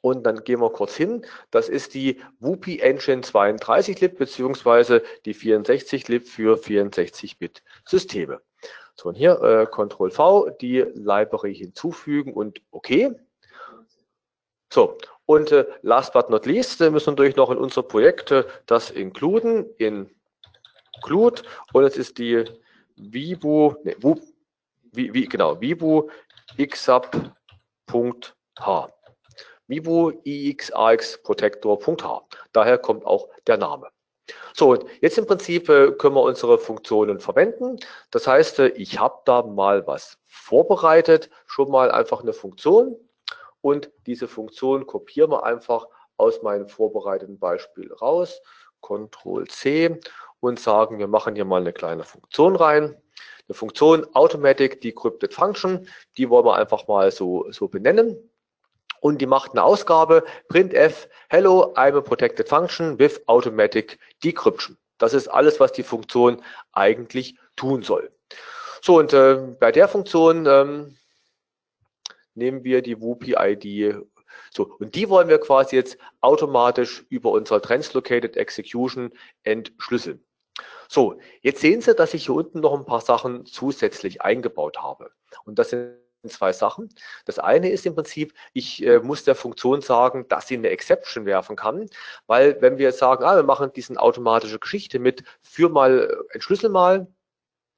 Und 0.00 0.24
dann 0.24 0.44
gehen 0.44 0.60
wir 0.60 0.70
kurz 0.70 0.94
hin. 0.94 1.26
Das 1.50 1.68
ist 1.68 1.94
die 1.94 2.20
Whoopi 2.38 2.78
Engine 2.78 3.22
32-Lib 3.22 4.16
beziehungsweise 4.16 5.02
die 5.24 5.34
64-Lib 5.34 6.26
für 6.26 6.56
64-Bit-Systeme. 6.56 8.40
So, 8.94 9.08
und 9.08 9.16
hier 9.16 9.40
äh, 9.42 9.66
Ctrl 9.66 10.10
V, 10.10 10.50
die 10.50 10.80
Library 10.94 11.54
hinzufügen 11.54 12.32
und 12.32 12.60
OK. 12.70 13.12
So, 14.72 14.98
und 15.24 15.52
äh, 15.52 15.66
last 15.82 16.12
but 16.12 16.30
not 16.30 16.46
least 16.46 16.80
äh, 16.80 16.90
müssen 16.90 17.08
wir 17.08 17.12
natürlich 17.12 17.36
noch 17.36 17.50
in 17.50 17.58
unser 17.58 17.82
Projekt 17.82 18.30
äh, 18.30 18.44
das 18.66 18.90
inkluden, 18.90 19.66
include 20.98 21.42
und 21.72 21.84
es 21.84 21.96
ist 21.96 22.18
die 22.18 22.44
Vibu, 22.96 23.74
ne, 23.84 23.96
Wub, 24.00 24.20
wie, 24.92 25.12
wie, 25.14 25.26
genau, 25.26 25.60
Vibu 25.60 26.08
xsub.h. 26.56 27.28
Vibu 29.68 30.12
ixax 30.24 31.22
Protector.h. 31.22 32.22
Daher 32.52 32.78
kommt 32.78 33.04
auch 33.04 33.28
der 33.46 33.58
Name. 33.58 33.88
So, 34.54 34.70
und 34.70 34.84
jetzt 35.00 35.18
im 35.18 35.26
Prinzip 35.26 35.68
äh, 35.68 35.92
können 35.92 36.14
wir 36.14 36.22
unsere 36.22 36.58
Funktionen 36.58 37.20
verwenden. 37.20 37.78
Das 38.10 38.26
heißt, 38.26 38.58
äh, 38.60 38.68
ich 38.68 38.98
habe 38.98 39.20
da 39.24 39.42
mal 39.42 39.86
was 39.86 40.18
vorbereitet, 40.26 41.30
schon 41.46 41.70
mal 41.70 41.90
einfach 41.90 42.22
eine 42.22 42.32
Funktion 42.32 42.96
und 43.60 43.90
diese 44.06 44.26
Funktion 44.26 44.86
kopieren 44.86 45.30
wir 45.30 45.44
einfach 45.44 45.86
aus 46.16 46.42
meinem 46.42 46.68
vorbereiteten 46.68 47.38
Beispiel 47.38 47.92
raus, 47.92 48.40
Ctrl 48.82 49.46
C 49.48 50.00
und 50.40 50.60
sagen, 50.60 50.98
wir 50.98 51.08
machen 51.08 51.34
hier 51.34 51.44
mal 51.44 51.60
eine 51.60 51.72
kleine 51.72 52.04
Funktion 52.04 52.56
rein. 52.56 52.96
Eine 53.48 53.54
Funktion 53.54 54.06
Automatic 54.14 54.80
Decrypted 54.80 55.32
Function, 55.32 55.88
die 56.16 56.28
wollen 56.28 56.44
wir 56.44 56.56
einfach 56.56 56.86
mal 56.86 57.10
so, 57.10 57.50
so 57.50 57.68
benennen 57.68 58.16
und 59.00 59.20
die 59.20 59.26
macht 59.26 59.52
eine 59.52 59.62
Ausgabe 59.62 60.24
printf 60.48 61.08
hello 61.28 61.72
I'm 61.74 61.96
a 61.96 62.00
protected 62.00 62.48
function 62.48 62.98
with 62.98 63.20
automatic 63.26 63.98
decryption. 64.22 64.76
Das 64.98 65.14
ist 65.14 65.28
alles, 65.28 65.60
was 65.60 65.72
die 65.72 65.82
Funktion 65.82 66.42
eigentlich 66.72 67.38
tun 67.56 67.82
soll. 67.82 68.10
So 68.82 68.98
und 68.98 69.12
äh, 69.12 69.36
bei 69.58 69.72
der 69.72 69.88
Funktion 69.88 70.46
ähm, 70.46 70.96
nehmen 72.34 72.64
wir 72.64 72.82
die 72.82 73.00
WUPI-ID. 73.00 73.96
So, 74.54 74.74
und 74.78 74.94
die 74.94 75.08
wollen 75.08 75.28
wir 75.28 75.38
quasi 75.38 75.76
jetzt 75.76 75.98
automatisch 76.20 77.04
über 77.10 77.30
unser 77.30 77.60
Translocated 77.60 78.36
Execution 78.36 79.12
entschlüsseln. 79.42 80.24
So, 80.88 81.20
jetzt 81.42 81.60
sehen 81.60 81.82
Sie, 81.82 81.94
dass 81.94 82.14
ich 82.14 82.26
hier 82.26 82.34
unten 82.34 82.60
noch 82.60 82.74
ein 82.74 82.86
paar 82.86 83.02
Sachen 83.02 83.44
zusätzlich 83.44 84.22
eingebaut 84.22 84.78
habe. 84.78 85.12
Und 85.44 85.58
das 85.58 85.70
sind 85.70 85.98
zwei 86.26 86.52
Sachen. 86.52 86.88
Das 87.26 87.38
eine 87.38 87.70
ist 87.70 87.86
im 87.86 87.94
Prinzip, 87.94 88.34
ich 88.54 88.84
äh, 88.84 88.98
muss 89.00 89.24
der 89.24 89.34
Funktion 89.34 89.82
sagen, 89.82 90.26
dass 90.28 90.48
sie 90.48 90.56
eine 90.56 90.70
Exception 90.70 91.26
werfen 91.26 91.56
kann, 91.56 91.88
weil 92.26 92.60
wenn 92.60 92.78
wir 92.78 92.92
sagen, 92.92 93.24
ah, 93.24 93.36
wir 93.36 93.44
machen 93.44 93.72
diesen 93.72 93.98
automatische 93.98 94.58
Geschichte 94.58 94.98
mit, 94.98 95.22
für 95.42 95.68
mal, 95.68 96.10
äh, 96.10 96.34
entschlüssel 96.34 96.70
mal, 96.70 97.06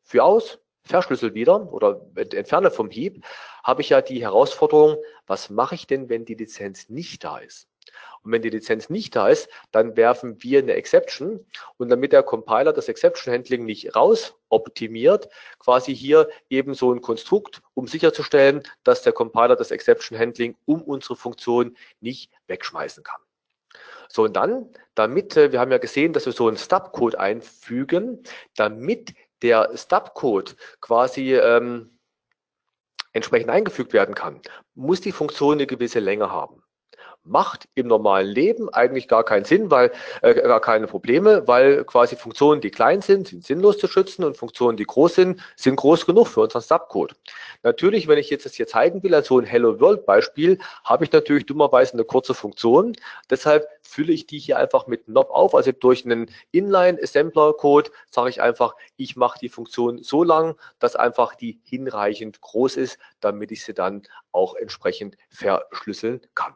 für 0.04 0.24
aus, 0.24 0.58
verschlüssel 0.84 1.34
wieder 1.34 1.72
oder 1.72 2.00
entferne 2.16 2.70
vom 2.70 2.90
Heap, 2.90 3.24
habe 3.64 3.82
ich 3.82 3.90
ja 3.90 4.00
die 4.02 4.22
Herausforderung, 4.22 4.96
was 5.26 5.50
mache 5.50 5.74
ich 5.74 5.86
denn, 5.86 6.08
wenn 6.08 6.24
die 6.24 6.34
Lizenz 6.34 6.88
nicht 6.88 7.24
da 7.24 7.38
ist? 7.38 7.69
Und 8.22 8.32
wenn 8.32 8.42
die 8.42 8.50
Lizenz 8.50 8.90
nicht 8.90 9.16
da 9.16 9.28
ist, 9.28 9.48
dann 9.72 9.96
werfen 9.96 10.42
wir 10.42 10.58
eine 10.58 10.74
Exception. 10.74 11.44
Und 11.78 11.88
damit 11.88 12.12
der 12.12 12.22
Compiler 12.22 12.72
das 12.72 12.88
Exception 12.88 13.32
Handling 13.32 13.64
nicht 13.64 13.96
raus 13.96 14.34
optimiert, 14.48 15.28
quasi 15.58 15.94
hier 15.94 16.28
eben 16.48 16.74
so 16.74 16.92
ein 16.92 17.00
Konstrukt, 17.00 17.62
um 17.74 17.86
sicherzustellen, 17.86 18.62
dass 18.84 19.02
der 19.02 19.12
Compiler 19.12 19.56
das 19.56 19.70
Exception 19.70 20.18
Handling 20.18 20.56
um 20.66 20.82
unsere 20.82 21.16
Funktion 21.16 21.76
nicht 22.00 22.30
wegschmeißen 22.46 23.02
kann. 23.02 23.20
So, 24.08 24.24
und 24.24 24.34
dann, 24.34 24.68
damit, 24.96 25.36
äh, 25.36 25.52
wir 25.52 25.60
haben 25.60 25.70
ja 25.70 25.78
gesehen, 25.78 26.12
dass 26.12 26.26
wir 26.26 26.32
so 26.32 26.48
einen 26.48 26.56
Stub-Code 26.56 27.18
einfügen, 27.18 28.24
damit 28.56 29.14
der 29.40 29.70
Stub-Code 29.76 30.52
quasi 30.80 31.36
ähm, 31.36 31.96
entsprechend 33.12 33.50
eingefügt 33.50 33.92
werden 33.92 34.14
kann, 34.14 34.40
muss 34.74 35.00
die 35.00 35.12
Funktion 35.12 35.54
eine 35.54 35.66
gewisse 35.66 36.00
Länge 36.00 36.30
haben 36.30 36.62
macht 37.24 37.68
im 37.74 37.86
normalen 37.86 38.28
Leben 38.28 38.68
eigentlich 38.70 39.08
gar 39.08 39.24
keinen 39.24 39.44
Sinn, 39.44 39.70
weil 39.70 39.92
äh, 40.22 40.34
gar 40.34 40.60
keine 40.60 40.86
Probleme, 40.86 41.46
weil 41.46 41.84
quasi 41.84 42.16
Funktionen, 42.16 42.60
die 42.60 42.70
klein 42.70 43.02
sind, 43.02 43.28
sind 43.28 43.44
sinnlos 43.44 43.78
zu 43.78 43.88
schützen 43.88 44.24
und 44.24 44.36
Funktionen, 44.36 44.76
die 44.76 44.84
groß 44.84 45.16
sind, 45.16 45.40
sind 45.56 45.76
groß 45.76 46.06
genug 46.06 46.28
für 46.28 46.40
unseren 46.40 46.62
Subcode. 46.62 47.14
Natürlich, 47.62 48.08
wenn 48.08 48.18
ich 48.18 48.30
jetzt 48.30 48.46
das 48.46 48.54
hier 48.54 48.66
zeigen 48.66 49.02
will, 49.02 49.14
als 49.14 49.28
so 49.28 49.38
ein 49.38 49.44
Hello 49.44 49.80
World 49.80 50.06
Beispiel, 50.06 50.58
habe 50.84 51.04
ich 51.04 51.12
natürlich 51.12 51.46
dummerweise 51.46 51.92
eine 51.94 52.04
kurze 52.04 52.34
Funktion. 52.34 52.96
Deshalb 53.28 53.68
fülle 53.82 54.12
ich 54.12 54.26
die 54.26 54.38
hier 54.38 54.58
einfach 54.58 54.86
mit 54.86 55.04
Knob 55.06 55.30
auf, 55.30 55.54
also 55.54 55.72
durch 55.72 56.04
einen 56.04 56.30
Inline 56.52 56.98
Assembler 57.02 57.52
Code 57.52 57.90
sage 58.10 58.30
ich 58.30 58.40
einfach, 58.40 58.74
ich 58.96 59.16
mache 59.16 59.38
die 59.40 59.48
Funktion 59.48 60.02
so 60.02 60.24
lang, 60.24 60.56
dass 60.78 60.96
einfach 60.96 61.34
die 61.34 61.60
hinreichend 61.64 62.40
groß 62.40 62.76
ist, 62.76 62.98
damit 63.20 63.52
ich 63.52 63.64
sie 63.64 63.74
dann 63.74 64.02
auch 64.32 64.54
entsprechend 64.54 65.16
verschlüsseln 65.28 66.20
kann. 66.34 66.54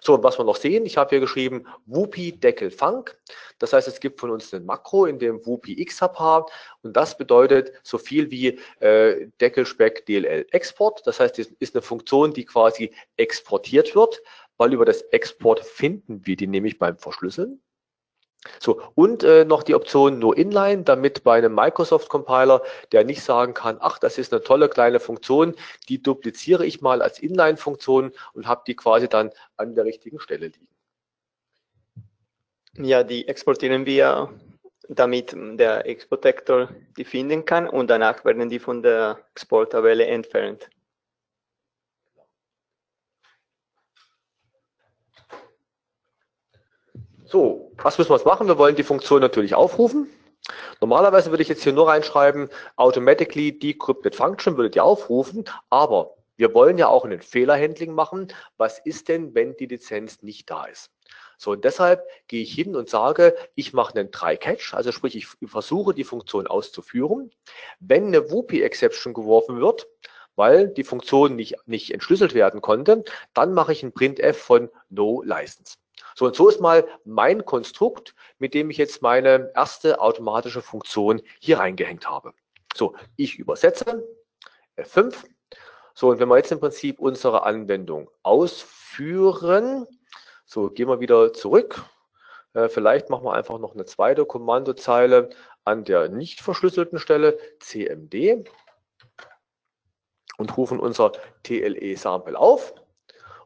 So, 0.00 0.22
was 0.22 0.38
wir 0.38 0.44
noch 0.44 0.56
sehen, 0.56 0.86
ich 0.86 0.96
habe 0.96 1.10
hier 1.10 1.20
geschrieben 1.20 1.66
Whoopi 1.86 2.32
Deckel 2.32 2.70
Funk. 2.70 3.18
Das 3.58 3.72
heißt, 3.72 3.88
es 3.88 4.00
gibt 4.00 4.20
von 4.20 4.30
uns 4.30 4.52
ein 4.54 4.64
Makro, 4.64 5.06
in 5.06 5.18
dem 5.18 5.44
Whoopi 5.44 5.84
XHP 5.84 6.46
und 6.82 6.96
das 6.96 7.16
bedeutet 7.16 7.72
so 7.82 7.98
viel 7.98 8.30
wie 8.30 8.58
äh, 8.80 9.28
Deckelspeck 9.40 10.06
DLL 10.06 10.46
Export. 10.52 11.06
Das 11.06 11.20
heißt, 11.20 11.38
es 11.38 11.48
ist 11.58 11.74
eine 11.74 11.82
Funktion, 11.82 12.32
die 12.32 12.44
quasi 12.44 12.92
exportiert 13.16 13.94
wird, 13.94 14.20
weil 14.56 14.72
über 14.72 14.84
das 14.84 15.02
Export 15.02 15.60
finden 15.60 16.26
wir 16.26 16.36
die 16.36 16.46
nämlich 16.46 16.78
beim 16.78 16.98
Verschlüsseln. 16.98 17.60
So, 18.60 18.82
und 18.94 19.22
äh, 19.22 19.44
noch 19.44 19.62
die 19.62 19.74
Option 19.74 20.18
nur 20.18 20.36
Inline, 20.36 20.82
damit 20.82 21.24
bei 21.24 21.38
einem 21.38 21.54
Microsoft-Compiler, 21.54 22.62
der 22.92 23.04
nicht 23.04 23.22
sagen 23.22 23.54
kann, 23.54 23.78
ach, 23.80 23.98
das 23.98 24.18
ist 24.18 24.32
eine 24.32 24.42
tolle 24.42 24.68
kleine 24.68 25.00
Funktion, 25.00 25.54
die 25.88 26.02
dupliziere 26.02 26.66
ich 26.66 26.80
mal 26.80 27.02
als 27.02 27.18
Inline-Funktion 27.18 28.12
und 28.32 28.46
habe 28.46 28.62
die 28.66 28.76
quasi 28.76 29.08
dann 29.08 29.30
an 29.56 29.74
der 29.74 29.84
richtigen 29.84 30.20
Stelle 30.20 30.46
liegen. 30.46 30.68
Ja, 32.76 33.02
die 33.02 33.26
exportieren 33.26 33.86
wir, 33.86 34.30
damit 34.88 35.34
der 35.36 35.86
Exportektor 35.86 36.68
die 36.96 37.04
finden 37.04 37.44
kann 37.44 37.68
und 37.68 37.88
danach 37.90 38.24
werden 38.24 38.48
die 38.48 38.58
von 38.58 38.82
der 38.82 39.18
Exporttabelle 39.34 40.06
entfernt. 40.06 40.70
So, 47.30 47.72
was 47.76 47.98
müssen 47.98 48.08
wir 48.08 48.16
jetzt 48.16 48.24
machen? 48.24 48.46
Wir 48.48 48.56
wollen 48.56 48.74
die 48.74 48.82
Funktion 48.82 49.20
natürlich 49.20 49.54
aufrufen. 49.54 50.08
Normalerweise 50.80 51.28
würde 51.28 51.42
ich 51.42 51.50
jetzt 51.50 51.62
hier 51.62 51.74
nur 51.74 51.86
reinschreiben, 51.86 52.48
automatically 52.76 53.58
decrypted 53.58 54.16
function 54.16 54.56
würde 54.56 54.70
die 54.70 54.80
aufrufen, 54.80 55.44
aber 55.68 56.14
wir 56.38 56.54
wollen 56.54 56.78
ja 56.78 56.88
auch 56.88 57.04
einen 57.04 57.20
Fehlerhandling 57.20 57.92
machen. 57.92 58.28
Was 58.56 58.78
ist 58.78 59.08
denn, 59.08 59.34
wenn 59.34 59.54
die 59.58 59.66
Lizenz 59.66 60.22
nicht 60.22 60.48
da 60.48 60.64
ist? 60.64 60.90
So, 61.36 61.50
und 61.50 61.64
deshalb 61.64 62.02
gehe 62.28 62.42
ich 62.42 62.54
hin 62.54 62.74
und 62.74 62.88
sage, 62.88 63.36
ich 63.54 63.74
mache 63.74 63.94
einen 63.94 64.10
Try-Catch, 64.10 64.72
also 64.72 64.90
sprich, 64.90 65.14
ich 65.14 65.26
versuche 65.50 65.92
die 65.92 66.04
Funktion 66.04 66.46
auszuführen. 66.46 67.30
Wenn 67.78 68.06
eine 68.06 68.30
Whoopi-Exception 68.30 69.12
geworfen 69.12 69.60
wird, 69.60 69.86
weil 70.34 70.68
die 70.68 70.84
Funktion 70.84 71.36
nicht, 71.36 71.56
nicht 71.66 71.92
entschlüsselt 71.92 72.32
werden 72.32 72.62
konnte, 72.62 73.04
dann 73.34 73.52
mache 73.52 73.72
ich 73.72 73.82
ein 73.82 73.92
Printf 73.92 74.38
von 74.38 74.70
No 74.88 75.20
License. 75.22 75.74
So, 76.18 76.24
und 76.26 76.34
so 76.34 76.48
ist 76.48 76.60
mal 76.60 76.84
mein 77.04 77.44
Konstrukt, 77.44 78.16
mit 78.40 78.52
dem 78.52 78.70
ich 78.70 78.76
jetzt 78.76 79.02
meine 79.02 79.52
erste 79.54 80.00
automatische 80.00 80.62
Funktion 80.62 81.22
hier 81.38 81.60
reingehängt 81.60 82.10
habe. 82.10 82.32
So, 82.74 82.96
ich 83.14 83.38
übersetze 83.38 84.04
F5. 84.76 85.14
So, 85.94 86.08
und 86.08 86.18
wenn 86.18 86.28
wir 86.28 86.36
jetzt 86.36 86.50
im 86.50 86.58
Prinzip 86.58 86.98
unsere 86.98 87.44
Anwendung 87.44 88.10
ausführen, 88.24 89.86
so 90.44 90.70
gehen 90.70 90.88
wir 90.88 90.98
wieder 90.98 91.32
zurück. 91.32 91.84
Äh, 92.52 92.68
vielleicht 92.68 93.10
machen 93.10 93.24
wir 93.24 93.34
einfach 93.34 93.60
noch 93.60 93.74
eine 93.74 93.84
zweite 93.84 94.26
Kommandozeile 94.26 95.30
an 95.64 95.84
der 95.84 96.08
nicht 96.08 96.40
verschlüsselten 96.40 96.98
Stelle 96.98 97.38
cmd 97.60 98.44
und 100.36 100.56
rufen 100.56 100.80
unser 100.80 101.12
TLE-Sample 101.44 102.36
auf 102.36 102.74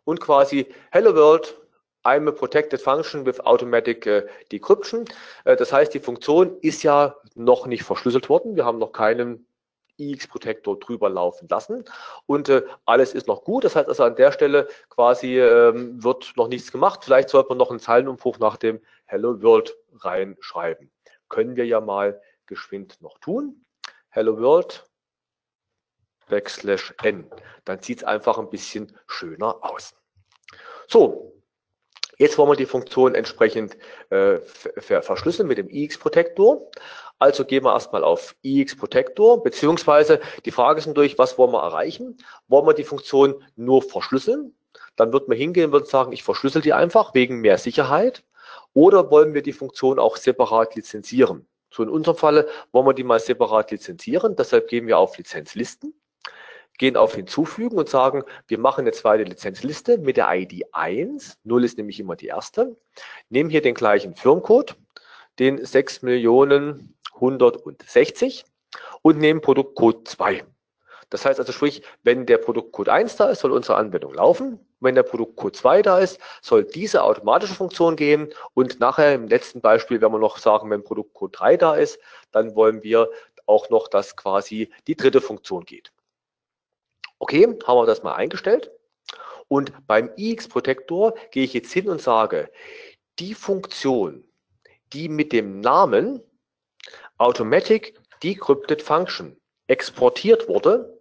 und 0.05 0.21
quasi 0.21 0.73
Hello 0.91 1.15
World, 1.15 1.62
I'm 2.05 2.29
a 2.29 2.33
protected 2.33 2.81
function 2.81 3.25
with 3.25 3.41
automatic 3.41 4.07
äh, 4.07 4.27
decryption. 4.51 5.05
Äh, 5.45 5.57
das 5.57 5.73
heißt, 5.73 5.95
die 5.95 6.01
Funktion 6.01 6.59
ist 6.61 6.83
ja 6.83 7.17
noch 7.35 7.67
nicht 7.67 7.85
verschlüsselt 7.85 8.29
worden. 8.29 8.57
Wir 8.57 8.65
haben 8.65 8.79
noch 8.79 8.93
keinen 8.93 9.47
IX-Protektor 9.99 10.79
drüber 10.79 11.11
laufen 11.11 11.47
lassen 11.49 11.85
und 12.27 12.49
äh, 12.49 12.63
alles 12.87 13.15
ist 13.15 13.29
noch 13.29 13.45
gut. 13.45 13.65
Das 13.65 13.77
heißt 13.77 13.89
also 13.89 14.05
an 14.05 14.17
der 14.17 14.33
Stelle 14.33 14.69
quasi 14.89 15.39
ähm, 15.39 16.03
wird 16.03 16.33
noch 16.37 16.49
nichts 16.49 16.73
gemacht. 16.73 17.05
Vielleicht 17.05 17.29
sollte 17.29 17.51
man 17.51 17.59
noch 17.59 17.71
einen 17.71 17.81
Zeilenumbruch 17.81 18.39
nach 18.39 18.57
dem 18.57 18.81
Hello 19.05 19.41
World 19.43 19.77
reinschreiben. 19.99 20.91
Können 21.29 21.57
wir 21.57 21.67
ja 21.67 21.81
mal 21.81 22.21
geschwind 22.47 23.01
noch 23.01 23.19
tun. 23.19 23.65
Hello 24.09 24.39
World 24.39 24.85
backslash 26.29 26.95
n. 27.03 27.31
Dann 27.65 27.83
sieht 27.83 27.99
es 27.99 28.05
einfach 28.05 28.39
ein 28.39 28.51
bisschen 28.51 28.97
schöner 29.07 29.59
aus. 29.63 29.95
So, 30.89 31.32
jetzt 32.23 32.39
wollen 32.39 32.51
wir 32.51 32.57
die 32.57 32.67
Funktion 32.67 33.15
entsprechend 33.15 33.77
äh, 34.11 34.39
verschlüsseln 34.79 35.49
mit 35.49 35.59
dem 35.59 35.69
IX-Protektor. 35.69 36.71
Also 37.19 37.45
gehen 37.45 37.65
wir 37.65 37.73
erstmal 37.73 38.05
auf 38.05 38.35
IX-Protektor, 38.43 39.43
beziehungsweise 39.43 40.21
die 40.45 40.51
Frage 40.53 40.79
ist 40.79 40.87
natürlich, 40.87 41.19
was 41.19 41.37
wollen 41.37 41.53
wir 41.53 41.63
erreichen? 41.63 42.17
Wollen 42.49 42.67
wir 42.67 42.75
die 42.75 42.85
Funktion 42.85 43.45
nur 43.57 43.83
verschlüsseln? 43.83 44.55
Dann 44.97 45.13
wird 45.13 45.29
man 45.29 45.37
hingehen 45.37 45.75
und 45.75 45.87
sagen, 45.89 46.13
ich 46.13 46.23
verschlüssel 46.23 46.63
die 46.63 46.73
einfach 46.73 47.15
wegen 47.15 47.41
mehr 47.41 47.59
Sicherheit. 47.59 48.25
Oder 48.73 49.11
wollen 49.11 49.35
wir 49.35 49.43
die 49.43 49.53
Funktion 49.53 49.99
auch 49.99 50.17
separat 50.17 50.77
lizenzieren? 50.77 51.47
So 51.71 51.83
in 51.83 51.89
unserem 51.89 52.17
Falle 52.17 52.49
wollen 52.71 52.87
wir 52.87 52.95
die 52.95 53.05
mal 53.05 53.21
separat 53.21 53.71
lizenzieren. 53.71 54.37
Deshalb 54.37 54.69
gehen 54.69 54.87
wir 54.87 54.99
auf 54.99 55.17
Lizenzlisten 55.19 55.95
gehen 56.79 56.97
auf 56.97 57.15
Hinzufügen 57.15 57.79
und 57.79 57.89
sagen, 57.89 58.25
wir 58.47 58.59
machen 58.59 58.83
eine 58.83 58.93
zweite 58.93 59.25
Lizenzliste 59.25 59.99
mit 59.99 60.17
der 60.17 60.33
ID 60.33 60.63
1, 60.73 61.39
0 61.45 61.65
ist 61.65 61.79
nämlich 61.79 61.99
immer 62.01 62.17
die 62.17 62.27
erste, 62.27 62.77
nehmen 63.29 63.51
hier 63.51 63.63
den 63.63 63.75
gleichen 63.75 64.15
Firmencode, 64.15 64.77
den 65.39 65.61
6.160 65.61 68.45
und 69.03 69.19
nehmen 69.19 69.41
Produktcode 69.41 70.09
2. 70.09 70.45
Das 71.13 71.27
heißt 71.27 71.39
also 71.39 71.53
sprich, 71.53 71.83
wenn 72.05 72.25
der 72.25 72.39
Produktcode 72.39 72.89
1 72.89 73.17
da 73.17 73.29
ist, 73.29 73.41
soll 73.41 73.53
unsere 73.53 73.77
Anwendung 73.77 74.15
laufen. 74.15 74.59
Wenn 74.81 74.95
der 74.95 75.03
Produktcode 75.03 75.55
2 75.55 75.83
da 75.83 75.99
ist, 75.99 76.19
soll 76.41 76.65
diese 76.65 77.03
automatische 77.03 77.55
Funktion 77.55 77.97
gehen. 77.97 78.33
Und 78.55 78.81
nachher 78.81 79.15
im 79.15 79.29
letzten 79.29 79.61
Beispiel, 79.61 80.01
wenn 80.01 80.11
wir 80.11 80.19
noch 80.19 80.39
sagen, 80.39 80.71
wenn 80.71 80.83
Produktcode 80.83 81.39
3 81.39 81.57
da 81.59 81.75
ist, 81.75 81.99
dann 82.31 82.57
wollen 82.57 82.83
wir 82.83 83.11
auch 83.45 83.69
noch, 83.69 83.89
dass 83.89 84.17
quasi 84.17 84.71
die 84.87 84.97
dritte 84.97 85.21
Funktion 85.21 85.67
geht. 85.67 85.93
Okay, 87.23 87.45
haben 87.45 87.79
wir 87.79 87.87
das 87.87 88.03
mal 88.03 88.15
eingestellt. 88.15 88.73
Und 89.47 89.73
beim 89.87 90.11
IX-Protektor 90.17 91.15
gehe 91.31 91.45
ich 91.45 91.53
jetzt 91.53 91.73
hin 91.73 91.89
und 91.89 92.03
sage, 92.03 92.51
die 93.21 93.35
Funktion, 93.35 94.25
die 94.93 95.09
mit 95.09 95.33
dem 95.33 95.61
Namen 95.61 96.21
Automatic 97.19 97.97
Decrypted 98.25 98.83
Function 98.83 99.41
exportiert 99.69 100.49
wurde, 100.49 100.99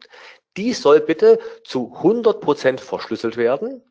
die 0.57 0.73
soll 0.73 0.99
bitte 0.99 1.39
zu 1.63 1.91
100% 2.03 2.79
verschlüsselt 2.79 3.35
werden. 3.35 3.83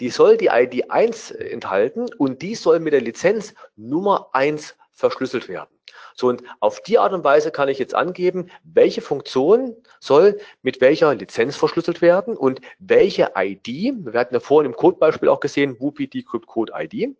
Die 0.00 0.10
soll 0.10 0.36
die 0.36 0.50
ID 0.52 0.90
1 0.90 1.30
enthalten 1.30 2.12
und 2.18 2.42
die 2.42 2.56
soll 2.56 2.78
mit 2.80 2.92
der 2.92 3.00
Lizenz 3.00 3.54
Nummer 3.76 4.28
1 4.34 4.76
verschlüsselt 4.92 5.48
werden. 5.48 5.79
So, 6.20 6.28
und 6.28 6.42
auf 6.60 6.82
die 6.82 6.98
Art 6.98 7.14
und 7.14 7.24
Weise 7.24 7.50
kann 7.50 7.70
ich 7.70 7.78
jetzt 7.78 7.94
angeben, 7.94 8.50
welche 8.62 9.00
Funktion 9.00 9.74
soll 10.00 10.38
mit 10.60 10.82
welcher 10.82 11.14
Lizenz 11.14 11.56
verschlüsselt 11.56 12.02
werden 12.02 12.36
und 12.36 12.60
welche 12.78 13.32
ID, 13.34 13.94
wir 14.04 14.20
hatten 14.20 14.34
ja 14.34 14.40
vorhin 14.40 14.70
im 14.70 14.76
Codebeispiel 14.76 15.30
auch 15.30 15.40
gesehen, 15.40 15.80
Whoopi 15.80 16.08
Decrypt 16.08 16.46
Code 16.46 16.74
ID, 16.76 17.16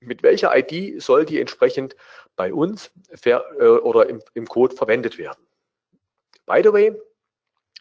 mit 0.00 0.24
welcher 0.24 0.50
ID 0.56 1.00
soll 1.00 1.24
die 1.24 1.40
entsprechend 1.40 1.94
bei 2.34 2.52
uns 2.52 2.90
äh, 3.22 3.36
oder 3.64 4.08
im, 4.08 4.20
im 4.34 4.46
Code 4.46 4.74
verwendet 4.74 5.16
werden. 5.16 5.46
By 6.46 6.62
the 6.64 6.72
way, 6.72 7.00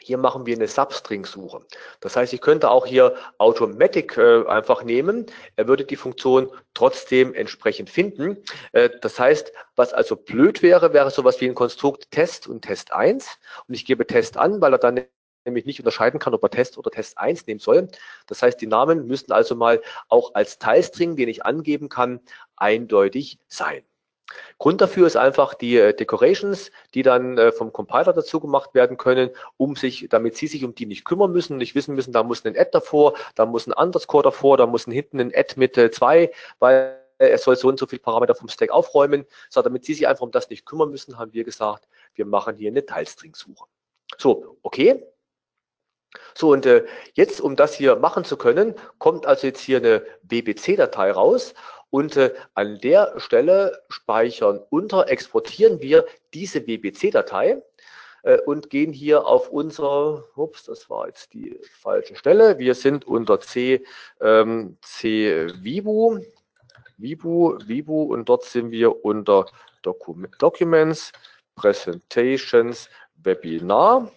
hier 0.01 0.17
machen 0.17 0.45
wir 0.45 0.55
eine 0.55 0.67
Substring-Suche. 0.67 1.61
Das 1.99 2.15
heißt, 2.15 2.33
ich 2.33 2.41
könnte 2.41 2.69
auch 2.71 2.85
hier 2.85 3.15
Automatic 3.37 4.17
äh, 4.17 4.45
einfach 4.47 4.83
nehmen. 4.83 5.25
Er 5.55 5.67
würde 5.67 5.85
die 5.85 5.95
Funktion 5.95 6.49
trotzdem 6.73 7.33
entsprechend 7.33 7.89
finden. 7.89 8.37
Äh, 8.71 8.89
das 9.01 9.19
heißt, 9.19 9.51
was 9.75 9.93
also 9.93 10.15
blöd 10.15 10.61
wäre, 10.61 10.93
wäre 10.93 11.11
sowas 11.11 11.41
wie 11.41 11.47
ein 11.47 11.55
Konstrukt 11.55 12.11
Test 12.11 12.47
und 12.47 12.61
Test 12.61 12.93
1. 12.93 13.27
Und 13.67 13.73
ich 13.73 13.85
gebe 13.85 14.07
Test 14.07 14.37
an, 14.37 14.61
weil 14.61 14.73
er 14.73 14.79
dann 14.79 15.05
nämlich 15.45 15.65
nicht 15.65 15.79
unterscheiden 15.79 16.19
kann, 16.19 16.33
ob 16.33 16.43
er 16.43 16.49
Test 16.49 16.77
oder 16.77 16.91
Test 16.91 17.17
1 17.17 17.47
nehmen 17.47 17.59
soll. 17.59 17.87
Das 18.27 18.41
heißt, 18.41 18.59
die 18.61 18.67
Namen 18.67 19.07
müssten 19.07 19.31
also 19.31 19.55
mal 19.55 19.81
auch 20.07 20.33
als 20.35 20.59
Teilstring, 20.59 21.15
den 21.15 21.29
ich 21.29 21.45
angeben 21.45 21.89
kann, 21.89 22.21
eindeutig 22.55 23.39
sein. 23.47 23.83
Grund 24.57 24.81
dafür 24.81 25.07
ist 25.07 25.15
einfach 25.15 25.53
die 25.53 25.77
äh, 25.77 25.93
Decorations, 25.93 26.71
die 26.93 27.03
dann 27.03 27.37
äh, 27.37 27.51
vom 27.51 27.71
Compiler 27.71 28.13
dazu 28.13 28.39
gemacht 28.39 28.73
werden 28.73 28.97
können, 28.97 29.31
um 29.57 29.75
sich, 29.75 30.07
damit 30.09 30.35
Sie 30.37 30.47
sich 30.47 30.63
um 30.63 30.75
die 30.75 30.85
nicht 30.85 31.05
kümmern 31.05 31.31
müssen, 31.31 31.57
nicht 31.57 31.75
wissen 31.75 31.95
müssen, 31.95 32.11
da 32.11 32.23
muss 32.23 32.45
ein 32.45 32.57
Add 32.57 32.69
davor, 32.73 33.13
da 33.35 33.45
muss 33.45 33.67
ein 33.67 33.73
Underscore 33.73 34.23
davor, 34.23 34.57
da 34.57 34.67
muss 34.67 34.87
ein 34.87 34.91
hinten 34.91 35.19
ein 35.19 35.31
Add 35.33 35.55
mit 35.57 35.77
äh, 35.77 35.91
zwei, 35.91 36.31
weil 36.59 36.99
er 37.19 37.37
soll 37.37 37.55
so 37.55 37.67
und 37.67 37.77
so 37.77 37.85
viele 37.85 38.01
Parameter 38.01 38.33
vom 38.33 38.47
Stack 38.47 38.71
aufräumen. 38.71 39.25
So, 39.49 39.61
damit 39.61 39.85
Sie 39.85 39.93
sich 39.93 40.07
einfach 40.07 40.21
um 40.21 40.31
das 40.31 40.49
nicht 40.49 40.65
kümmern 40.65 40.89
müssen, 40.89 41.17
haben 41.17 41.33
wir 41.33 41.43
gesagt, 41.43 41.87
wir 42.15 42.25
machen 42.25 42.55
hier 42.55 42.71
eine 42.71 42.85
Teilstring-Suche. 42.85 43.65
So, 44.17 44.57
okay. 44.63 45.03
So, 46.33 46.51
und 46.51 46.65
äh, 46.65 46.85
jetzt, 47.13 47.39
um 47.41 47.55
das 47.55 47.75
hier 47.75 47.95
machen 47.97 48.23
zu 48.23 48.37
können, 48.37 48.73
kommt 48.97 49.25
also 49.25 49.45
jetzt 49.45 49.61
hier 49.61 49.77
eine 49.77 50.03
BBC-Datei 50.23 51.11
raus 51.11 51.53
und 51.89 52.17
äh, 52.17 52.33
an 52.53 52.79
der 52.79 53.13
Stelle 53.17 53.81
speichern 53.89 54.59
unter, 54.69 55.09
exportieren 55.09 55.81
wir 55.81 56.05
diese 56.33 56.61
BBC-Datei 56.61 57.61
äh, 58.23 58.37
und 58.41 58.69
gehen 58.69 58.93
hier 58.93 59.25
auf 59.25 59.49
unser, 59.49 60.23
ups, 60.35 60.65
das 60.65 60.89
war 60.89 61.07
jetzt 61.07 61.33
die 61.33 61.59
falsche 61.79 62.15
Stelle. 62.15 62.59
Wir 62.59 62.75
sind 62.75 63.05
unter 63.05 63.39
C, 63.39 63.83
ähm, 64.21 64.77
C 64.81 65.47
Vibu, 65.61 66.19
Vibu, 66.97 67.57
Vibu 67.65 68.03
und 68.03 68.27
dort 68.27 68.43
sind 68.43 68.71
wir 68.71 69.03
unter 69.05 69.45
Docu 69.81 70.15
Documents, 70.37 71.11
Presentations, 71.55 72.89
Webinar. 73.15 74.11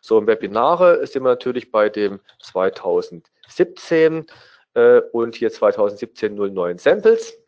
So, 0.00 0.18
im 0.18 0.26
Webinare 0.26 1.06
sind 1.06 1.22
wir 1.22 1.30
natürlich 1.30 1.70
bei 1.70 1.88
dem 1.88 2.20
2017 2.42 4.26
äh, 4.74 5.00
und 5.12 5.36
hier 5.36 5.50
2017 5.50 6.34
09 6.34 6.78
Samples. 6.78 7.38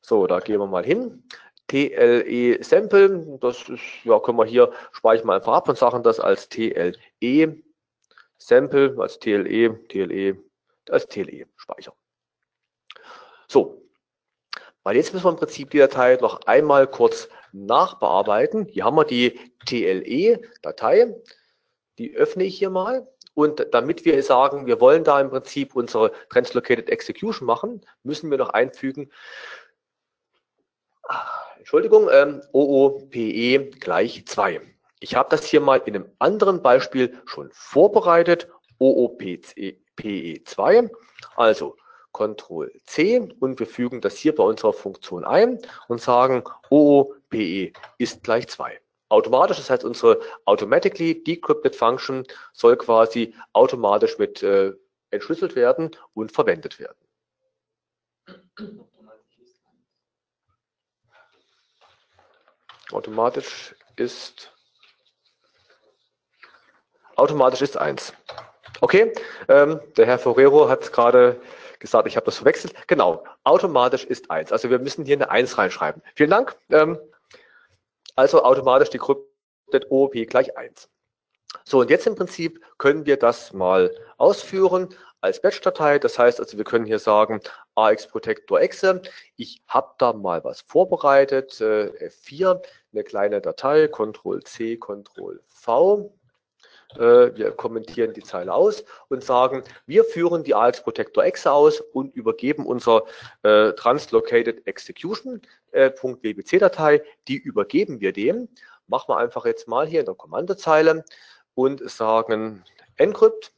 So, 0.00 0.26
da 0.26 0.40
gehen 0.40 0.60
wir 0.60 0.66
mal 0.66 0.84
hin. 0.84 1.22
TLE 1.68 2.62
Sample, 2.64 3.38
das 3.40 3.68
ist, 3.68 3.82
ja, 4.04 4.18
können 4.20 4.38
wir 4.38 4.46
hier, 4.46 4.72
speichern 4.92 5.26
wir 5.26 5.34
einfach 5.34 5.52
ab 5.52 5.68
und 5.68 5.76
sagen 5.76 6.02
das 6.02 6.18
als 6.18 6.48
TLE 6.48 7.62
Sample, 8.38 8.96
als 8.98 9.18
TLE, 9.18 9.78
TLE, 9.88 10.38
als 10.88 11.06
TLE 11.08 11.46
speichern. 11.56 11.94
So, 13.48 13.82
weil 14.82 14.96
jetzt 14.96 15.12
müssen 15.12 15.26
wir 15.26 15.32
im 15.32 15.36
Prinzip 15.36 15.70
die 15.70 15.78
Datei 15.78 16.16
noch 16.16 16.40
einmal 16.46 16.86
kurz 16.86 17.28
nachbearbeiten. 17.52 18.66
Hier 18.66 18.84
haben 18.84 18.96
wir 18.96 19.04
die 19.04 19.38
TLE-Datei, 19.66 21.14
die 21.98 22.14
öffne 22.14 22.44
ich 22.44 22.56
hier 22.56 22.70
mal. 22.70 23.06
Und 23.38 23.68
damit 23.70 24.04
wir 24.04 24.20
sagen, 24.24 24.66
wir 24.66 24.80
wollen 24.80 25.04
da 25.04 25.20
im 25.20 25.30
Prinzip 25.30 25.76
unsere 25.76 26.10
Translocated 26.28 26.90
Execution 26.90 27.46
machen, 27.46 27.82
müssen 28.02 28.32
wir 28.32 28.38
noch 28.38 28.48
einfügen, 28.48 29.12
Entschuldigung, 31.56 32.08
ähm, 32.10 32.42
OOPE 32.52 33.70
gleich 33.78 34.26
2. 34.26 34.60
Ich 34.98 35.14
habe 35.14 35.28
das 35.30 35.44
hier 35.44 35.60
mal 35.60 35.80
in 35.86 35.94
einem 35.94 36.10
anderen 36.18 36.62
Beispiel 36.62 37.16
schon 37.26 37.48
vorbereitet, 37.52 38.48
OOPE 38.80 39.38
2. 40.44 40.90
Also 41.36 41.76
Ctrl 42.12 42.72
C 42.86 43.20
und 43.38 43.60
wir 43.60 43.68
fügen 43.68 44.00
das 44.00 44.16
hier 44.16 44.34
bei 44.34 44.42
unserer 44.42 44.72
Funktion 44.72 45.24
ein 45.24 45.60
und 45.86 46.00
sagen 46.00 46.42
OOPE 46.70 47.72
ist 47.98 48.24
gleich 48.24 48.48
2 48.48 48.80
automatisch. 49.08 49.56
Das 49.56 49.70
heißt, 49.70 49.84
unsere 49.84 50.20
automatically 50.44 51.22
decrypted 51.22 51.74
Function 51.74 52.24
soll 52.52 52.76
quasi 52.76 53.34
automatisch 53.52 54.18
mit 54.18 54.42
äh, 54.42 54.72
entschlüsselt 55.10 55.56
werden 55.56 55.90
und 56.14 56.32
verwendet 56.32 56.78
werden. 56.78 56.98
Automatisch 62.90 63.74
ist 63.96 64.52
automatisch 67.16 67.62
ist 67.62 67.76
1. 67.76 68.14
Okay, 68.80 69.12
ähm, 69.48 69.80
der 69.96 70.06
Herr 70.06 70.18
Forero 70.18 70.68
hat 70.68 70.92
gerade 70.92 71.40
gesagt, 71.80 72.06
ich 72.06 72.16
habe 72.16 72.26
das 72.26 72.36
verwechselt. 72.36 72.74
Genau, 72.86 73.24
automatisch 73.44 74.04
ist 74.04 74.30
1. 74.30 74.52
Also 74.52 74.70
wir 74.70 74.78
müssen 74.78 75.04
hier 75.04 75.16
eine 75.16 75.30
1 75.30 75.58
reinschreiben. 75.58 76.02
Vielen 76.14 76.30
Dank. 76.30 76.56
Ähm, 76.70 76.98
also 78.18 78.42
automatisch 78.42 78.90
decrypted 78.90 79.90
OOP 79.90 80.12
gleich 80.26 80.56
1. 80.58 80.90
So, 81.64 81.80
und 81.80 81.88
jetzt 81.88 82.06
im 82.06 82.16
Prinzip 82.16 82.60
können 82.76 83.06
wir 83.06 83.16
das 83.16 83.52
mal 83.52 83.94
ausführen 84.16 84.88
als 85.20 85.40
Batch-Datei. 85.40 86.00
Das 86.00 86.18
heißt 86.18 86.40
also, 86.40 86.56
wir 86.58 86.64
können 86.64 86.84
hier 86.84 86.98
sagen, 86.98 87.40
AX 87.76 88.08
Protector 88.08 88.60
Exe. 88.60 89.02
Ich 89.36 89.62
habe 89.68 89.94
da 89.98 90.12
mal 90.12 90.42
was 90.42 90.62
vorbereitet, 90.62 91.60
äh, 91.60 92.08
F4, 92.08 92.60
eine 92.92 93.04
kleine 93.04 93.40
Datei, 93.40 93.86
Ctrl 93.86 94.42
C, 94.42 94.76
Ctrl 94.76 95.40
V. 95.46 96.12
Äh, 96.96 97.36
wir 97.36 97.50
kommentieren 97.52 98.14
die 98.14 98.22
Zeile 98.22 98.54
aus 98.54 98.84
und 99.08 99.22
sagen, 99.22 99.62
wir 99.86 100.04
führen 100.04 100.44
die 100.44 100.54
AX 100.54 100.82
Protector 100.82 101.24
Exe 101.24 101.52
aus 101.52 101.80
und 101.80 102.14
übergeben 102.14 102.64
unser 102.64 103.04
äh, 103.42 103.72
Translocated 103.72 104.66
Execution 104.66 105.42
äh, 105.72 105.90
.wbc-Datei, 105.90 107.02
die 107.28 107.36
übergeben 107.36 108.00
wir 108.00 108.12
dem. 108.12 108.48
Machen 108.86 109.08
wir 109.08 109.18
einfach 109.18 109.44
jetzt 109.44 109.68
mal 109.68 109.86
hier 109.86 110.00
in 110.00 110.06
der 110.06 110.14
Kommandozeile 110.14 111.04
und 111.54 111.88
sagen 111.90 112.64
Encrypt. 112.96 113.52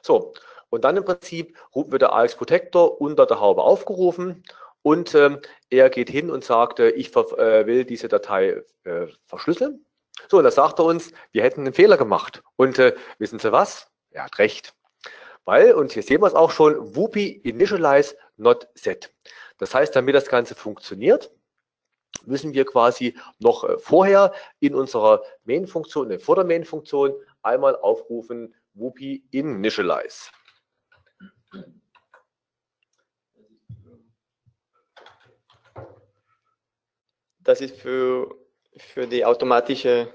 So, 0.00 0.32
und 0.70 0.84
dann 0.84 0.96
im 0.96 1.04
Prinzip 1.04 1.58
wird 1.74 2.00
der 2.00 2.14
AX 2.14 2.34
Protector 2.34 3.00
unter 3.00 3.26
der 3.26 3.40
Haube 3.40 3.62
aufgerufen 3.62 4.42
und 4.80 5.14
ähm, 5.14 5.40
er 5.70 5.90
geht 5.90 6.08
hin 6.08 6.30
und 6.30 6.44
sagt, 6.44 6.80
äh, 6.80 6.90
ich 6.90 7.14
äh, 7.14 7.66
will 7.66 7.84
diese 7.84 8.08
Datei 8.08 8.62
äh, 8.84 9.06
verschlüsseln. 9.26 9.84
So, 10.32 10.38
und 10.38 10.44
da 10.44 10.50
sagt 10.50 10.78
er 10.78 10.86
uns, 10.86 11.12
wir 11.32 11.42
hätten 11.42 11.60
einen 11.60 11.74
Fehler 11.74 11.98
gemacht. 11.98 12.42
Und 12.56 12.78
äh, 12.78 12.96
wissen 13.18 13.38
Sie 13.38 13.52
was? 13.52 13.92
Er 14.12 14.24
hat 14.24 14.38
recht. 14.38 14.74
Weil, 15.44 15.74
und 15.74 15.92
hier 15.92 16.02
sehen 16.02 16.22
wir 16.22 16.26
es 16.26 16.34
auch 16.34 16.50
schon, 16.50 16.96
Whoopi 16.96 17.28
initialize 17.44 18.16
not 18.38 18.66
set. 18.74 19.14
Das 19.58 19.74
heißt, 19.74 19.94
damit 19.94 20.14
das 20.14 20.30
Ganze 20.30 20.54
funktioniert, 20.54 21.30
müssen 22.24 22.54
wir 22.54 22.64
quasi 22.64 23.14
noch 23.40 23.64
äh, 23.64 23.76
vorher 23.76 24.32
in 24.58 24.74
unserer 24.74 25.22
Main-Funktion, 25.44 26.10
äh, 26.12 26.18
vor 26.18 26.36
der 26.36 26.46
Main-Funktion 26.46 27.12
einmal 27.42 27.76
aufrufen 27.76 28.54
Whoopi 28.72 29.26
initialize. 29.32 30.30
Das 37.40 37.60
ist 37.60 37.76
für, 37.76 38.41
für 38.76 39.06
die 39.06 39.24
automatische 39.24 40.12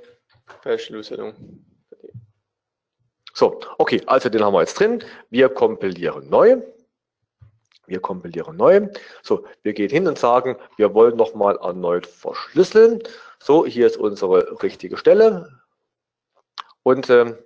Verschlüsselung. 0.61 1.33
So, 3.33 3.59
okay, 3.77 4.01
also 4.07 4.29
den 4.29 4.43
haben 4.43 4.53
wir 4.53 4.61
jetzt 4.61 4.79
drin. 4.79 5.03
Wir 5.29 5.49
kompilieren 5.49 6.29
neu. 6.29 6.61
Wir 7.85 7.99
kompilieren 7.99 8.57
neu. 8.57 8.89
So, 9.21 9.45
wir 9.61 9.73
gehen 9.73 9.89
hin 9.89 10.07
und 10.07 10.17
sagen, 10.17 10.57
wir 10.75 10.93
wollen 10.93 11.15
nochmal 11.15 11.57
erneut 11.57 12.07
verschlüsseln. 12.07 13.01
So, 13.39 13.65
hier 13.65 13.85
ist 13.85 13.97
unsere 13.97 14.61
richtige 14.63 14.97
Stelle. 14.97 15.61
Und 16.83 17.09
äh, 17.09 17.37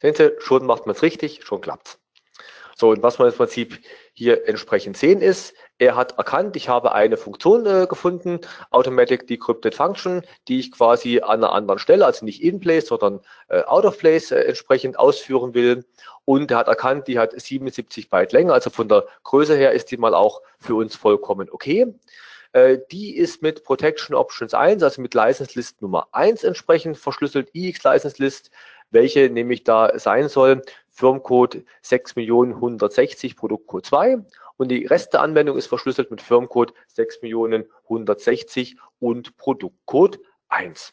sehen 0.00 0.14
Sie, 0.14 0.32
schon 0.38 0.64
macht 0.64 0.86
man 0.86 0.94
es 0.94 1.02
richtig, 1.02 1.44
schon 1.44 1.60
klappt 1.60 1.98
so, 2.76 2.90
und 2.90 3.02
was 3.02 3.18
wir 3.18 3.26
im 3.26 3.32
Prinzip 3.32 3.78
hier 4.14 4.48
entsprechend 4.48 4.96
sehen 4.96 5.20
ist, 5.20 5.54
er 5.78 5.96
hat 5.96 6.18
erkannt, 6.18 6.56
ich 6.56 6.68
habe 6.68 6.92
eine 6.92 7.16
Funktion 7.16 7.66
äh, 7.66 7.86
gefunden, 7.86 8.40
Automatic 8.70 9.26
Decrypted 9.26 9.74
Function, 9.74 10.22
die 10.48 10.60
ich 10.60 10.72
quasi 10.72 11.20
an 11.20 11.42
einer 11.42 11.52
anderen 11.52 11.78
Stelle, 11.78 12.06
also 12.06 12.24
nicht 12.24 12.42
in 12.42 12.60
place, 12.60 12.86
sondern 12.86 13.20
äh, 13.48 13.62
out 13.62 13.84
of 13.84 13.98
place 13.98 14.30
äh, 14.30 14.40
entsprechend 14.42 14.98
ausführen 14.98 15.54
will. 15.54 15.84
Und 16.24 16.50
er 16.50 16.58
hat 16.58 16.68
erkannt, 16.68 17.08
die 17.08 17.18
hat 17.18 17.38
77 17.38 18.08
Byte 18.08 18.32
Länge, 18.32 18.52
also 18.52 18.70
von 18.70 18.88
der 18.88 19.06
Größe 19.24 19.56
her 19.56 19.72
ist 19.72 19.90
die 19.90 19.96
mal 19.96 20.14
auch 20.14 20.40
für 20.60 20.74
uns 20.74 20.94
vollkommen 20.94 21.48
okay. 21.50 21.92
Äh, 22.52 22.78
die 22.90 23.16
ist 23.16 23.42
mit 23.42 23.64
Protection 23.64 24.14
Options 24.14 24.54
1, 24.54 24.82
also 24.82 25.00
mit 25.00 25.14
License 25.14 25.52
List 25.54 25.80
Nummer 25.82 26.08
1 26.12 26.44
entsprechend 26.44 26.98
verschlüsselt, 26.98 27.50
EX 27.54 27.82
License 27.82 28.22
List, 28.22 28.50
welche 28.90 29.30
nämlich 29.30 29.64
da 29.64 29.98
sein 29.98 30.28
soll. 30.28 30.62
Firmcode 30.92 31.64
6.160, 31.82 33.36
Produktcode 33.36 33.86
2 33.86 34.18
und 34.58 34.68
die 34.68 34.86
Rest 34.86 35.14
der 35.14 35.22
Anwendung 35.22 35.56
ist 35.56 35.66
verschlüsselt 35.66 36.10
mit 36.10 36.20
Firmcode 36.20 36.74
6.160 36.94 38.76
und 39.00 39.36
Produktcode 39.38 40.20
1. 40.48 40.92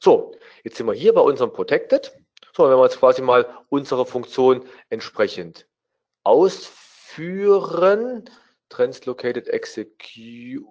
So, 0.00 0.34
jetzt 0.64 0.76
sind 0.76 0.86
wir 0.86 0.94
hier 0.94 1.14
bei 1.14 1.20
unserem 1.20 1.52
Protected. 1.52 2.12
So, 2.54 2.68
wenn 2.68 2.76
wir 2.76 2.84
jetzt 2.84 2.98
quasi 2.98 3.22
mal 3.22 3.46
unsere 3.68 4.04
Funktion 4.04 4.64
entsprechend 4.90 5.68
ausführen, 6.24 8.28
Translocated 8.68 9.48
Execution, 9.48 10.66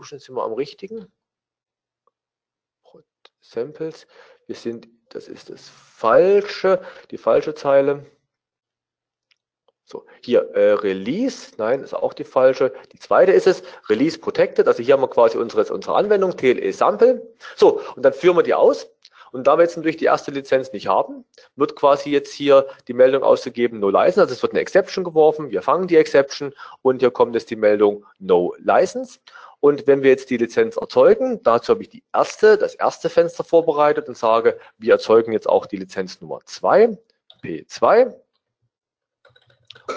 sind 0.00 0.36
wir 0.36 0.44
am 0.44 0.52
richtigen. 0.52 1.12
Samples, 3.44 4.06
wir 4.46 4.56
sind 4.56 4.88
das 5.14 5.28
ist 5.28 5.48
das 5.48 5.68
falsche, 5.68 6.80
die 7.10 7.18
falsche 7.18 7.54
Zeile. 7.54 8.04
So, 9.84 10.06
hier 10.22 10.50
äh, 10.54 10.72
Release, 10.72 11.52
nein, 11.58 11.82
ist 11.82 11.94
auch 11.94 12.14
die 12.14 12.24
falsche. 12.24 12.72
Die 12.92 12.98
zweite 12.98 13.32
ist 13.32 13.46
es, 13.46 13.62
Release 13.88 14.18
Protected. 14.18 14.66
Also 14.66 14.82
hier 14.82 14.94
haben 14.94 15.02
wir 15.02 15.08
quasi 15.08 15.38
unsere, 15.38 15.72
unsere 15.72 15.94
Anwendung, 15.94 16.36
TLE 16.36 16.72
Sample. 16.72 17.34
So, 17.54 17.80
und 17.94 18.02
dann 18.02 18.12
führen 18.12 18.36
wir 18.36 18.42
die 18.42 18.54
aus. 18.54 18.90
Und 19.30 19.46
da 19.46 19.56
wir 19.56 19.62
jetzt 19.62 19.76
natürlich 19.76 19.96
die 19.98 20.06
erste 20.06 20.30
Lizenz 20.30 20.72
nicht 20.72 20.86
haben, 20.86 21.24
wird 21.54 21.76
quasi 21.76 22.10
jetzt 22.10 22.32
hier 22.32 22.66
die 22.88 22.92
Meldung 22.92 23.22
ausgegeben, 23.22 23.78
No 23.80 23.90
License. 23.90 24.22
Also 24.22 24.32
es 24.32 24.42
wird 24.42 24.52
eine 24.52 24.60
Exception 24.60 25.04
geworfen. 25.04 25.50
Wir 25.50 25.60
fangen 25.60 25.86
die 25.86 25.96
Exception 25.96 26.54
und 26.82 27.00
hier 27.00 27.10
kommt 27.10 27.34
jetzt 27.34 27.50
die 27.50 27.56
Meldung 27.56 28.06
No 28.18 28.54
License. 28.58 29.18
Und 29.64 29.86
wenn 29.86 30.02
wir 30.02 30.10
jetzt 30.10 30.28
die 30.28 30.36
Lizenz 30.36 30.76
erzeugen, 30.76 31.42
dazu 31.42 31.72
habe 31.72 31.80
ich 31.80 31.88
die 31.88 32.04
erste, 32.12 32.58
das 32.58 32.74
erste 32.74 33.08
Fenster 33.08 33.44
vorbereitet 33.44 34.08
und 34.08 34.14
sage, 34.14 34.60
wir 34.76 34.92
erzeugen 34.92 35.32
jetzt 35.32 35.48
auch 35.48 35.64
die 35.64 35.78
Lizenz 35.78 36.20
Nummer 36.20 36.40
2, 36.44 36.98
P2. 37.42 38.14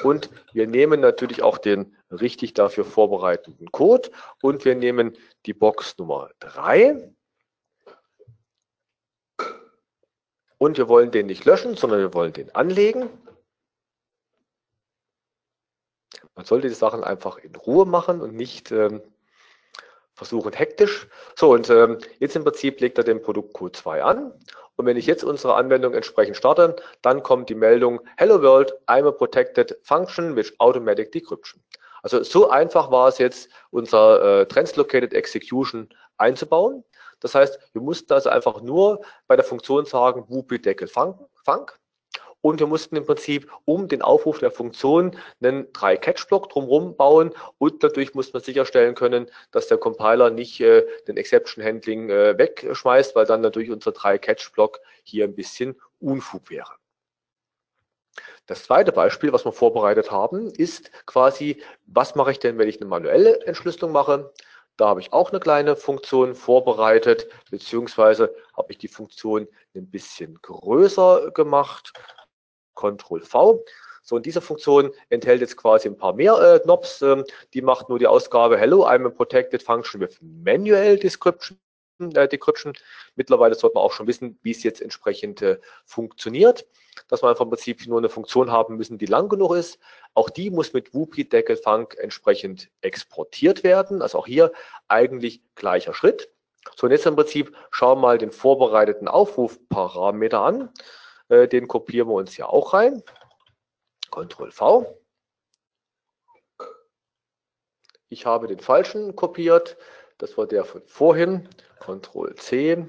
Und 0.04 0.30
wir 0.54 0.68
nehmen 0.68 1.02
natürlich 1.02 1.44
auch 1.44 1.58
den 1.58 1.98
richtig 2.10 2.54
dafür 2.54 2.86
vorbereiteten 2.86 3.70
Code 3.70 4.10
und 4.42 4.64
wir 4.64 4.74
nehmen 4.74 5.18
die 5.46 5.54
Box 5.54 5.98
Nummer 5.98 6.30
3. 6.40 7.14
Und 10.60 10.78
wir 10.78 10.88
wollen 10.88 11.12
den 11.12 11.26
nicht 11.26 11.44
löschen, 11.44 11.76
sondern 11.76 12.00
wir 12.00 12.14
wollen 12.14 12.32
den 12.32 12.56
anlegen. 12.56 13.10
Man 16.36 16.46
sollte 16.46 16.70
die 16.70 16.74
Sachen 16.74 17.04
einfach 17.04 17.38
in 17.38 17.54
Ruhe 17.54 17.86
machen 17.86 18.22
und 18.22 18.34
nicht 18.34 18.72
ähm, 18.72 19.02
versuchen 20.18 20.52
hektisch. 20.52 21.08
So, 21.36 21.52
und 21.54 21.70
ähm, 21.70 22.00
jetzt 22.20 22.36
im 22.36 22.44
Prinzip 22.44 22.82
legt 22.82 22.98
er 22.98 23.04
den 23.04 23.22
Produktcode 23.22 23.76
2 23.76 24.04
an. 24.04 24.34
Und 24.76 24.86
wenn 24.86 24.98
ich 24.98 25.06
jetzt 25.06 25.24
unsere 25.24 25.56
Anwendung 25.56 25.94
entsprechend 25.94 26.36
starte, 26.36 26.76
dann 27.04 27.22
kommt 27.22 27.50
die 27.50 27.56
Meldung 27.56 28.02
Hello 28.18 28.42
World, 28.42 28.74
I'm 28.88 29.08
a 29.08 29.12
protected 29.12 29.78
function 29.84 30.36
with 30.36 30.54
automatic 30.60 31.12
decryption. 31.12 31.62
Also 32.02 32.24
so 32.24 32.50
einfach 32.50 32.90
war 32.92 33.08
es 33.08 33.20
jetzt, 33.20 33.50
unser 33.70 34.42
äh, 34.42 34.46
Translocated 34.48 35.14
Execution 35.14 35.90
einzubauen. 36.18 36.84
Das 37.20 37.36
heißt, 37.36 37.60
wir 37.74 37.82
mussten 37.82 38.12
also 38.14 38.30
einfach 38.30 38.62
nur 38.62 39.02
bei 39.28 39.36
der 39.36 39.46
Funktion 39.46 39.86
sagen, 39.86 40.26
whoopie 40.28 40.60
deckel 40.60 40.88
funk, 40.88 41.20
funk 41.44 41.80
und 42.48 42.62
wir 42.62 42.68
mussten 42.68 42.96
im 42.96 43.06
Prinzip 43.06 43.52
um 43.66 43.90
den 43.90 44.02
Aufruf 44.02 44.40
der 44.40 44.52
Funktion 44.52 45.18
einen 45.44 45.66
3-Catch-Block 45.74 46.50
drumherum 46.50 46.96
bauen 46.96 47.32
und 47.58 47.84
dadurch 47.84 48.14
musste 48.14 48.38
man 48.38 48.42
sicherstellen 48.42 48.96
können, 48.96 49.30
dass 49.52 49.68
der 49.68 49.78
Compiler 49.78 50.30
nicht 50.30 50.62
äh, 50.62 50.86
den 51.10 51.18
Exception-Handling 51.18 52.10
äh, 52.10 52.38
wegschmeißt, 52.38 53.18
weil 53.18 53.26
dann 53.26 53.42
natürlich 53.42 53.70
unser 53.70 53.92
3-Catch-Block 53.92 54.80
hier 55.04 55.26
ein 55.26 55.36
bisschen 55.36 55.76
Unfug 56.00 56.50
wäre. 56.50 56.72
Das 58.46 58.64
zweite 58.64 58.94
Beispiel, 58.94 59.34
was 59.34 59.44
wir 59.44 59.52
vorbereitet 59.52 60.10
haben, 60.10 60.50
ist 60.52 60.90
quasi, 61.06 61.62
was 61.86 62.16
mache 62.16 62.32
ich 62.32 62.40
denn, 62.40 62.58
wenn 62.58 62.70
ich 62.70 62.80
eine 62.80 62.90
manuelle 62.90 63.46
Entschlüsselung 63.46 63.92
mache? 63.92 64.32
Da 64.78 64.88
habe 64.88 65.02
ich 65.02 65.12
auch 65.12 65.32
eine 65.32 65.42
kleine 65.42 65.76
Funktion 65.76 66.34
vorbereitet, 66.34 67.28
beziehungsweise 67.52 68.34
habe 68.56 68.72
ich 68.72 68.78
die 68.78 68.88
Funktion 68.88 69.50
ein 69.76 69.90
bisschen 69.90 70.40
größer 70.42 71.32
gemacht. 71.32 71.92
Ctrl 72.78 73.22
V. 73.22 73.64
So, 74.04 74.16
und 74.16 74.26
diese 74.26 74.40
Funktion 74.40 74.92
enthält 75.10 75.42
jetzt 75.42 75.58
quasi 75.58 75.90
ein 75.90 75.98
paar 75.98 76.14
mehr 76.14 76.36
äh, 76.36 76.60
Knobs. 76.60 77.02
Ähm, 77.02 77.26
die 77.54 77.62
macht 77.62 77.90
nur 77.90 78.00
die 78.00 78.08
Ausgabe 78.08 78.58
Hello, 78.58 78.88
I'm 78.88 79.06
a 79.06 79.10
protected 79.10 79.62
function 79.62 80.00
with 80.00 80.18
manual 80.22 80.98
description. 80.98 81.60
Äh, 82.00 82.28
Decryption. 82.28 82.74
Mittlerweile 83.16 83.56
sollte 83.56 83.76
man 83.76 83.84
auch 83.84 83.92
schon 83.92 84.08
wissen, 84.08 84.38
wie 84.44 84.52
es 84.52 84.64
jetzt 84.64 84.82
entsprechend 84.82 85.42
äh, 85.42 85.58
funktioniert. 85.86 86.66
Dass 87.08 87.24
wir 87.24 87.30
einfach 87.30 87.46
im 87.46 87.50
Prinzip 87.50 87.86
nur 87.88 87.98
eine 87.98 88.10
Funktion 88.10 88.52
haben 88.52 88.78
müssen, 88.78 88.98
die 88.98 89.06
lang 89.06 89.30
genug 89.30 89.56
ist. 89.56 89.80
Auch 90.14 90.30
die 90.30 90.50
muss 90.50 90.74
mit 90.74 90.94
Whoopi 90.94 91.28
Deckel 91.28 91.58
Funk 91.58 91.96
entsprechend 92.00 92.70
exportiert 92.82 93.64
werden. 93.64 94.02
Also 94.02 94.20
auch 94.20 94.28
hier 94.28 94.52
eigentlich 94.88 95.42
gleicher 95.56 95.94
Schritt. 95.94 96.30
So, 96.76 96.86
und 96.86 96.92
jetzt 96.92 97.06
im 97.06 97.16
Prinzip 97.16 97.56
schauen 97.72 97.98
wir 97.98 98.02
mal 98.02 98.18
den 98.18 98.32
vorbereiteten 98.32 99.08
Aufrufparameter 99.08 100.42
an. 100.42 100.70
Äh, 101.30 101.48
den 101.48 101.68
kopieren 101.68 102.08
wir 102.10 102.16
uns 102.16 102.34
hier 102.34 102.50
auch 102.50 102.74
rein. 102.74 103.04
Ctrl 104.12 104.52
V. 104.52 104.98
Ich 108.10 108.26
habe 108.26 108.48
den 108.48 108.60
falschen 108.60 109.16
kopiert. 109.16 109.78
Das 110.18 110.38
war 110.38 110.48
der 110.48 110.66
von 110.66 110.82
vorhin. 110.86 111.50
Ctrl 111.80 112.36
C. 112.36 112.86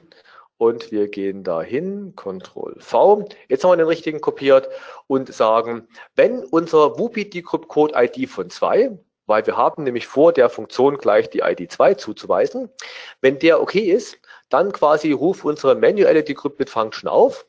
Und 0.56 0.90
wir 0.90 1.08
gehen 1.08 1.44
dahin, 1.44 2.14
Ctrl 2.16 2.80
V. 2.80 3.28
Jetzt 3.48 3.62
haben 3.62 3.72
wir 3.72 3.76
den 3.76 3.86
richtigen 3.86 4.20
kopiert 4.20 4.68
und 5.06 5.32
sagen, 5.32 5.86
wenn 6.16 6.44
unser 6.44 6.98
Whoopi 6.98 7.30
Decrypt 7.30 7.68
Code 7.68 7.94
ID 7.96 8.28
von 8.28 8.50
2, 8.50 8.98
weil 9.26 9.46
wir 9.46 9.56
haben 9.56 9.84
nämlich 9.84 10.08
vor, 10.08 10.32
der 10.32 10.48
Funktion 10.48 10.98
gleich 10.98 11.30
die 11.30 11.40
ID 11.40 11.70
2 11.70 11.94
zuzuweisen, 11.94 12.70
wenn 13.20 13.38
der 13.38 13.60
okay 13.60 13.90
ist, 13.92 14.18
dann 14.48 14.72
quasi 14.72 15.12
ruf 15.12 15.44
unsere 15.44 15.76
manuelle 15.76 16.24
Decrypted 16.24 16.70
Function 16.70 17.08
auf 17.08 17.46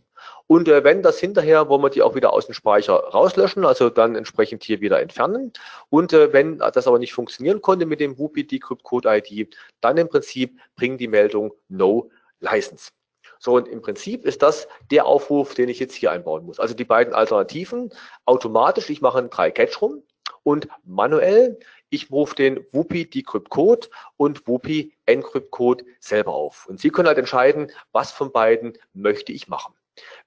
und 0.52 0.68
äh, 0.68 0.84
wenn 0.84 1.04
das 1.04 1.20
hinterher, 1.20 1.70
wollen 1.70 1.84
wir 1.84 1.92
die 1.92 2.02
auch 2.02 2.16
wieder 2.16 2.34
aus 2.34 2.48
dem 2.48 2.56
Speicher 2.56 2.96
rauslöschen, 2.96 3.66
also 3.66 3.92
dann 3.92 4.16
entsprechend 4.16 4.64
hier 4.64 4.82
wieder 4.82 5.00
entfernen. 5.00 5.54
Und 5.92 6.12
äh, 6.12 6.34
wenn 6.34 6.58
das 6.58 6.88
aber 6.88 6.98
nicht 6.98 7.14
funktionieren 7.14 7.62
konnte 7.62 7.86
mit 7.86 8.00
dem 8.00 8.18
Whoopi 8.18 8.48
Decrypt 8.48 8.82
Code 8.82 9.08
ID, 9.16 9.56
dann 9.80 9.98
im 9.98 10.10
Prinzip 10.10 10.60
bringen 10.76 10.98
die 10.98 11.08
Meldung 11.08 11.54
No 11.68 12.10
License. 12.40 12.90
So, 13.38 13.58
und 13.58 13.68
im 13.68 13.84
Prinzip 13.84 14.26
ist 14.26 14.42
das 14.42 14.68
der 14.90 15.06
Aufruf, 15.06 15.54
den 15.54 15.70
ich 15.70 15.78
jetzt 15.78 15.94
hier 15.94 16.12
einbauen 16.12 16.48
muss. 16.48 16.60
Also 16.60 16.74
die 16.74 16.84
beiden 16.84 17.14
Alternativen, 17.14 17.92
automatisch, 18.26 18.90
ich 18.90 19.02
mache 19.02 19.20
einen 19.20 19.30
3-Catch 19.30 19.80
rum 19.84 20.02
und 20.42 20.68
manuell, 20.84 21.60
ich 21.92 22.10
rufe 22.10 22.34
den 22.34 22.66
Whoopi 22.72 23.08
Decrypt 23.08 23.52
Code 23.52 23.88
und 24.18 24.48
Whoopi 24.48 24.94
Encrypt 25.06 25.52
Code 25.52 25.86
selber 26.00 26.34
auf. 26.34 26.66
Und 26.66 26.80
Sie 26.80 26.90
können 26.90 27.08
halt 27.08 27.20
entscheiden, 27.20 27.72
was 27.92 28.12
von 28.12 28.32
beiden 28.32 28.80
möchte 28.94 29.32
ich 29.32 29.48
machen. 29.48 29.76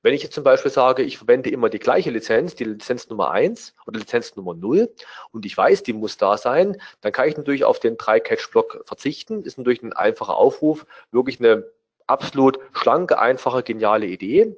Wenn 0.03 0.15
ich 0.15 0.23
jetzt 0.23 0.35
zum 0.35 0.45
Beispiel 0.45 0.71
sage, 0.71 1.03
ich 1.03 1.19
verwende 1.19 1.51
immer 1.51 1.69
die 1.69 1.79
gleiche 1.79 2.11
Lizenz, 2.11 2.55
die 2.55 2.65
Lizenz 2.65 3.09
Nummer 3.09 3.31
1 3.31 3.75
oder 3.87 3.99
Lizenz 3.99 4.37
Nummer 4.37 4.55
0 4.55 4.93
und 5.31 5.47
ich 5.47 5.57
weiß, 5.57 5.83
die 5.83 5.93
muss 5.93 6.17
da 6.17 6.37
sein, 6.37 6.81
dann 7.01 7.13
kann 7.13 7.29
ich 7.29 7.37
natürlich 7.37 7.65
auf 7.65 7.79
den 7.79 7.97
3-Catch-Block 7.97 8.83
verzichten. 8.85 9.43
Ist 9.43 9.59
natürlich 9.59 9.83
ein 9.83 9.93
einfacher 9.93 10.37
Aufruf, 10.37 10.87
wirklich 11.11 11.41
eine 11.41 11.65
absolut 12.13 12.59
schlanke, 12.73 13.19
einfache, 13.19 13.63
geniale 13.63 14.07
Idee. 14.07 14.55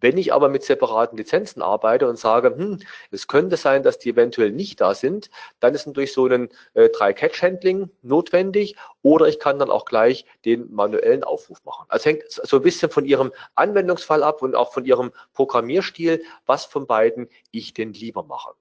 Wenn 0.00 0.16
ich 0.16 0.32
aber 0.32 0.48
mit 0.48 0.64
separaten 0.64 1.18
Lizenzen 1.18 1.62
arbeite 1.62 2.08
und 2.08 2.18
sage, 2.18 2.54
hm, 2.56 2.78
es 3.10 3.28
könnte 3.28 3.56
sein, 3.56 3.82
dass 3.82 3.98
die 3.98 4.10
eventuell 4.10 4.50
nicht 4.50 4.80
da 4.80 4.94
sind, 4.94 5.30
dann 5.60 5.74
ist 5.74 5.86
natürlich 5.86 6.12
so 6.12 6.26
ein 6.26 6.48
äh, 6.74 6.86
3-Catch-Handling 6.86 7.90
notwendig 8.02 8.76
oder 9.02 9.26
ich 9.28 9.38
kann 9.38 9.58
dann 9.58 9.70
auch 9.70 9.84
gleich 9.84 10.24
den 10.44 10.72
manuellen 10.72 11.24
Aufruf 11.24 11.62
machen. 11.64 11.84
Also 11.88 12.10
hängt 12.10 12.24
so 12.28 12.56
ein 12.56 12.62
bisschen 12.62 12.90
von 12.90 13.04
Ihrem 13.04 13.32
Anwendungsfall 13.54 14.22
ab 14.22 14.42
und 14.42 14.54
auch 14.54 14.72
von 14.72 14.84
Ihrem 14.84 15.12
Programmierstil, 15.34 16.22
was 16.46 16.64
von 16.64 16.86
beiden 16.86 17.28
ich 17.50 17.74
denn 17.74 17.92
lieber 17.92 18.22
mache. 18.22 18.54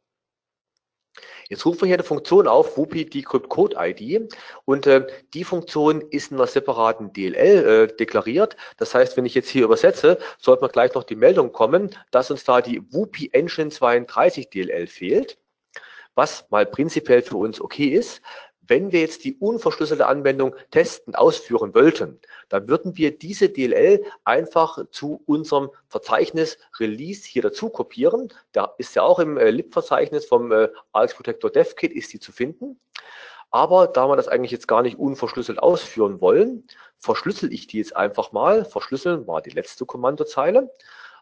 Jetzt 1.49 1.66
rufen 1.66 1.82
wir 1.82 1.88
hier 1.88 1.95
eine 1.95 2.03
Funktion 2.03 2.47
auf, 2.47 2.78
Whoopi 2.78 3.05
Decrypt 3.05 3.49
Code 3.49 3.76
ID 3.78 4.34
und 4.66 4.88
äh, 4.88 5.05
die 5.34 5.43
Funktion 5.43 6.01
ist 6.09 6.32
in 6.32 6.38
einer 6.38 6.47
separaten 6.47 7.12
DLL 7.12 7.89
äh, 7.91 7.95
deklariert. 7.95 8.55
Das 8.78 8.95
heißt, 8.95 9.18
wenn 9.18 9.26
ich 9.26 9.36
jetzt 9.36 9.49
hier 9.49 9.66
übersetze, 9.66 10.18
sollte 10.39 10.62
man 10.62 10.72
gleich 10.72 10.93
noch 10.93 11.03
die 11.03 11.16
Meldung 11.16 11.51
kommen, 11.51 11.89
dass 12.12 12.32
uns 12.32 12.43
da 12.45 12.62
die 12.62 12.82
Whoopi 12.93 13.30
Engine 13.34 13.70
32 13.70 14.49
DLL 14.49 14.88
fehlt, 14.88 15.38
was 16.16 16.49
mal 16.49 16.66
prinzipiell 16.66 17.22
für 17.22 17.38
uns 17.38 17.59
okay 17.59 17.88
ist. 17.88 18.22
Wenn 18.68 18.91
wir 18.91 19.01
jetzt 19.01 19.24
die 19.24 19.36
unverschlüsselte 19.38 20.05
Anwendung 20.05 20.55
testen, 20.70 21.16
ausführen 21.16 21.74
wollten, 21.74 22.20
dann 22.49 22.68
würden 22.68 22.95
wir 22.95 23.18
diese 23.18 23.49
DLL 23.49 24.03
einfach 24.24 24.80
zu 24.91 25.22
unserem 25.26 25.72
Verzeichnis 25.88 26.57
Release 26.80 27.28
hier 27.28 27.41
dazu 27.41 27.70
kopieren. 27.70 28.32
Da 28.51 28.74
ist 28.78 28.95
ja 28.95 29.01
auch 29.01 29.20
im 29.20 29.38
äh, 29.38 29.49
lib-Verzeichnis 29.49 30.26
vom 30.26 30.51
äh, 30.51 30.70
AX 30.93 31.16
Protector 31.16 31.49
DevKit 31.49 31.91
ist 31.91 32.14
die 32.14 32.20
zu 32.20 32.32
finden. 32.32 32.80
Aber 33.49 33.88
da 33.88 34.07
wir 34.07 34.16
das 34.16 34.30
eigentlich 34.30 34.51
jetzt 34.51 34.68
gar 34.68 34.82
nicht 34.82 34.97
unverschlüsselt 34.97 35.59
ausführen 35.59 36.22
wollen, 36.22 36.66
verschlüssel 36.97 37.51
ich 37.51 37.68
die 37.68 37.80
jetzt 37.80 37.95
einfach 37.95 38.32
mal. 38.32 38.64
Verschlüsseln 38.64 39.28
war 39.28 39.41
die 39.41 39.49
letzte 39.49 39.86
Kommandozeile. 39.86 40.72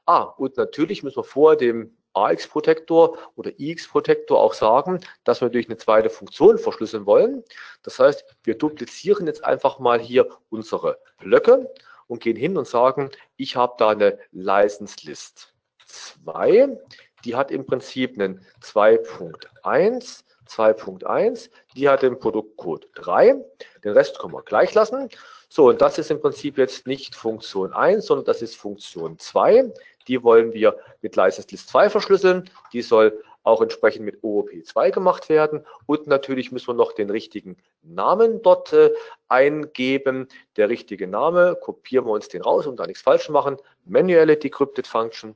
Ah, 0.05 0.23
und 0.23 0.57
natürlich 0.57 1.03
müssen 1.03 1.17
wir 1.17 1.23
vor 1.23 1.55
dem 1.55 1.95
AX-Protektor 2.13 3.17
oder 3.35 3.51
IX-Protektor 3.57 4.39
auch 4.39 4.53
sagen, 4.53 4.99
dass 5.23 5.41
wir 5.41 5.49
durch 5.49 5.67
eine 5.67 5.77
zweite 5.77 6.09
Funktion 6.09 6.57
verschlüsseln 6.57 7.05
wollen. 7.05 7.43
Das 7.83 7.99
heißt, 7.99 8.25
wir 8.43 8.57
duplizieren 8.57 9.27
jetzt 9.27 9.43
einfach 9.43 9.79
mal 9.79 9.99
hier 9.99 10.27
unsere 10.49 10.99
Blöcke 11.17 11.71
und 12.07 12.21
gehen 12.21 12.35
hin 12.35 12.57
und 12.57 12.67
sagen, 12.67 13.11
ich 13.37 13.55
habe 13.55 13.75
da 13.77 13.89
eine 13.89 14.17
License 14.31 14.97
List 15.03 15.53
2, 15.85 16.77
die 17.23 17.35
hat 17.35 17.51
im 17.51 17.65
Prinzip 17.65 18.19
einen 18.19 18.45
2.1, 18.61 20.23
2.1, 20.47 21.49
die 21.75 21.87
hat 21.89 22.01
den 22.01 22.17
Produktcode 22.17 22.89
3, 22.95 23.35
den 23.83 23.93
Rest 23.93 24.19
können 24.19 24.33
wir 24.33 24.43
gleich 24.43 24.73
lassen. 24.73 25.09
So, 25.51 25.69
und 25.69 25.81
das 25.81 25.97
ist 25.97 26.11
im 26.11 26.21
Prinzip 26.21 26.59
jetzt 26.59 26.85
nicht 26.85 27.15
Funktion 27.15 27.73
1, 27.73 28.05
sondern 28.05 28.25
das 28.25 28.43
ist 28.43 28.55
Funktion 28.55 29.17
2. 29.17 29.73
Die 30.07 30.23
wollen 30.23 30.53
wir 30.53 30.77
mit 31.01 31.15
License 31.15 31.47
List 31.49 31.69
2 31.69 31.89
verschlüsseln. 31.89 32.49
Die 32.71 32.83
soll 32.83 33.23
auch 33.43 33.61
entsprechend 33.61 34.05
mit 34.05 34.21
OOP2 34.21 34.91
gemacht 34.91 35.27
werden. 35.27 35.65
Und 35.87 36.05
natürlich 36.05 36.51
müssen 36.51 36.67
wir 36.67 36.73
noch 36.75 36.91
den 36.91 37.09
richtigen 37.09 37.57
Namen 37.81 38.43
dort 38.43 38.73
äh, 38.73 38.91
eingeben. 39.27 40.27
Der 40.55 40.69
richtige 40.69 41.07
Name, 41.07 41.57
kopieren 41.59 42.05
wir 42.05 42.11
uns 42.11 42.27
den 42.27 42.43
raus, 42.43 42.67
um 42.67 42.75
da 42.75 42.85
nichts 42.85 43.01
falsch 43.01 43.29
machen. 43.29 43.57
Manuelle 43.85 44.37
Decrypted 44.37 44.85
Function. 44.85 45.35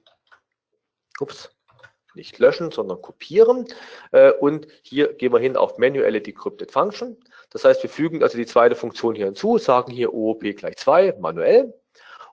Ups, 1.19 1.52
nicht 2.15 2.39
löschen, 2.39 2.71
sondern 2.71 3.01
kopieren. 3.01 3.67
Äh, 4.11 4.31
und 4.31 4.67
hier 4.81 5.13
gehen 5.13 5.33
wir 5.33 5.39
hin 5.39 5.57
auf 5.57 5.77
manuelle 5.77 6.21
Decrypted 6.21 6.71
Function. 6.71 7.17
Das 7.49 7.65
heißt, 7.65 7.83
wir 7.83 7.89
fügen 7.89 8.23
also 8.23 8.37
die 8.37 8.45
zweite 8.45 8.75
Funktion 8.75 9.15
hier 9.15 9.25
hinzu, 9.25 9.57
sagen 9.57 9.91
hier 9.91 10.13
OOP 10.13 10.41
gleich 10.55 10.77
2 10.77 11.15
manuell 11.19 11.73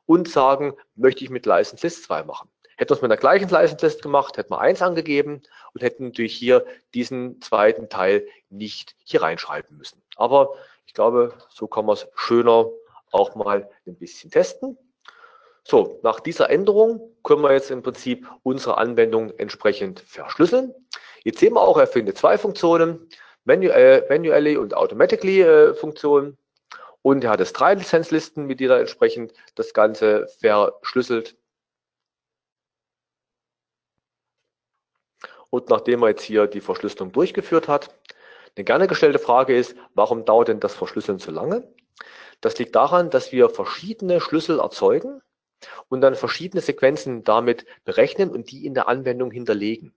und 0.06 0.28
sagen, 0.28 0.74
möchte 0.96 1.24
ich 1.24 1.30
mit 1.30 1.46
License 1.46 1.86
List 1.86 2.04
2 2.04 2.24
machen. 2.24 2.48
Hätten 2.76 2.90
wir 2.90 2.96
es 2.96 3.02
mit 3.02 3.10
der 3.10 3.18
gleichen 3.18 3.50
License 3.50 3.84
List 3.84 4.02
gemacht, 4.02 4.38
hätten 4.38 4.50
wir 4.50 4.60
1 4.60 4.80
angegeben 4.80 5.42
und 5.74 5.82
hätten 5.82 6.06
natürlich 6.06 6.34
hier 6.34 6.64
diesen 6.94 7.40
zweiten 7.42 7.88
Teil 7.90 8.26
nicht 8.48 8.96
hier 9.04 9.22
reinschreiben 9.22 9.76
müssen. 9.76 10.02
Aber 10.16 10.54
ich 10.86 10.94
glaube, 10.94 11.34
so 11.50 11.66
kann 11.66 11.84
man 11.84 11.94
es 11.94 12.08
schöner 12.14 12.70
auch 13.12 13.34
mal 13.34 13.68
ein 13.86 13.96
bisschen 13.96 14.30
testen. 14.30 14.78
So, 15.64 16.00
nach 16.02 16.20
dieser 16.20 16.50
Änderung 16.50 17.14
können 17.22 17.42
wir 17.42 17.52
jetzt 17.52 17.70
im 17.70 17.82
Prinzip 17.82 18.28
unsere 18.42 18.78
Anwendung 18.78 19.30
entsprechend 19.38 20.00
verschlüsseln. 20.00 20.74
Jetzt 21.22 21.38
sehen 21.40 21.54
wir 21.54 21.60
auch, 21.60 21.78
er 21.78 21.86
findet 21.86 22.18
zwei 22.18 22.38
Funktionen, 22.38 23.08
manuell, 23.44 24.06
manually 24.08 24.56
und 24.56 24.74
automatically 24.74 25.42
äh, 25.42 25.74
Funktionen. 25.74 26.38
Und 27.02 27.24
er 27.24 27.30
hat 27.30 27.40
es 27.40 27.52
drei 27.52 27.74
Lizenzlisten, 27.74 28.46
mit 28.46 28.60
denen 28.60 28.70
er 28.70 28.80
entsprechend 28.80 29.32
das 29.54 29.72
Ganze 29.74 30.28
verschlüsselt. 30.40 31.36
Und 35.50 35.68
nachdem 35.68 36.02
er 36.02 36.10
jetzt 36.10 36.22
hier 36.22 36.46
die 36.46 36.60
Verschlüsselung 36.60 37.12
durchgeführt 37.12 37.68
hat, 37.68 37.94
eine 38.56 38.64
gerne 38.64 38.86
gestellte 38.86 39.18
Frage 39.18 39.56
ist, 39.56 39.76
warum 39.94 40.24
dauert 40.24 40.48
denn 40.48 40.60
das 40.60 40.74
Verschlüsseln 40.74 41.18
so 41.18 41.30
lange? 41.30 41.68
Das 42.40 42.58
liegt 42.58 42.74
daran, 42.74 43.10
dass 43.10 43.32
wir 43.32 43.50
verschiedene 43.50 44.20
Schlüssel 44.20 44.60
erzeugen 44.60 45.20
und 45.88 46.00
dann 46.00 46.14
verschiedene 46.14 46.60
Sequenzen 46.62 47.24
damit 47.24 47.66
berechnen 47.84 48.30
und 48.30 48.50
die 48.50 48.66
in 48.66 48.74
der 48.74 48.88
Anwendung 48.88 49.30
hinterlegen. 49.30 49.92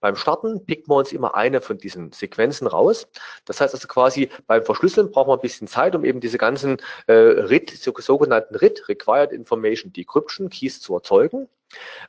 Beim 0.00 0.16
Starten 0.16 0.64
picken 0.64 0.88
wir 0.88 0.96
uns 0.96 1.12
immer 1.12 1.34
eine 1.34 1.60
von 1.60 1.78
diesen 1.78 2.12
Sequenzen 2.12 2.66
raus. 2.66 3.08
Das 3.44 3.60
heißt 3.60 3.74
also 3.74 3.88
quasi 3.88 4.30
beim 4.46 4.62
Verschlüsseln 4.62 5.10
brauchen 5.10 5.28
wir 5.28 5.34
ein 5.34 5.40
bisschen 5.40 5.68
Zeit, 5.68 5.94
um 5.96 6.04
eben 6.04 6.20
diese 6.20 6.38
ganzen 6.38 6.78
äh, 7.06 7.12
RIT, 7.12 7.70
sogenannten 7.70 8.54
RIT, 8.54 8.88
Required 8.88 9.32
Information 9.32 9.92
Decryption 9.92 10.50
Keys 10.50 10.80
zu 10.80 10.94
erzeugen. 10.94 11.48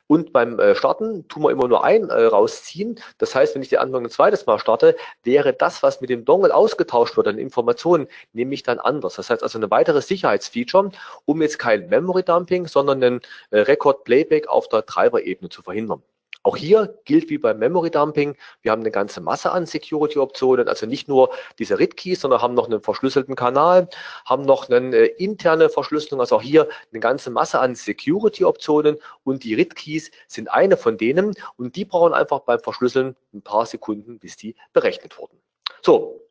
Und 0.06 0.32
beim 0.32 0.58
äh, 0.58 0.74
Starten 0.74 1.28
tun 1.28 1.42
wir 1.42 1.50
immer 1.50 1.68
nur 1.68 1.84
ein 1.84 2.08
äh, 2.08 2.24
rausziehen. 2.24 2.98
Das 3.18 3.34
heißt, 3.34 3.54
wenn 3.54 3.62
ich 3.62 3.68
die 3.68 3.78
Anwendung 3.78 4.04
ein 4.06 4.10
zweites 4.10 4.46
Mal 4.46 4.58
starte, 4.58 4.96
wäre 5.22 5.52
das, 5.52 5.82
was 5.82 6.00
mit 6.00 6.10
dem 6.10 6.24
Dongle 6.24 6.54
ausgetauscht 6.54 7.16
wird 7.16 7.28
an 7.28 7.38
Informationen, 7.38 8.08
nämlich 8.32 8.62
dann 8.62 8.78
anders. 8.78 9.16
Das 9.16 9.30
heißt 9.30 9.42
also 9.42 9.58
eine 9.58 9.70
weitere 9.70 10.00
Sicherheitsfeature, 10.00 10.90
um 11.26 11.42
jetzt 11.42 11.58
kein 11.58 11.88
Memory 11.88 12.22
Dumping, 12.22 12.66
sondern 12.66 13.02
einen 13.02 13.20
äh, 13.50 13.60
Record 13.60 14.04
Playback 14.04 14.48
auf 14.48 14.68
der 14.68 14.86
Treiberebene 14.86 15.50
zu 15.50 15.62
verhindern. 15.62 16.02
Auch 16.42 16.56
hier 16.56 16.98
gilt 17.04 17.28
wie 17.28 17.36
beim 17.36 17.58
Memory 17.58 17.90
Dumping, 17.90 18.34
wir 18.62 18.72
haben 18.72 18.80
eine 18.80 18.90
ganze 18.90 19.20
Masse 19.20 19.52
an 19.52 19.66
Security-Optionen, 19.66 20.68
also 20.68 20.86
nicht 20.86 21.06
nur 21.06 21.30
diese 21.58 21.78
RIT-Keys, 21.78 22.22
sondern 22.22 22.40
haben 22.40 22.54
noch 22.54 22.66
einen 22.66 22.80
verschlüsselten 22.80 23.34
Kanal, 23.34 23.88
haben 24.24 24.44
noch 24.44 24.70
eine 24.70 24.96
äh, 24.96 25.06
interne 25.22 25.68
Verschlüsselung, 25.68 26.20
also 26.20 26.36
auch 26.36 26.42
hier 26.42 26.66
eine 26.92 27.00
ganze 27.00 27.30
Masse 27.30 27.60
an 27.60 27.74
Security-Optionen 27.74 28.96
und 29.22 29.44
die 29.44 29.54
RIT-Keys 29.54 30.10
sind 30.28 30.50
eine 30.50 30.78
von 30.78 30.96
denen 30.96 31.34
und 31.56 31.76
die 31.76 31.84
brauchen 31.84 32.14
einfach 32.14 32.40
beim 32.40 32.60
Verschlüsseln 32.60 33.16
ein 33.34 33.42
paar 33.42 33.66
Sekunden, 33.66 34.18
bis 34.18 34.36
die 34.36 34.56
berechnet 34.72 35.18
wurden. 35.18 35.38
So, 35.82 36.26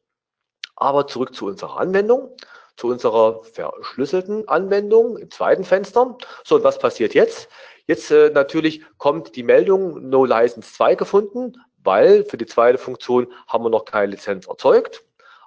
aber 0.76 1.06
zurück 1.06 1.36
zu 1.36 1.46
unserer 1.46 1.80
Anwendung 1.80 2.36
zu 2.80 2.88
unserer 2.88 3.44
verschlüsselten 3.44 4.48
Anwendung 4.48 5.18
im 5.18 5.30
zweiten 5.30 5.66
Fenster. 5.66 6.18
So, 6.46 6.56
und 6.56 6.64
was 6.64 6.80
passiert 6.80 7.14
jetzt? 7.14 7.50
Jetzt 7.90 8.12
äh, 8.12 8.30
natürlich 8.30 8.86
kommt 9.00 9.36
die 9.36 9.42
Meldung 9.42 10.10
No 10.10 10.24
License 10.24 10.72
2 10.74 10.94
gefunden, 10.94 11.54
weil 11.80 12.24
für 12.24 12.38
die 12.38 12.46
zweite 12.46 12.78
Funktion 12.78 13.34
haben 13.48 13.64
wir 13.64 13.72
noch 13.72 13.84
keine 13.86 14.12
Lizenz 14.12 14.46
erzeugt. 14.46 15.04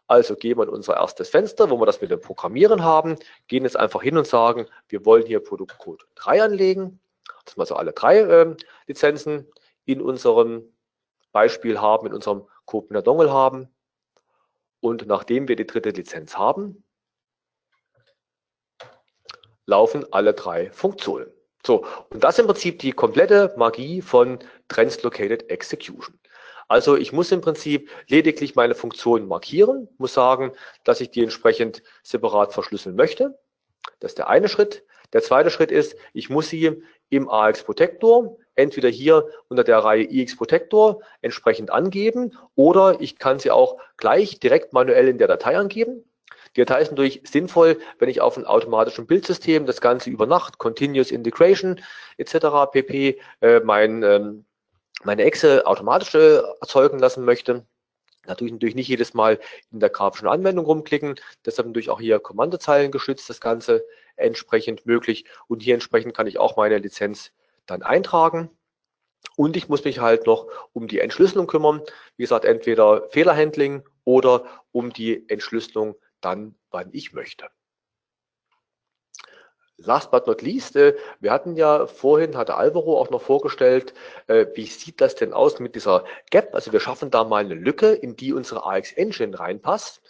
Also 0.08 0.34
gehen 0.34 0.58
wir 0.58 0.64
in 0.64 0.68
unser 0.68 0.96
erstes 0.96 1.28
Fenster, 1.28 1.70
wo 1.70 1.78
wir 1.78 1.86
das 1.86 2.00
mit 2.00 2.10
dem 2.10 2.20
Programmieren 2.20 2.82
haben, 2.82 3.14
gehen 3.46 3.62
jetzt 3.62 3.76
einfach 3.76 4.02
hin 4.02 4.18
und 4.18 4.26
sagen, 4.26 4.66
wir 4.88 5.06
wollen 5.06 5.24
hier 5.24 5.38
Produktcode 5.38 6.04
3 6.16 6.42
anlegen, 6.42 6.98
dass 7.44 7.56
wir 7.56 7.60
also 7.60 7.76
alle 7.76 7.92
drei 7.92 8.18
äh, 8.18 8.56
Lizenzen 8.88 9.46
in 9.84 10.02
unserem 10.02 10.64
Beispiel 11.30 11.80
haben, 11.80 12.08
in 12.08 12.12
unserem 12.12 12.48
Copener 12.64 13.02
Dongle 13.02 13.32
haben. 13.32 13.68
Und 14.80 15.06
nachdem 15.06 15.46
wir 15.46 15.54
die 15.54 15.68
dritte 15.68 15.90
Lizenz 15.90 16.36
haben, 16.36 16.82
laufen 19.64 20.04
alle 20.12 20.34
drei 20.34 20.72
Funktionen. 20.72 21.32
So, 21.64 21.86
und 22.10 22.24
das 22.24 22.34
ist 22.34 22.40
im 22.40 22.46
Prinzip 22.46 22.78
die 22.80 22.92
komplette 22.92 23.54
Magie 23.56 24.02
von 24.02 24.38
Translocated 24.68 25.48
Execution. 25.48 26.18
Also 26.68 26.96
ich 26.96 27.12
muss 27.12 27.30
im 27.30 27.40
Prinzip 27.40 27.90
lediglich 28.08 28.56
meine 28.56 28.74
Funktion 28.74 29.28
markieren, 29.28 29.88
muss 29.98 30.14
sagen, 30.14 30.52
dass 30.84 31.00
ich 31.00 31.10
die 31.10 31.22
entsprechend 31.22 31.82
separat 32.02 32.52
verschlüsseln 32.52 32.96
möchte. 32.96 33.38
Das 34.00 34.12
ist 34.12 34.18
der 34.18 34.28
eine 34.28 34.48
Schritt. 34.48 34.84
Der 35.12 35.22
zweite 35.22 35.50
Schritt 35.50 35.70
ist, 35.70 35.96
ich 36.14 36.30
muss 36.30 36.48
sie 36.48 36.82
im 37.10 37.28
AX 37.28 37.62
Protector 37.62 38.38
entweder 38.54 38.88
hier 38.88 39.28
unter 39.48 39.64
der 39.64 39.78
Reihe 39.78 40.04
IX 40.04 40.36
Protector 40.36 41.02
entsprechend 41.20 41.70
angeben 41.70 42.36
oder 42.54 43.00
ich 43.00 43.18
kann 43.18 43.38
sie 43.38 43.50
auch 43.50 43.78
gleich 43.96 44.40
direkt 44.40 44.72
manuell 44.72 45.08
in 45.08 45.18
der 45.18 45.28
Datei 45.28 45.56
angeben. 45.56 46.04
Die 46.54 46.60
Datei 46.60 46.82
ist 46.82 46.90
natürlich 46.90 47.22
sinnvoll, 47.24 47.78
wenn 47.98 48.08
ich 48.08 48.20
auf 48.20 48.36
einem 48.36 48.46
automatischen 48.46 49.06
Bildsystem 49.06 49.64
das 49.64 49.80
Ganze 49.80 50.10
über 50.10 50.26
Nacht, 50.26 50.58
Continuous 50.58 51.10
Integration 51.10 51.80
etc. 52.18 52.70
pp. 52.70 53.18
Äh, 53.40 53.60
mein, 53.60 54.02
ähm, 54.02 54.44
meine 55.02 55.24
Exe 55.24 55.66
automatisch 55.66 56.14
äh, 56.14 56.42
erzeugen 56.60 56.98
lassen 56.98 57.24
möchte. 57.24 57.64
Natürlich, 58.26 58.52
natürlich 58.52 58.74
nicht 58.74 58.88
jedes 58.88 59.14
Mal 59.14 59.40
in 59.72 59.80
der 59.80 59.90
grafischen 59.90 60.28
Anwendung 60.28 60.66
rumklicken. 60.66 61.16
Deshalb 61.44 61.66
natürlich 61.66 61.90
auch 61.90 62.00
hier 62.00 62.20
Kommandozeilen 62.20 62.92
geschützt, 62.92 63.28
das 63.30 63.40
Ganze 63.40 63.84
entsprechend 64.16 64.86
möglich. 64.86 65.24
Und 65.48 65.60
hier 65.62 65.74
entsprechend 65.74 66.14
kann 66.14 66.26
ich 66.26 66.38
auch 66.38 66.56
meine 66.56 66.78
Lizenz 66.78 67.32
dann 67.66 67.82
eintragen. 67.82 68.50
Und 69.36 69.56
ich 69.56 69.68
muss 69.68 69.84
mich 69.84 70.00
halt 70.00 70.26
noch 70.26 70.46
um 70.72 70.86
die 70.86 71.00
Entschlüsselung 71.00 71.46
kümmern. 71.46 71.80
Wie 72.16 72.24
gesagt, 72.24 72.44
entweder 72.44 73.08
Fehlerhandling 73.10 73.82
oder 74.04 74.44
um 74.70 74.92
die 74.92 75.28
Entschlüsselung 75.28 75.96
dann, 76.24 76.54
wann 76.70 76.88
ich 76.92 77.12
möchte. 77.12 77.48
Last 79.78 80.10
but 80.10 80.26
not 80.26 80.42
least, 80.42 80.76
äh, 80.76 80.94
wir 81.20 81.32
hatten 81.32 81.56
ja 81.56 81.86
vorhin, 81.86 82.36
hatte 82.36 82.54
Alvaro 82.54 83.00
auch 83.00 83.10
noch 83.10 83.22
vorgestellt, 83.22 83.94
äh, 84.28 84.46
wie 84.54 84.66
sieht 84.66 85.00
das 85.00 85.14
denn 85.16 85.32
aus 85.32 85.58
mit 85.58 85.74
dieser 85.74 86.04
Gap? 86.30 86.54
Also 86.54 86.72
wir 86.72 86.80
schaffen 86.80 87.10
da 87.10 87.24
mal 87.24 87.44
eine 87.44 87.54
Lücke, 87.54 87.92
in 87.92 88.14
die 88.14 88.32
unsere 88.32 88.64
AX 88.64 88.92
Engine 88.92 89.38
reinpasst. 89.38 90.02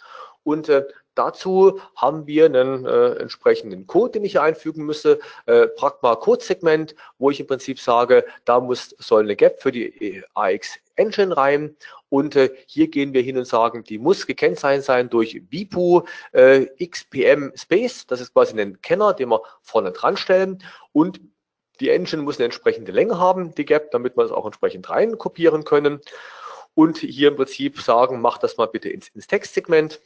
Und 0.43 0.69
äh, 0.69 0.85
dazu 1.15 1.79
haben 1.95 2.27
wir 2.27 2.45
einen 2.45 2.85
äh, 2.85 3.15
entsprechenden 3.15 3.87
Code, 3.87 4.13
den 4.13 4.25
ich 4.25 4.33
hier 4.33 4.43
einfügen 4.43 4.85
müsse, 4.85 5.19
äh, 5.45 5.67
Pragma 5.67 6.15
Code 6.15 6.43
Segment, 6.43 6.95
wo 7.17 7.29
ich 7.29 7.39
im 7.39 7.47
Prinzip 7.47 7.79
sage, 7.79 8.25
da 8.45 8.59
muss, 8.59 8.95
soll 8.99 9.23
eine 9.23 9.35
Gap 9.35 9.61
für 9.61 9.71
die 9.71 9.85
äh, 9.85 10.23
AX 10.33 10.79
Engine 10.95 11.35
rein. 11.35 11.75
Und 12.09 12.35
äh, 12.35 12.51
hier 12.67 12.89
gehen 12.89 13.13
wir 13.13 13.21
hin 13.21 13.37
und 13.37 13.45
sagen, 13.45 13.83
die 13.83 13.97
muss 13.97 14.27
gekennzeichnet 14.27 14.85
sein 14.85 15.09
durch 15.09 15.41
BIPU 15.49 16.03
äh, 16.31 16.65
XPM 16.85 17.51
Space. 17.55 18.05
Das 18.05 18.21
ist 18.21 18.33
quasi 18.33 18.59
ein 18.59 18.81
Kenner, 18.81 19.13
den 19.13 19.29
wir 19.29 19.41
vorne 19.61 19.91
dran 19.91 20.17
stellen. 20.17 20.63
Und 20.91 21.19
die 21.79 21.89
Engine 21.89 22.21
muss 22.21 22.37
eine 22.37 22.45
entsprechende 22.45 22.91
Länge 22.91 23.17
haben, 23.17 23.55
die 23.55 23.65
Gap, 23.65 23.91
damit 23.91 24.15
wir 24.15 24.23
es 24.23 24.31
auch 24.31 24.45
entsprechend 24.45 24.89
rein 24.89 25.17
kopieren 25.17 25.63
können. 25.63 26.01
Und 26.75 26.99
hier 26.99 27.29
im 27.29 27.35
Prinzip 27.35 27.81
sagen, 27.81 28.21
mach 28.21 28.37
das 28.37 28.57
mal 28.57 28.67
bitte 28.67 28.89
ins, 28.89 29.09
ins 29.09 29.27
Textsegment. 29.27 29.99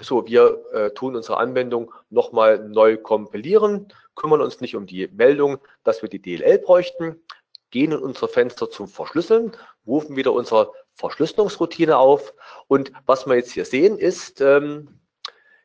So, 0.00 0.26
wir 0.26 0.62
äh, 0.72 0.90
tun 0.90 1.16
unsere 1.16 1.38
Anwendung 1.38 1.92
nochmal 2.10 2.58
neu 2.68 2.98
kompilieren, 2.98 3.92
kümmern 4.14 4.42
uns 4.42 4.60
nicht 4.60 4.76
um 4.76 4.86
die 4.86 5.08
Meldung, 5.08 5.58
dass 5.84 6.02
wir 6.02 6.10
die 6.10 6.20
DLL 6.20 6.58
bräuchten, 6.58 7.22
gehen 7.70 7.92
in 7.92 7.98
unser 7.98 8.28
Fenster 8.28 8.70
zum 8.70 8.88
Verschlüsseln, 8.88 9.52
rufen 9.86 10.16
wieder 10.16 10.32
unsere 10.32 10.72
Verschlüsselungsroutine 10.96 11.96
auf 11.96 12.34
und 12.68 12.92
was 13.06 13.26
wir 13.26 13.36
jetzt 13.36 13.52
hier 13.52 13.64
sehen 13.64 13.98
ist 13.98 14.40
ähm, 14.40 15.00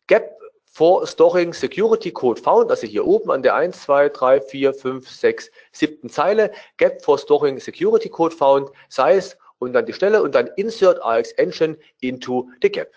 Gap 0.08 0.38
for 0.66 1.06
Storing 1.06 1.54
Security 1.54 2.12
Code 2.12 2.42
Found, 2.42 2.70
also 2.70 2.88
hier 2.88 3.06
oben 3.06 3.32
an 3.32 3.44
der 3.44 3.56
1, 3.56 3.84
2, 3.84 4.10
3, 4.10 4.42
4, 4.42 4.74
5, 4.74 5.10
6, 5.10 5.52
7. 5.74 6.10
Zeile, 6.10 6.52
Gap 6.78 7.02
for 7.04 7.18
Storing 7.18 7.60
Security 7.60 8.10
Code 8.10 8.36
Found, 8.36 8.70
Size 8.88 9.36
und 9.60 9.74
dann 9.74 9.86
die 9.86 9.94
Stelle 9.94 10.24
und 10.24 10.34
dann 10.34 10.50
Insert 10.56 11.04
AX 11.04 11.34
Engine 11.34 11.78
into 12.00 12.50
the 12.62 12.72
Gap. 12.72 12.92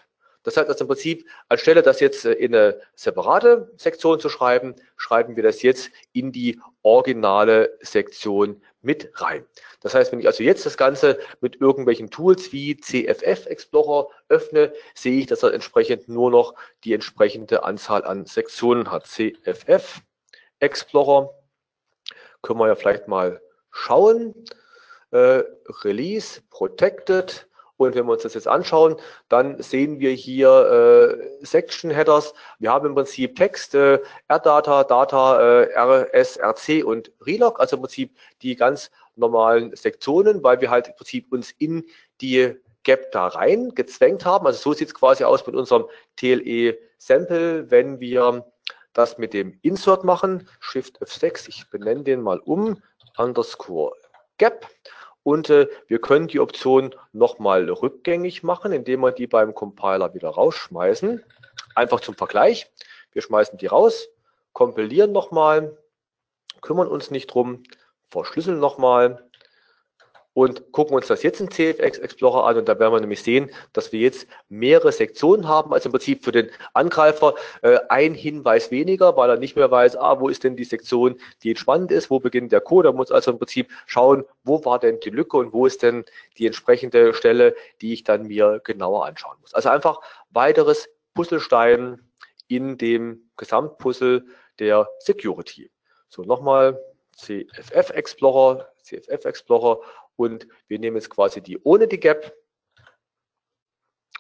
Das 0.45 0.57
heißt 0.57 0.69
also 0.69 0.85
im 0.85 0.89
Prinzip, 0.89 1.29
anstelle 1.49 1.83
das 1.83 2.01
jetzt 2.01 2.25
äh, 2.25 2.33
in 2.33 2.55
eine 2.55 2.81
separate 2.95 3.73
Sektion 3.77 4.21
zu 4.21 4.29
schreiben, 4.29 4.77
schreiben 4.97 5.37
wir 5.37 5.43
das 5.43 5.63
jetzt 5.63 5.91
in 6.13 6.31
die 6.31 6.61
originale 6.83 7.77
Sektion 7.81 8.63
mit 8.83 9.11
rein. 9.15 9.45
Das 9.81 9.95
heißt, 9.95 10.13
wenn 10.13 10.21
ich 10.21 10.27
also 10.27 10.45
jetzt 10.45 10.67
das 10.67 10.77
Ganze 10.77 11.19
mit 11.41 11.61
irgendwelchen 11.61 12.11
Tools 12.11 12.53
wie 12.53 12.77
CFF 12.77 13.47
Explorer 13.47 14.09
öffne, 14.29 14.73
sehe 14.95 15.21
ich, 15.21 15.27
dass 15.27 15.43
er 15.43 15.55
entsprechend 15.55 16.09
nur 16.09 16.31
noch 16.31 16.55
die 16.85 16.93
entsprechende 16.93 17.65
Anzahl 17.65 18.05
an 18.05 18.27
Sektionen 18.27 18.91
hat. 18.91 19.07
CFF 19.07 20.03
Explorer 20.61 21.31
können 22.43 22.61
wir 22.61 22.69
ja 22.69 22.75
vielleicht 22.75 23.09
mal 23.09 23.41
schauen. 23.71 24.35
Äh, 25.11 25.43
Release 25.83 26.43
Protected 26.51 27.47
und 27.77 27.95
wenn 27.95 28.07
wir 28.07 28.13
uns 28.13 28.23
das 28.23 28.35
jetzt 28.35 28.49
anschauen, 28.49 28.97
dann 29.29 29.61
sehen 29.61 29.99
wir 29.99 30.13
hier 30.13 31.19
äh, 31.41 31.45
Section 31.45 31.91
Headers. 31.91 32.35
Wir 32.59 32.71
haben 32.71 32.87
im 32.87 32.95
Prinzip 32.95 33.37
Text, 33.37 33.75
äh, 33.75 34.01
RData, 34.29 34.85
Data, 34.85 35.41
äh, 35.41 35.79
RS, 35.79 36.39
RC 36.39 36.85
und 36.85 37.11
Relog, 37.27 37.59
also 37.59 37.77
im 37.77 37.83
Prinzip 37.83 38.17
die 38.43 38.55
ganz 38.55 38.91
normalen 39.17 39.75
Sektionen, 39.75 40.43
weil 40.43 40.61
wir 40.61 40.71
halt 40.71 40.89
im 40.89 40.95
Prinzip 40.95 41.33
uns 41.33 41.51
in 41.59 41.85
die 42.21 42.55
Gap 42.85 43.11
da 43.13 43.29
rein 43.29 43.71
gezwängt 43.75 44.25
haben. 44.25 44.47
Also 44.47 44.59
so 44.61 44.73
sieht 44.73 44.89
es 44.89 44.95
quasi 44.95 45.25
aus 45.25 45.47
mit 45.47 45.57
unserem 45.57 45.87
TLE 46.17 46.79
Sample, 46.99 47.71
wenn 47.71 47.99
wir 47.99 48.45
das 48.93 49.19
mit 49.19 49.35
dem 49.35 49.59
Insert 49.63 50.05
machen. 50.05 50.49
Shift 50.61 51.03
F6, 51.03 51.49
ich 51.49 51.69
benenne 51.71 52.05
den 52.05 52.23
mal 52.23 52.39
um, 52.39 52.81
underscore 53.17 53.95
Gap. 54.39 54.67
Und 55.25 55.51
äh, 55.51 55.69
wir 55.89 56.01
können 56.01 56.29
die 56.29 56.39
Option 56.39 56.95
nochmal 57.13 57.69
rückgängig 57.69 58.45
machen, 58.45 58.73
indem 58.73 59.01
wir 59.01 59.11
die 59.11 59.27
beim 59.27 59.55
Compiler 59.55 60.15
wieder 60.15 60.29
rausschmeißen. 60.29 61.25
Einfach 61.75 62.01
zum 62.01 62.15
Vergleich. 62.15 62.71
Wir 63.13 63.23
schmeißen 63.23 63.59
die 63.59 63.67
raus, 63.67 64.09
kompilieren 64.53 65.13
nochmal, 65.13 65.77
kümmern 66.61 66.89
uns 66.89 67.11
nicht 67.11 67.29
drum, 67.29 67.63
verschlüsseln 68.11 68.61
nochmal 68.61 69.29
und 70.35 70.73
gucken 70.73 70.97
uns 70.97 71.07
das 71.07 71.23
jetzt 71.23 71.41
in 71.41 71.51
CFX 71.51 71.99
Explorer 71.99 72.47
an 72.47 72.59
und 72.59 72.69
da 72.69 72.79
werden 72.79 72.93
wir 72.93 73.01
nämlich 73.01 73.23
sehen, 73.23 73.51
dass 73.73 73.93
wir 73.93 74.01
jetzt 74.01 74.27
mehrere 74.49 74.93
Sektionen 74.93 75.49
haben, 75.49 75.73
also 75.73 75.89
im 75.89 75.93
Prinzip 75.93 76.25
für 76.25 76.33
den 76.33 76.51
Angreifer 76.75 77.35
äh, 77.63 77.79
ein 77.89 78.15
Hinweis 78.15 78.71
weniger, 78.71 79.17
weil 79.17 79.31
er 79.31 79.37
nicht 79.37 79.57
mehr 79.57 79.71
weiß, 79.71 79.97
ah, 79.97 80.21
wo 80.21 80.29
ist 80.29 80.45
denn 80.45 80.57
die 80.57 80.65
Sektion, 80.65 81.17
die 81.43 81.51
entspannend 81.51 81.93
ist, 81.93 82.11
wo 82.11 82.19
beginnt 82.19 82.53
der 82.53 82.61
Code, 82.61 82.89
er 82.89 82.93
muss 82.93 83.13
also 83.13 83.31
im 83.31 83.39
Prinzip 83.39 83.71
schauen, 83.87 84.25
wo 84.43 84.65
war 84.65 84.81
denn 84.81 84.99
die 85.01 85.11
Lücke 85.11 85.37
und 85.37 85.53
wo 85.53 85.67
ist 85.67 85.83
denn 85.83 86.05
die 86.37 86.47
entsprechende 86.47 87.15
Stelle, 87.15 87.55
die 87.81 87.93
ich 87.93 88.03
dann 88.03 88.27
mir 88.27 88.61
genauer 88.65 89.07
anschauen 89.07 89.37
muss. 89.41 89.55
Also 89.55 89.69
einfach 89.69 90.01
weiteres 90.31 90.89
Puzzlestein 91.15 92.01
in 92.49 92.77
dem 92.77 93.31
Gesamtpuzzle 93.37 94.25
der 94.59 94.89
Security. 94.99 95.71
So, 96.09 96.23
nochmal 96.23 96.79
CFF 97.17 97.91
Explorer, 97.91 98.69
CFF 98.83 99.25
Explorer 99.25 99.81
und 100.17 100.47
wir 100.69 100.79
nehmen 100.79 100.97
jetzt 100.97 101.11
quasi 101.11 101.41
die 101.41 101.59
ohne 101.63 101.89
die 101.89 102.01
Gap, 102.01 102.35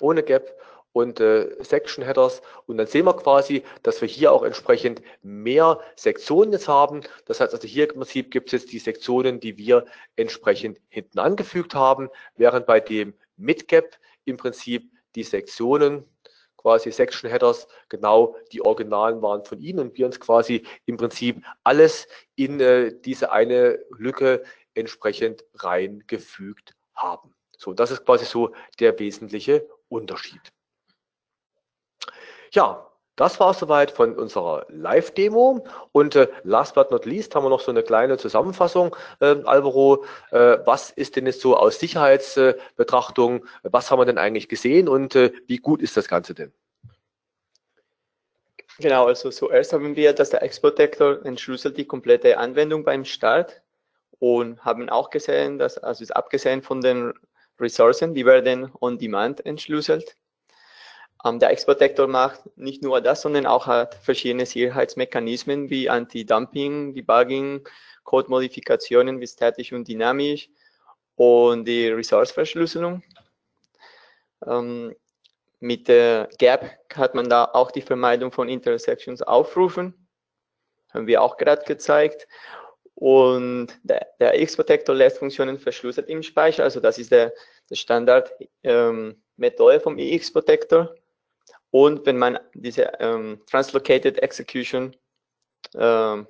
ohne 0.00 0.22
Gap 0.22 0.58
und 0.94 1.20
äh, 1.20 1.56
Section 1.62 2.04
Headers. 2.04 2.40
Und 2.66 2.78
dann 2.78 2.86
sehen 2.86 3.04
wir 3.04 3.14
quasi, 3.14 3.64
dass 3.82 4.00
wir 4.00 4.08
hier 4.08 4.32
auch 4.32 4.44
entsprechend 4.44 5.02
mehr 5.22 5.80
Sektionen 5.96 6.52
jetzt 6.52 6.68
haben. 6.68 7.00
Das 7.26 7.40
heißt 7.40 7.52
also 7.52 7.66
hier 7.66 7.90
im 7.90 7.96
Prinzip 7.96 8.30
gibt 8.30 8.52
es 8.52 8.62
jetzt 8.62 8.72
die 8.72 8.78
Sektionen, 8.78 9.40
die 9.40 9.58
wir 9.58 9.84
entsprechend 10.16 10.80
hinten 10.88 11.18
angefügt 11.18 11.74
haben, 11.74 12.08
während 12.36 12.66
bei 12.66 12.80
dem 12.80 13.12
mit 13.36 13.68
Gap 13.68 13.98
im 14.24 14.36
Prinzip 14.36 14.90
die 15.16 15.24
Sektionen 15.24 16.04
quasi 16.56 16.90
Section 16.92 17.28
Headers 17.28 17.66
genau 17.88 18.36
die 18.52 18.62
Originalen 18.62 19.20
waren 19.20 19.44
von 19.44 19.60
Ihnen. 19.60 19.80
Und 19.80 19.98
wir 19.98 20.06
uns 20.06 20.20
quasi 20.20 20.64
im 20.86 20.96
Prinzip 20.96 21.44
alles 21.64 22.06
in 22.36 22.60
äh, 22.60 22.92
diese 23.04 23.32
eine 23.32 23.80
Lücke 23.90 24.44
entsprechend 24.74 25.44
reingefügt 25.54 26.74
haben. 26.94 27.34
So, 27.56 27.72
das 27.72 27.90
ist 27.90 28.04
quasi 28.04 28.24
so 28.24 28.54
der 28.80 28.98
wesentliche 28.98 29.68
Unterschied. 29.88 30.52
Ja, 32.52 32.90
Das 33.16 33.38
war 33.38 33.52
es 33.52 33.60
soweit 33.60 33.92
von 33.92 34.16
unserer 34.16 34.66
Live-Demo. 34.68 35.64
Und 35.92 36.16
äh, 36.16 36.28
last 36.42 36.74
but 36.74 36.90
not 36.90 37.06
least 37.06 37.34
haben 37.34 37.44
wir 37.44 37.50
noch 37.50 37.60
so 37.60 37.70
eine 37.70 37.84
kleine 37.84 38.18
Zusammenfassung, 38.18 38.96
äh, 39.20 39.36
Alvaro. 39.44 40.04
Äh, 40.32 40.58
was 40.64 40.90
ist 40.90 41.14
denn 41.14 41.26
jetzt 41.26 41.40
so 41.40 41.56
aus 41.56 41.78
Sicherheitsbetrachtung, 41.78 43.46
was 43.62 43.90
haben 43.90 44.00
wir 44.00 44.06
denn 44.06 44.18
eigentlich 44.18 44.48
gesehen 44.48 44.88
und 44.88 45.14
äh, 45.14 45.32
wie 45.46 45.58
gut 45.58 45.80
ist 45.80 45.96
das 45.96 46.08
Ganze 46.08 46.34
denn? 46.34 46.52
Genau, 48.80 49.06
also 49.06 49.30
zuerst 49.30 49.72
haben 49.72 49.94
wir, 49.94 50.12
dass 50.12 50.30
der 50.30 50.42
Export-Detektor 50.42 51.24
entschlüsselt 51.24 51.76
die 51.78 51.84
komplette 51.86 52.38
Anwendung 52.38 52.82
beim 52.82 53.04
Start 53.04 53.62
und 54.18 54.64
haben 54.64 54.88
auch 54.88 55.10
gesehen, 55.10 55.58
dass, 55.58 55.78
also 55.78 56.02
ist 56.02 56.14
abgesehen 56.14 56.62
von 56.62 56.80
den 56.80 57.12
Ressourcen, 57.60 58.14
die 58.14 58.26
werden 58.26 58.72
on 58.80 58.98
demand 58.98 59.44
entschlüsselt. 59.44 60.16
Ähm, 61.24 61.38
der 61.38 61.50
Export-Detektor 61.50 62.06
macht 62.06 62.42
nicht 62.56 62.82
nur 62.82 63.00
das, 63.00 63.22
sondern 63.22 63.46
auch 63.46 63.66
hat 63.66 63.94
verschiedene 63.94 64.46
Sicherheitsmechanismen 64.46 65.70
wie 65.70 65.88
Anti-Dumping, 65.88 66.94
Debugging, 66.94 67.66
Code-Modifikationen 68.04 69.20
wie 69.20 69.26
statisch 69.26 69.72
und 69.72 69.88
dynamisch 69.88 70.50
und 71.16 71.64
die 71.64 71.88
Resource-Verschlüsselung. 71.88 73.02
Ähm, 74.46 74.94
mit 75.60 75.88
der 75.88 76.28
Gap 76.38 76.78
hat 76.94 77.14
man 77.14 77.28
da 77.30 77.46
auch 77.46 77.70
die 77.70 77.80
Vermeidung 77.80 78.30
von 78.30 78.48
Intersections 78.48 79.22
aufrufen. 79.22 79.94
Haben 80.92 81.06
wir 81.06 81.22
auch 81.22 81.38
gerade 81.38 81.64
gezeigt. 81.64 82.28
Und 82.94 83.68
der, 83.82 84.06
der 84.20 84.40
X-Protector 84.40 84.94
lässt 84.94 85.18
Funktionen 85.18 85.58
verschlüsselt 85.58 86.08
im 86.08 86.22
Speicher. 86.22 86.62
Also 86.62 86.80
das 86.80 86.98
ist 86.98 87.10
der, 87.10 87.32
der 87.68 87.74
Standard-Methode 87.74 89.74
ähm, 89.74 89.80
vom 89.80 89.98
EX-Protector. 89.98 90.94
Und 91.70 92.06
wenn 92.06 92.18
man 92.18 92.38
diese 92.54 92.92
ähm, 93.00 93.40
Translocated 93.50 94.22
Execution 94.22 94.94
ähm, 95.74 96.28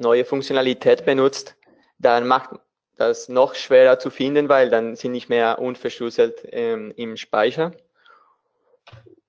neue 0.00 0.24
Funktionalität 0.24 1.04
benutzt, 1.04 1.56
dann 1.98 2.26
macht 2.26 2.58
das 2.96 3.28
noch 3.28 3.54
schwerer 3.54 3.98
zu 3.98 4.10
finden, 4.10 4.48
weil 4.48 4.68
dann 4.68 4.96
sind 4.96 5.12
nicht 5.12 5.28
mehr 5.28 5.60
unverschlüsselt 5.60 6.46
ähm, 6.50 6.92
im 6.96 7.16
Speicher. 7.16 7.72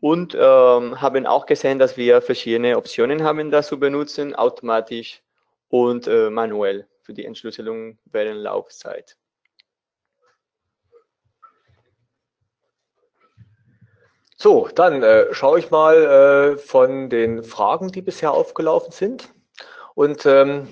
Und 0.06 0.36
ähm, 0.40 1.02
haben 1.02 1.26
auch 1.26 1.48
gesehen, 1.48 1.80
dass 1.80 1.98
wir 1.98 2.22
verschiedene 2.22 2.78
Optionen 2.78 3.24
haben, 3.24 3.50
das 3.50 3.66
zu 3.70 3.80
benutzen, 3.80 4.36
automatisch 4.36 5.24
und 5.70 6.06
äh, 6.06 6.30
manuell 6.30 6.88
für 7.02 7.16
die 7.16 7.26
Entschlüsselung 7.26 7.98
während 8.12 8.42
Laufzeit. 8.42 9.18
So, 14.38 14.70
dann 14.76 15.02
äh, 15.02 15.34
schaue 15.34 15.58
ich 15.58 15.72
mal 15.72 15.96
äh, 15.96 16.58
von 16.60 17.10
den 17.10 17.44
Fragen, 17.44 17.92
die 17.92 18.04
bisher 18.04 18.30
aufgelaufen 18.30 18.92
sind. 18.92 19.34
Und 19.96 20.28
ähm, 20.28 20.68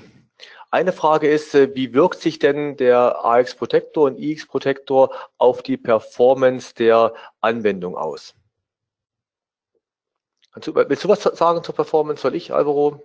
eine 0.69 0.93
Frage 0.93 1.27
ist, 1.27 1.55
äh, 1.55 1.73
wie 1.73 1.95
wirkt 1.95 2.19
sich 2.19 2.38
denn 2.38 2.77
der 2.77 3.25
AX 3.25 3.55
Protector 3.55 4.03
und 4.03 4.19
iX 4.19 4.45
Protector 4.45 5.09
auf 5.39 5.63
die 5.63 5.77
Performance 5.77 6.75
der 6.75 7.15
Anwendung 7.41 7.97
aus? 7.97 8.36
Willst 10.56 11.04
du 11.04 11.10
was 11.10 11.24
sagen 11.24 11.64
zur 11.64 11.76
Performance? 11.76 12.22
Soll 12.22 12.36
ich, 12.36 12.54
Alvaro? 12.54 13.01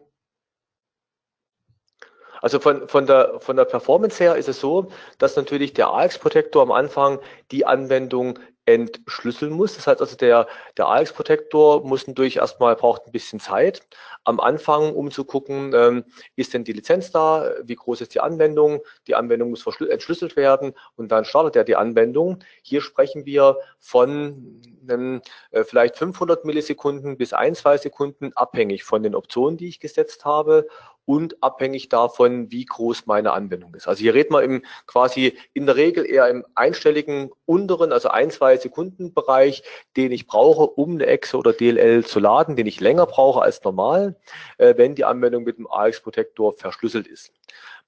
Also 2.41 2.61
von, 2.61 2.89
von, 2.89 3.07
der, 3.07 3.41
von 3.41 3.57
der 3.57 3.65
Performance 3.65 4.23
her 4.23 4.37
ist 4.37 4.49
es 4.49 4.61
so, 4.61 4.93
dass 5.19 5.37
natürlich 5.37 5.73
der 5.73 5.89
AX-Protektor 5.89 6.63
am 6.63 6.71
Anfang 6.71 7.21
die 7.51 7.67
Anwendung 7.67 8.39
entschlüsseln 8.69 9.53
muss. 9.53 9.77
Das 9.77 9.87
heißt 9.87 10.01
also, 10.01 10.17
der, 10.17 10.47
der 10.77 10.89
AX-Protektor 10.89 11.87
muss 11.87 12.07
natürlich 12.07 12.37
erstmal, 12.37 12.77
braucht 12.77 13.07
ein 13.07 13.13
bisschen 13.13 13.41
Zeit 13.41 13.81
am 14.25 14.41
Anfang, 14.41 14.95
um 14.95 15.11
zu 15.11 15.25
gucken, 15.25 15.73
ähm, 15.75 16.05
ist 16.37 16.53
denn 16.53 16.65
die 16.65 16.75
Lizenz 16.75 17.11
da, 17.11 17.51
wie 17.63 17.77
groß 17.77 18.03
ist 18.03 18.15
die 18.15 18.21
Anwendung, 18.21 18.81
die 19.07 19.15
Anwendung 19.15 19.51
muss 19.51 19.65
entschlüsselt 19.81 20.37
werden 20.37 20.75
und 20.97 21.11
dann 21.11 21.25
startet 21.25 21.57
er 21.57 21.65
die 21.65 21.77
Anwendung. 21.77 22.41
Hier 22.63 22.83
sprechen 22.83 23.25
wir 23.25 23.57
von 23.79 24.61
ähm, 24.91 25.23
äh, 25.51 25.65
vielleicht 25.65 25.97
500 25.97 26.45
Millisekunden 26.45 27.17
bis 27.17 27.33
ein, 27.33 27.55
zwei 27.55 27.79
Sekunden, 27.79 28.33
abhängig 28.35 28.85
von 28.85 29.03
den 29.03 29.15
Optionen, 29.15 29.57
die 29.57 29.69
ich 29.69 29.81
gesetzt 29.81 30.27
habe 30.27 30.67
und 31.09 31.43
abhängig 31.43 31.89
davon, 31.89 32.51
wie 32.51 32.67
groß 32.67 33.07
meine 33.07 33.33
Anwendung 33.33 33.75
ist. 33.75 33.89
Also 33.89 34.03
hier 34.03 34.13
reden 34.13 34.35
wir 34.35 34.43
im 34.43 34.63
quasi 34.87 35.39
in 35.55 35.65
der 35.65 35.77
Regel 35.77 36.05
eher 36.05 36.29
im 36.29 36.45
einstelligen 36.55 37.31
unteren, 37.47 37.93
also 37.93 38.11
ein, 38.11 38.31
zwei 38.31 38.59
Sekunden 38.59 39.15
Bereich, 39.15 39.63
den 39.97 40.13
ich 40.13 40.27
brauche, 40.27 40.67
um 40.67 40.97
eine 40.97 41.07
Exe 41.07 41.39
oder 41.39 41.55
DLL 41.55 42.05
zu 42.05 42.21
laden, 42.21 42.57
den 42.57 42.67
ich 42.67 42.81
länger 42.81 43.07
brauche 43.07 43.41
als 43.41 43.65
normal, 43.65 44.17
äh, 44.59 44.75
wenn 44.77 44.95
die 44.95 45.07
Anwendung 45.07 45.45
mit 45.45 45.57
dem 45.57 45.67
AX 45.67 46.03
Protector 46.03 46.55
verschlüsselt 46.59 47.07
ist. 47.07 47.33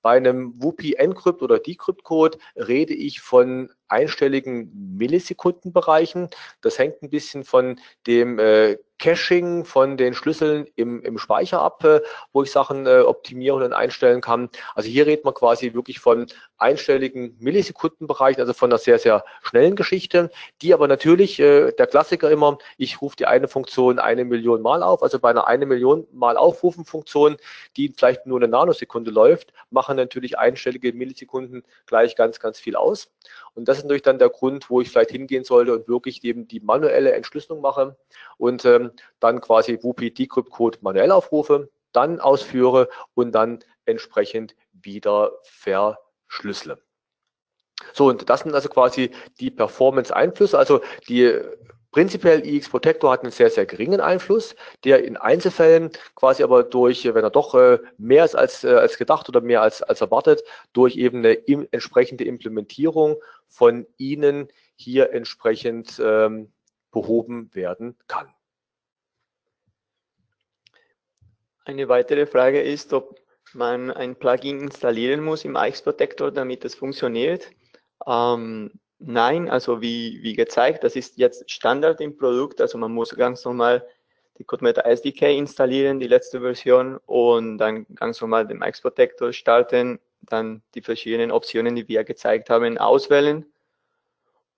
Bei 0.00 0.16
einem 0.16 0.54
WUPI 0.56 0.94
Encrypt 0.94 1.42
oder 1.42 1.58
Decrypt 1.58 2.04
Code 2.04 2.38
rede 2.56 2.94
ich 2.94 3.20
von 3.20 3.68
einstelligen 3.90 4.96
Millisekundenbereichen. 4.96 6.28
Das 6.60 6.78
hängt 6.78 7.02
ein 7.02 7.10
bisschen 7.10 7.44
von 7.44 7.80
dem 8.06 8.38
äh, 8.38 8.76
Caching 9.00 9.64
von 9.64 9.96
den 9.96 10.12
Schlüsseln 10.12 10.66
im, 10.76 11.02
im 11.02 11.18
Speicher 11.18 11.62
ab, 11.62 11.82
äh, 11.84 12.00
wo 12.32 12.42
ich 12.42 12.52
Sachen 12.52 12.86
äh, 12.86 13.00
optimieren 13.00 13.62
und 13.62 13.72
einstellen 13.72 14.20
kann. 14.20 14.50
Also 14.74 14.88
hier 14.88 15.06
redet 15.06 15.24
man 15.24 15.32
quasi 15.32 15.72
wirklich 15.72 15.98
von 15.98 16.26
einstelligen 16.58 17.34
Millisekundenbereichen, 17.40 18.40
also 18.42 18.52
von 18.52 18.70
einer 18.70 18.78
sehr, 18.78 18.98
sehr 18.98 19.24
schnellen 19.42 19.74
Geschichte, 19.74 20.30
die 20.60 20.74
aber 20.74 20.86
natürlich, 20.86 21.40
äh, 21.40 21.72
der 21.72 21.86
Klassiker 21.86 22.30
immer, 22.30 22.58
ich 22.76 23.00
rufe 23.00 23.16
die 23.16 23.26
eine 23.26 23.48
Funktion 23.48 23.98
eine 23.98 24.26
Million 24.26 24.60
Mal 24.60 24.82
auf, 24.82 25.02
also 25.02 25.18
bei 25.18 25.30
einer 25.30 25.46
eine 25.46 25.64
Million 25.64 26.06
Mal 26.12 26.36
aufrufen 26.36 26.84
Funktion, 26.84 27.38
die 27.78 27.94
vielleicht 27.96 28.26
nur 28.26 28.38
eine 28.38 28.48
Nanosekunde 28.48 29.10
läuft, 29.10 29.54
machen 29.70 29.96
natürlich 29.96 30.38
einstellige 30.38 30.92
Millisekunden 30.92 31.64
gleich 31.86 32.16
ganz, 32.16 32.38
ganz 32.38 32.60
viel 32.60 32.76
aus. 32.76 33.10
Und 33.54 33.68
das 33.68 33.79
ist 33.80 33.84
natürlich 33.84 34.02
dann 34.02 34.18
der 34.18 34.30
Grund, 34.30 34.70
wo 34.70 34.80
ich 34.80 34.88
vielleicht 34.88 35.10
hingehen 35.10 35.44
sollte 35.44 35.72
und 35.74 35.88
wirklich 35.88 36.24
eben 36.24 36.48
die 36.48 36.60
manuelle 36.60 37.12
Entschlüsselung 37.12 37.60
mache 37.60 37.96
und 38.38 38.64
ähm, 38.64 38.92
dann 39.18 39.40
quasi 39.40 39.78
WUPI 39.82 40.12
Decrypt 40.12 40.50
Code 40.50 40.78
manuell 40.80 41.10
aufrufe, 41.10 41.68
dann 41.92 42.20
ausführe 42.20 42.88
und 43.14 43.32
dann 43.32 43.60
entsprechend 43.84 44.54
wieder 44.72 45.32
verschlüssele. 45.42 46.78
So, 47.92 48.08
und 48.08 48.28
das 48.28 48.40
sind 48.40 48.54
also 48.54 48.68
quasi 48.68 49.10
die 49.40 49.50
Performance-Einflüsse. 49.50 50.58
Also 50.58 50.80
die 51.08 51.40
Prinzipiell 51.92 52.46
IX 52.46 52.68
Protector 52.68 53.10
hat 53.10 53.22
einen 53.22 53.32
sehr, 53.32 53.50
sehr 53.50 53.66
geringen 53.66 54.00
Einfluss, 54.00 54.54
der 54.84 55.04
in 55.04 55.16
Einzelfällen 55.16 55.90
quasi 56.14 56.44
aber 56.44 56.62
durch, 56.62 57.04
wenn 57.04 57.24
er 57.24 57.30
doch 57.30 57.54
äh, 57.54 57.78
mehr 57.98 58.24
ist 58.24 58.36
als, 58.36 58.62
äh, 58.62 58.74
als 58.74 58.96
gedacht 58.96 59.28
oder 59.28 59.40
mehr 59.40 59.62
als, 59.62 59.82
als 59.82 60.00
erwartet, 60.00 60.44
durch 60.72 60.96
eben 60.96 61.18
eine 61.18 61.36
entsprechende 61.72 62.24
Implementierung 62.24 63.16
von 63.48 63.86
Ihnen 63.96 64.48
hier 64.76 65.12
entsprechend 65.12 66.00
ähm, 66.02 66.52
behoben 66.92 67.50
werden 67.54 67.96
kann. 68.06 68.32
Eine 71.64 71.88
weitere 71.88 72.26
Frage 72.26 72.62
ist, 72.62 72.92
ob 72.92 73.18
man 73.52 73.90
ein 73.90 74.16
Plugin 74.16 74.60
installieren 74.60 75.22
muss 75.22 75.44
im 75.44 75.56
IX 75.56 75.82
Protector, 75.82 76.30
damit 76.30 76.64
es 76.64 76.76
funktioniert. 76.76 77.50
Ähm, 78.06 78.70
Nein, 79.02 79.48
also 79.48 79.80
wie, 79.80 80.22
wie 80.22 80.34
gezeigt, 80.34 80.84
das 80.84 80.94
ist 80.94 81.16
jetzt 81.16 81.50
Standard 81.50 82.02
im 82.02 82.18
Produkt. 82.18 82.60
Also 82.60 82.76
man 82.76 82.92
muss 82.92 83.16
ganz 83.16 83.44
normal 83.46 83.86
die 84.38 84.44
CodeMeta 84.44 84.82
SDK 84.82 85.36
installieren, 85.36 86.00
die 86.00 86.06
letzte 86.06 86.40
Version, 86.40 86.98
und 87.06 87.58
dann 87.58 87.86
ganz 87.94 88.20
normal 88.20 88.46
den 88.46 88.58
Max 88.58 88.80
Protector 88.82 89.32
starten, 89.32 90.00
dann 90.22 90.62
die 90.74 90.82
verschiedenen 90.82 91.30
Optionen, 91.30 91.76
die 91.76 91.88
wir 91.88 92.04
gezeigt 92.04 92.50
haben, 92.50 92.76
auswählen. 92.76 93.46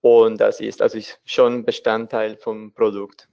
Und 0.01 0.41
das 0.41 0.59
ist 0.59 0.81
also 0.81 0.99
schon 1.23 1.63
Bestandteil 1.63 2.35
vom 2.35 2.73
Produkt. 2.73 3.29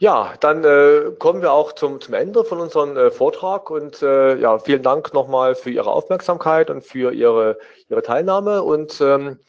Ja, 0.00 0.34
dann 0.38 0.62
äh, 0.62 1.10
kommen 1.18 1.42
wir 1.42 1.52
auch 1.52 1.72
zum, 1.72 2.00
zum 2.00 2.14
Ende 2.14 2.44
von 2.44 2.60
unserem 2.60 2.96
äh, 2.96 3.10
Vortrag 3.10 3.68
und 3.68 4.00
äh, 4.00 4.36
ja, 4.36 4.60
vielen 4.60 4.84
Dank 4.84 5.12
nochmal 5.12 5.56
für 5.56 5.70
Ihre 5.70 5.90
Aufmerksamkeit 5.90 6.70
und 6.70 6.82
für 6.84 7.12
Ihre, 7.12 7.58
Ihre 7.88 8.02
Teilnahme 8.02 8.62
und 8.62 9.00
ähm, 9.00 9.40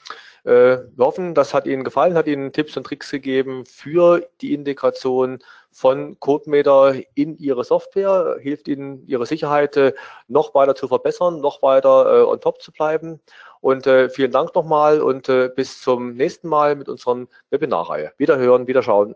äh, 0.45 0.79
wir 0.95 1.05
hoffen, 1.05 1.35
das 1.35 1.53
hat 1.53 1.67
Ihnen 1.67 1.83
gefallen, 1.83 2.15
hat 2.15 2.25
Ihnen 2.25 2.51
Tipps 2.51 2.75
und 2.75 2.85
Tricks 2.85 3.11
gegeben 3.11 3.63
für 3.67 4.27
die 4.41 4.55
Integration 4.55 5.37
von 5.71 6.19
CodeMeter 6.19 6.95
in 7.13 7.37
Ihre 7.37 7.63
Software, 7.63 8.37
hilft 8.41 8.67
Ihnen, 8.67 9.05
Ihre 9.05 9.27
Sicherheit 9.27 9.77
äh, 9.77 9.93
noch 10.27 10.55
weiter 10.55 10.73
zu 10.73 10.87
verbessern, 10.87 11.41
noch 11.41 11.61
weiter 11.61 12.21
äh, 12.21 12.23
on 12.23 12.41
top 12.41 12.59
zu 12.59 12.71
bleiben. 12.71 13.19
Und 13.61 13.85
äh, 13.85 14.09
vielen 14.09 14.31
Dank 14.31 14.55
nochmal 14.55 14.99
und 15.01 15.29
äh, 15.29 15.49
bis 15.55 15.79
zum 15.81 16.15
nächsten 16.15 16.47
Mal 16.47 16.75
mit 16.75 16.89
unserer 16.89 17.27
Webinarreihe. 17.51 18.13
Wiederhören, 18.17 18.65
wiederschauen. 18.65 19.15